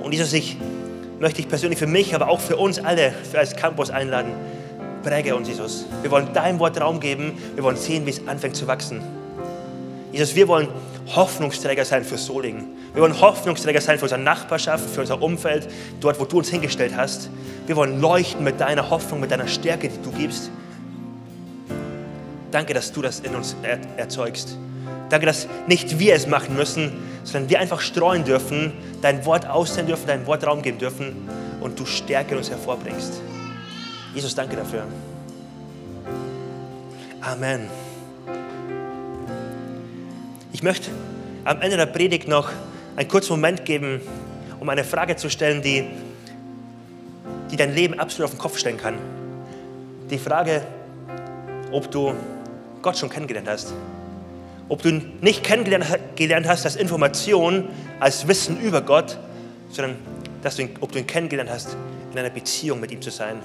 Und 0.00 0.12
Jesus, 0.12 0.32
ich 0.32 0.56
möchte 1.18 1.36
dich 1.36 1.48
persönlich 1.48 1.78
für 1.78 1.86
mich, 1.86 2.14
aber 2.14 2.28
auch 2.28 2.40
für 2.40 2.56
uns 2.56 2.78
alle 2.78 3.12
für 3.30 3.38
als 3.38 3.56
Campus 3.56 3.90
einladen. 3.90 4.32
Präge 5.02 5.34
uns, 5.34 5.48
Jesus. 5.48 5.86
Wir 6.02 6.10
wollen 6.10 6.28
dein 6.32 6.58
Wort 6.58 6.80
Raum 6.80 7.00
geben. 7.00 7.32
Wir 7.54 7.64
wollen 7.64 7.76
sehen, 7.76 8.06
wie 8.06 8.10
es 8.10 8.26
anfängt 8.26 8.56
zu 8.56 8.66
wachsen. 8.66 9.02
Jesus, 10.12 10.34
wir 10.36 10.46
wollen 10.48 10.68
Hoffnungsträger 11.06 11.84
sein 11.84 12.04
für 12.04 12.16
Solingen. 12.18 12.66
Wir 12.92 13.02
wollen 13.02 13.20
Hoffnungsträger 13.20 13.80
sein 13.80 13.98
für 13.98 14.04
unsere 14.04 14.20
Nachbarschaft, 14.20 14.88
für 14.88 15.00
unser 15.00 15.20
Umfeld, 15.20 15.68
dort, 16.00 16.18
wo 16.18 16.24
du 16.24 16.38
uns 16.38 16.48
hingestellt 16.48 16.94
hast. 16.96 17.28
Wir 17.66 17.76
wollen 17.76 18.00
leuchten 18.00 18.44
mit 18.44 18.60
deiner 18.60 18.88
Hoffnung, 18.90 19.20
mit 19.20 19.30
deiner 19.30 19.48
Stärke, 19.48 19.88
die 19.88 20.02
du 20.02 20.10
gibst. 20.12 20.50
Danke, 22.50 22.72
dass 22.72 22.92
du 22.92 23.02
das 23.02 23.20
in 23.20 23.34
uns 23.34 23.56
erzeugst. 23.96 24.56
Danke, 25.10 25.26
dass 25.26 25.48
nicht 25.66 25.98
wir 25.98 26.14
es 26.14 26.26
machen 26.26 26.56
müssen, 26.56 26.92
sondern 27.24 27.50
wir 27.50 27.60
einfach 27.60 27.80
streuen 27.80 28.24
dürfen, 28.24 28.72
dein 29.02 29.26
Wort 29.26 29.46
aussehen 29.46 29.86
dürfen, 29.86 30.06
dein 30.06 30.26
Wort 30.26 30.46
Raum 30.46 30.62
geben 30.62 30.78
dürfen 30.78 31.28
und 31.60 31.78
du 31.78 31.84
Stärke 31.84 32.32
in 32.32 32.38
uns 32.38 32.50
hervorbringst. 32.50 33.14
Jesus, 34.14 34.34
danke 34.34 34.56
dafür. 34.56 34.84
Amen. 37.20 37.83
Ich 40.54 40.62
möchte 40.62 40.92
am 41.44 41.60
Ende 41.62 41.76
der 41.76 41.86
Predigt 41.86 42.28
noch 42.28 42.48
einen 42.94 43.08
kurzen 43.08 43.32
Moment 43.32 43.64
geben, 43.64 44.00
um 44.60 44.68
eine 44.68 44.84
Frage 44.84 45.16
zu 45.16 45.28
stellen, 45.28 45.62
die, 45.62 45.84
die 47.50 47.56
dein 47.56 47.74
Leben 47.74 47.98
absolut 47.98 48.26
auf 48.26 48.36
den 48.36 48.38
Kopf 48.38 48.56
stellen 48.56 48.76
kann. 48.76 48.94
Die 50.10 50.16
Frage, 50.16 50.62
ob 51.72 51.90
du 51.90 52.14
Gott 52.82 52.96
schon 52.96 53.10
kennengelernt 53.10 53.48
hast. 53.48 53.74
Ob 54.68 54.80
du 54.80 54.92
nicht 54.92 55.42
kennengelernt 55.42 56.46
hast 56.46 56.64
als 56.64 56.76
Information, 56.76 57.68
als 57.98 58.28
Wissen 58.28 58.60
über 58.60 58.80
Gott, 58.80 59.18
sondern 59.70 59.96
dass 60.40 60.54
du 60.54 60.62
ihn, 60.62 60.76
ob 60.80 60.92
du 60.92 61.00
ihn 61.00 61.06
kennengelernt 61.08 61.50
hast, 61.50 61.76
in 62.12 62.18
einer 62.20 62.30
Beziehung 62.30 62.78
mit 62.78 62.92
ihm 62.92 63.02
zu 63.02 63.10
sein. 63.10 63.40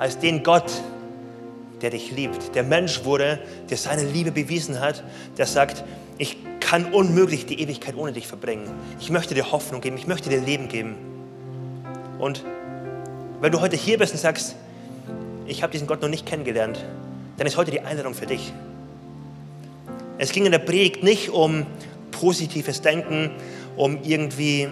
Als 0.00 0.18
den 0.18 0.42
Gott, 0.42 0.72
der 1.84 1.90
dich 1.90 2.10
liebt, 2.12 2.54
der 2.54 2.62
Mensch 2.62 3.04
wurde, 3.04 3.38
der 3.68 3.76
seine 3.76 4.04
Liebe 4.04 4.32
bewiesen 4.32 4.80
hat, 4.80 5.04
der 5.36 5.44
sagt, 5.44 5.84
ich 6.16 6.38
kann 6.58 6.86
unmöglich 6.86 7.44
die 7.44 7.60
Ewigkeit 7.60 7.94
ohne 7.94 8.12
dich 8.12 8.26
verbringen. 8.26 8.70
Ich 9.00 9.10
möchte 9.10 9.34
dir 9.34 9.52
Hoffnung 9.52 9.82
geben, 9.82 9.98
ich 9.98 10.06
möchte 10.06 10.30
dir 10.30 10.40
Leben 10.40 10.68
geben. 10.68 10.96
Und 12.18 12.42
wenn 13.42 13.52
du 13.52 13.60
heute 13.60 13.76
hier 13.76 13.98
bist 13.98 14.14
und 14.14 14.18
sagst, 14.18 14.56
ich 15.46 15.62
habe 15.62 15.72
diesen 15.72 15.86
Gott 15.86 16.00
noch 16.00 16.08
nicht 16.08 16.24
kennengelernt, 16.24 16.82
dann 17.36 17.46
ist 17.46 17.58
heute 17.58 17.70
die 17.70 17.80
Einladung 17.80 18.14
für 18.14 18.24
dich. 18.24 18.54
Es 20.16 20.32
ging 20.32 20.46
in 20.46 20.52
der 20.52 20.58
Predigt 20.58 21.02
nicht 21.02 21.28
um 21.28 21.66
positives 22.12 22.80
Denken, 22.80 23.30
um 23.76 24.02
irgendwie 24.02 24.68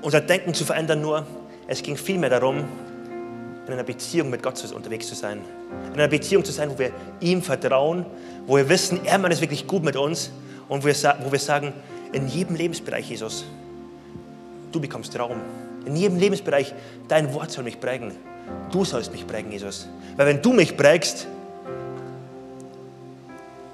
unser 0.00 0.22
Denken 0.22 0.54
zu 0.54 0.64
verändern 0.64 1.02
nur. 1.02 1.26
Es 1.66 1.82
ging 1.82 1.98
vielmehr 1.98 2.30
darum, 2.30 2.64
in 3.68 3.74
einer 3.74 3.84
Beziehung 3.84 4.30
mit 4.30 4.42
Gott 4.42 4.62
unterwegs 4.72 5.08
zu 5.08 5.14
sein. 5.14 5.40
In 5.88 5.94
einer 5.94 6.08
Beziehung 6.08 6.44
zu 6.44 6.52
sein, 6.52 6.70
wo 6.70 6.78
wir 6.78 6.90
ihm 7.20 7.42
vertrauen, 7.42 8.06
wo 8.46 8.56
wir 8.56 8.68
wissen, 8.68 9.00
er 9.04 9.18
meint 9.18 9.34
es 9.34 9.40
wirklich 9.40 9.66
gut 9.66 9.84
mit 9.84 9.96
uns 9.96 10.30
und 10.68 10.82
wo 10.82 10.86
wir, 10.86 11.16
wo 11.22 11.30
wir 11.30 11.38
sagen, 11.38 11.72
in 12.12 12.28
jedem 12.28 12.56
Lebensbereich, 12.56 13.10
Jesus, 13.10 13.44
du 14.72 14.80
bekommst 14.80 15.18
Raum. 15.18 15.40
In 15.84 15.96
jedem 15.96 16.18
Lebensbereich, 16.18 16.74
dein 17.08 17.32
Wort 17.34 17.50
soll 17.50 17.64
mich 17.64 17.78
prägen. 17.78 18.12
Du 18.70 18.84
sollst 18.84 19.12
mich 19.12 19.26
prägen, 19.26 19.52
Jesus. 19.52 19.88
Weil 20.16 20.26
wenn 20.26 20.42
du 20.42 20.52
mich 20.52 20.76
prägst, 20.76 21.26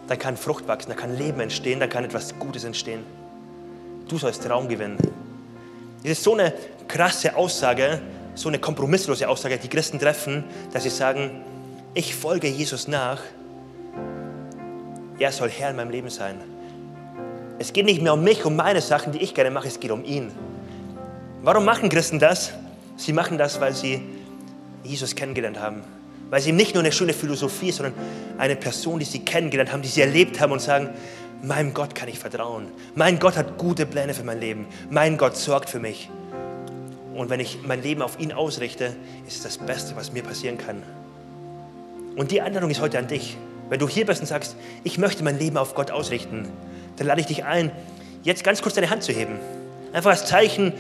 dann 0.09 0.19
kann 0.19 0.37
Frucht 0.37 0.67
wachsen, 0.69 0.91
dann 0.91 0.99
kann 0.99 1.17
Leben 1.17 1.41
entstehen, 1.41 1.81
dann 1.81 1.89
kann 1.89 2.05
etwas 2.05 2.39
Gutes 2.39 2.65
entstehen. 2.65 3.05
Du 4.09 4.19
sollst 4.19 4.49
Raum 4.51 4.69
gewinnen. 4.69 4.99
Das 6.03 6.13
ist 6.13 6.25
so 6.25 6.35
eine 6.35 6.53
krasse 6.89 7.35
Aussage, 7.37 8.01
so 8.35 8.49
eine 8.49 8.59
kompromisslose 8.59 9.29
Aussage, 9.29 9.59
die 9.59 9.69
Christen 9.69 9.99
treffen, 9.99 10.45
dass 10.73 10.83
sie 10.83 10.91
sagen, 10.91 11.43
ich 11.95 12.15
folge 12.15 12.49
Jesus 12.49 12.89
nach, 12.89 13.21
er 15.19 15.33
soll 15.33 15.49
Herr 15.49 15.71
in 15.71 15.77
meinem 15.77 15.91
Leben 15.91 16.11
sein. 16.11 16.37
Es 17.59 17.73
geht 17.73 17.87
nicht 17.87 18.03
mehr 18.03 18.15
um 18.15 18.25
mich, 18.25 18.45
um 18.45 18.57
meine 18.57 18.81
Sachen, 18.81 19.13
die 19.13 19.23
ich 19.23 19.35
gerne 19.35 19.51
mache, 19.51 19.69
es 19.69 19.79
geht 19.79 19.93
um 19.93 20.05
ihn. 20.05 20.33
Warum 21.43 21.65
machen 21.65 21.89
Christen 21.89 22.19
das? 22.19 22.53
Sie 22.97 23.13
machen 23.13 23.39
das, 23.39 23.61
weil 23.61 23.75
sie 23.75 24.03
Jesus 24.83 25.15
kennengelernt 25.15 25.61
haben. 25.61 25.83
Weil 26.31 26.41
sie 26.41 26.51
ihm 26.51 26.57
nicht 26.57 26.75
nur 26.75 26.83
eine 26.83 26.91
schöne 26.91 27.13
Philosophie, 27.13 27.71
sondern 27.71 27.95
eine 28.39 28.57
Person, 28.57 28.99
die 28.99 29.05
sie 29.05 29.21
kennengelernt 29.21 29.73
haben, 29.73 29.83
die 29.83 29.89
sie 29.89 30.01
erlebt 30.01 30.41
haben 30.41 30.53
und 30.53 30.61
sagen, 30.61 30.91
meinem 31.43 31.75
Gott 31.75 31.95
kann 31.95 32.09
ich 32.09 32.19
vertrauen. 32.19 32.67
Mein 32.95 33.19
Gott 33.19 33.37
hat 33.37 33.57
gute 33.59 33.87
Pläne 33.87 34.15
für 34.15 34.25
mein 34.25 34.41
Leben. 34.41 34.67
Mein 34.91 35.17
Gott 35.17 35.37
sorgt 35.37 35.71
für 35.71 35.79
mich. 35.79 36.09
Und 37.15 37.31
wenn 37.31 37.41
ich 37.41 37.61
mein 37.65 37.83
Leben 37.83 38.03
auf 38.03 38.19
ihn 38.19 38.33
ausrichte, 38.33 38.97
ist 39.27 39.37
es 39.37 39.43
das 39.43 39.59
Beste, 39.59 39.95
was 39.97 40.13
mir 40.13 40.23
passieren 40.23 40.59
kann. 40.59 40.83
Und 42.17 42.31
die 42.31 42.41
Einladung 42.41 42.71
ist 42.71 42.81
heute 42.81 42.99
an 42.99 43.07
dich. 43.07 43.37
Wenn 43.69 43.79
du 43.79 43.89
hier 43.89 44.07
bist 44.07 44.21
und 44.21 44.27
sagst, 44.27 44.57
ich 44.83 44.99
möchte 44.99 45.25
mein 45.25 45.39
Leben 45.39 45.57
auf 45.57 45.75
Gott 45.75 45.91
ausrichten, 45.91 46.49
dann 46.97 47.07
lade 47.07 47.21
ich 47.21 47.27
dich 47.27 47.45
ein, 47.45 47.71
jetzt 48.23 48.45
ganz 48.45 48.63
kurz 48.63 48.75
deine 48.75 48.91
Hand 48.91 49.03
zu 49.03 49.13
heben. 49.13 49.39
Einfach 49.93 50.11
als 50.11 50.27
Zeichen, 50.27 50.73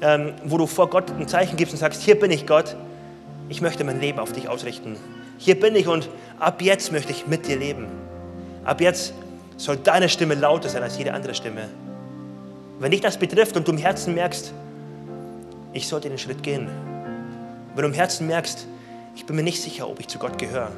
ähm, 0.00 0.34
wo 0.44 0.58
du 0.58 0.66
vor 0.66 0.88
Gott 0.88 1.10
ein 1.10 1.28
Zeichen 1.28 1.56
gibst 1.56 1.74
und 1.74 1.78
sagst, 1.78 2.02
hier 2.02 2.18
bin 2.18 2.30
ich 2.30 2.46
Gott, 2.46 2.76
ich 3.48 3.60
möchte 3.60 3.84
mein 3.84 4.00
Leben 4.00 4.18
auf 4.18 4.32
dich 4.32 4.48
ausrichten. 4.48 4.96
Hier 5.38 5.58
bin 5.58 5.76
ich 5.76 5.86
und 5.86 6.08
ab 6.38 6.62
jetzt 6.62 6.92
möchte 6.92 7.12
ich 7.12 7.26
mit 7.26 7.46
dir 7.46 7.56
leben. 7.56 7.86
Ab 8.64 8.80
jetzt 8.80 9.12
soll 9.56 9.76
deine 9.76 10.08
Stimme 10.08 10.34
lauter 10.34 10.68
sein 10.68 10.82
als 10.82 10.96
jede 10.98 11.12
andere 11.12 11.34
Stimme. 11.34 11.68
Wenn 12.78 12.90
dich 12.90 13.00
das 13.00 13.18
betrifft 13.18 13.56
und 13.56 13.68
du 13.68 13.72
im 13.72 13.78
Herzen 13.78 14.14
merkst, 14.14 14.52
ich 15.74 15.88
sollte 15.88 16.08
den 16.08 16.18
Schritt 16.18 16.42
gehen, 16.42 16.68
wenn 17.74 17.82
du 17.82 17.88
im 17.88 17.94
Herzen 17.94 18.26
merkst, 18.26 18.66
ich 19.16 19.26
bin 19.26 19.36
mir 19.36 19.42
nicht 19.42 19.60
sicher, 19.60 19.88
ob 19.88 20.00
ich 20.00 20.08
zu 20.08 20.18
Gott 20.18 20.38
gehöre, 20.38 20.70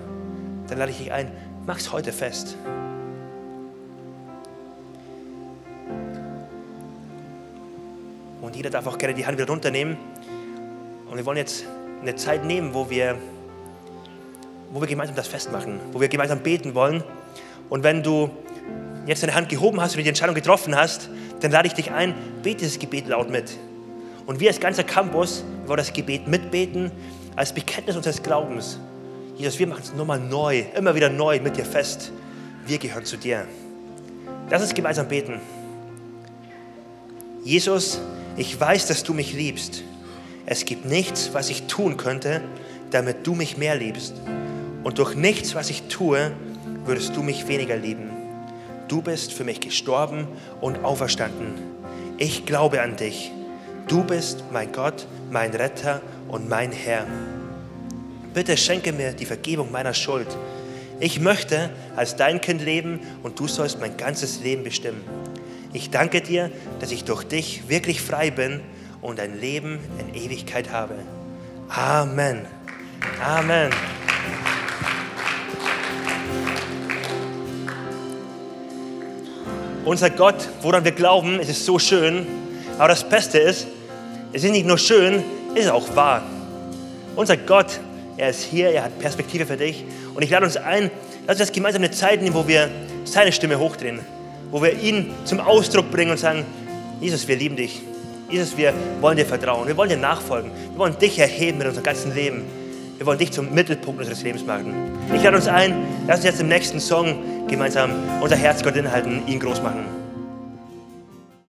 dann 0.69 0.79
lade 0.79 0.91
ich 0.91 0.99
dich 0.99 1.13
ein, 1.13 1.31
mach 1.67 1.79
es 1.79 1.93
heute 1.93 2.13
fest. 2.13 2.57
Und 8.41 8.57
jeder 8.57 8.71
darf 8.71 8.87
auch 8.87 8.99
gerne 8.99 9.15
die 9.15 9.27
Hand 9.27 9.39
wieder 9.39 9.49
runternehmen. 9.49 9.97
Und 11.11 11.17
wir 11.17 11.27
wollen 11.27 11.39
jetzt 11.39 11.65
eine 12.01 12.17
Zeit 12.17 12.45
nehmen, 12.45 12.75
wo 12.75 12.89
wir 12.91 13.17
wo 14.73 14.81
wir 14.81 14.89
gemeinsam 14.89 15.17
das 15.17 15.29
festmachen, 15.29 15.79
wo 15.93 16.01
wir 16.01 16.09
gemeinsam 16.09 16.41
beten 16.41 16.75
wollen. 16.75 17.05
Und 17.69 17.83
wenn 17.83 18.03
du 18.03 18.31
jetzt 19.07 19.23
deine 19.23 19.35
Hand 19.35 19.49
gehoben 19.49 19.81
hast 19.81 19.97
und 19.97 20.03
die 20.03 20.09
Entscheidung 20.09 20.35
getroffen 20.35 20.77
hast, 20.77 21.09
dann 21.41 21.53
lade 21.53 21.69
ich 21.69 21.75
dich 21.75 21.93
ein, 21.93 22.15
bete 22.43 22.59
dieses 22.59 22.79
Gebet 22.79 23.07
laut 23.07 23.31
mit. 23.31 23.57
Und 24.27 24.41
wir 24.41 24.49
als 24.49 24.61
ganzer 24.61 24.85
Campus 24.85 25.45
wollen 25.67 25.79
das 25.79 25.93
Gebet 25.93 26.27
mitbeten, 26.27 26.91
als 27.37 27.53
Bekenntnis 27.53 27.97
unseres 27.97 28.23
Glaubens. 28.23 28.79
Jesus, 29.37 29.59
wir 29.59 29.67
machen 29.67 29.83
es 29.85 29.95
nochmal 29.95 30.19
neu, 30.19 30.65
immer 30.75 30.95
wieder 30.95 31.11
neu 31.11 31.41
mit 31.41 31.57
dir 31.57 31.65
fest. 31.65 32.11
Wir 32.67 32.79
gehören 32.79 33.05
zu 33.05 33.17
dir. 33.17 33.47
Lass 34.51 34.63
uns 34.63 34.75
gemeinsam 34.75 35.09
beten. 35.09 35.41
Jesus, 37.45 38.01
ich 38.37 38.59
weiß, 38.59 38.87
dass 38.87 39.03
du 39.03 39.15
mich 39.15 39.35
liebst. 39.35 39.83
Es 40.47 40.65
gibt 40.65 40.85
nichts, 40.85 41.31
was 41.33 41.51
ich 41.51 41.65
tun 41.65 41.97
könnte, 41.97 42.41
damit 42.91 43.27
du 43.27 43.35
mich 43.35 43.57
mehr 43.57 43.77
liebst. 43.77 44.15
Und 44.83 44.99
durch 44.99 45.15
nichts, 45.15 45.55
was 45.55 45.71
ich 45.71 45.83
tue, 45.89 46.33
würdest 46.85 47.17
du 47.17 47.23
mich 47.23 47.47
weniger 47.49 47.77
lieben. 47.77 48.11
Du 48.89 49.03
bist 49.03 49.33
für 49.33 49.45
mich 49.45 49.61
gestorben 49.61 50.29
und 50.61 50.85
auferstanden. 50.85 51.55
Ich 52.19 52.47
glaube 52.47 52.81
an 52.83 52.97
dich. 52.97 53.33
Du 53.89 54.03
bist 54.03 54.43
mein 54.51 54.73
Gott, 54.73 55.07
mein 55.31 55.55
Retter 55.55 56.03
und 56.27 56.49
mein 56.49 56.73
Herr. 56.73 57.07
Bitte 58.35 58.57
schenke 58.57 58.93
mir 58.93 59.13
die 59.13 59.27
Vergebung 59.27 59.71
meiner 59.71 59.95
Schuld. 59.95 60.27
Ich 60.99 61.21
möchte 61.21 61.71
als 61.95 62.17
dein 62.17 62.41
Kind 62.41 62.63
leben 62.63 62.99
und 63.23 63.39
du 63.39 63.47
sollst 63.47 63.79
mein 63.79 63.97
ganzes 63.97 64.41
Leben 64.41 64.65
bestimmen. 64.65 65.05
Ich 65.73 65.91
danke 65.91 66.21
dir, 66.21 66.51
dass 66.81 66.91
ich 66.91 67.05
durch 67.05 67.23
dich 67.23 67.69
wirklich 67.69 68.03
frei 68.03 68.33
bin 68.33 68.61
und 69.03 69.21
ein 69.21 69.41
Leben 69.41 69.79
in 70.01 70.21
Ewigkeit 70.21 70.73
habe. 70.73 70.97
Amen. 71.69 72.45
Amen. 73.25 73.71
Unser 79.85 80.11
Gott, 80.11 80.49
woran 80.63 80.85
wir 80.85 80.91
glauben, 80.91 81.39
es 81.39 81.49
ist 81.49 81.65
so 81.65 81.79
schön. 81.79 82.27
Aber 82.79 82.89
das 82.89 83.09
Beste 83.09 83.39
ist, 83.39 83.69
es 84.33 84.45
ist 84.45 84.51
nicht 84.51 84.67
nur 84.67 84.79
schön, 84.79 85.23
es 85.55 85.65
ist 85.65 85.71
auch 85.71 85.95
wahr. 85.97 86.23
Unser 87.15 87.37
Gott, 87.37 87.81
er 88.17 88.31
ist 88.31 88.43
hier, 88.43 88.71
er 88.71 88.85
hat 88.85 88.99
Perspektive 88.99 89.47
für 89.47 89.57
dich. 89.57 89.85
Und 90.15 90.23
ich 90.23 90.31
lade 90.31 90.45
uns 90.45 90.57
ein, 90.57 90.91
lass 91.27 91.41
uns 91.41 91.53
gemeinsam 91.53 91.83
eine 91.83 91.91
Zeit 91.91 92.23
nehmen, 92.23 92.35
wo 92.35 92.47
wir 92.47 92.69
seine 93.05 93.33
Stimme 93.33 93.59
hochdrehen, 93.59 94.01
wo 94.51 94.63
wir 94.63 94.79
ihn 94.79 95.13
zum 95.25 95.41
Ausdruck 95.41 95.91
bringen 95.91 96.11
und 96.11 96.19
sagen, 96.19 96.45
Jesus, 97.01 97.29
wir 97.29 97.37
lieben 97.37 97.57
dich. 97.57 97.83
Jesus, 98.31 98.57
wir 98.57 98.75
wollen 99.01 99.17
dir 99.17 99.27
vertrauen, 99.27 99.69
wir 99.69 99.77
wollen 99.77 99.91
dir 99.91 99.97
nachfolgen, 99.97 100.51
wir 100.73 100.79
wollen 100.79 100.99
dich 100.99 101.19
erheben 101.19 101.59
mit 101.59 101.67
unserem 101.67 101.85
ganzen 101.85 102.15
Leben. 102.15 102.43
Wir 102.97 103.07
wollen 103.07 103.19
dich 103.19 103.31
zum 103.31 103.53
Mittelpunkt 103.53 104.01
unseres 104.01 104.23
Lebens 104.23 104.45
machen. 104.47 104.73
Ich 105.15 105.23
lade 105.23 105.37
uns 105.37 105.47
ein, 105.47 105.75
lass 106.07 106.17
uns 106.17 106.25
jetzt 106.25 106.41
im 106.41 106.49
nächsten 106.49 106.81
Song 106.81 107.47
gemeinsam 107.47 107.91
unser 108.23 108.37
Herz 108.37 108.63
Gott 108.63 108.75
inhalten, 108.75 109.23
ihn 109.27 109.39
groß 109.39 109.63
machen. 109.63 110.06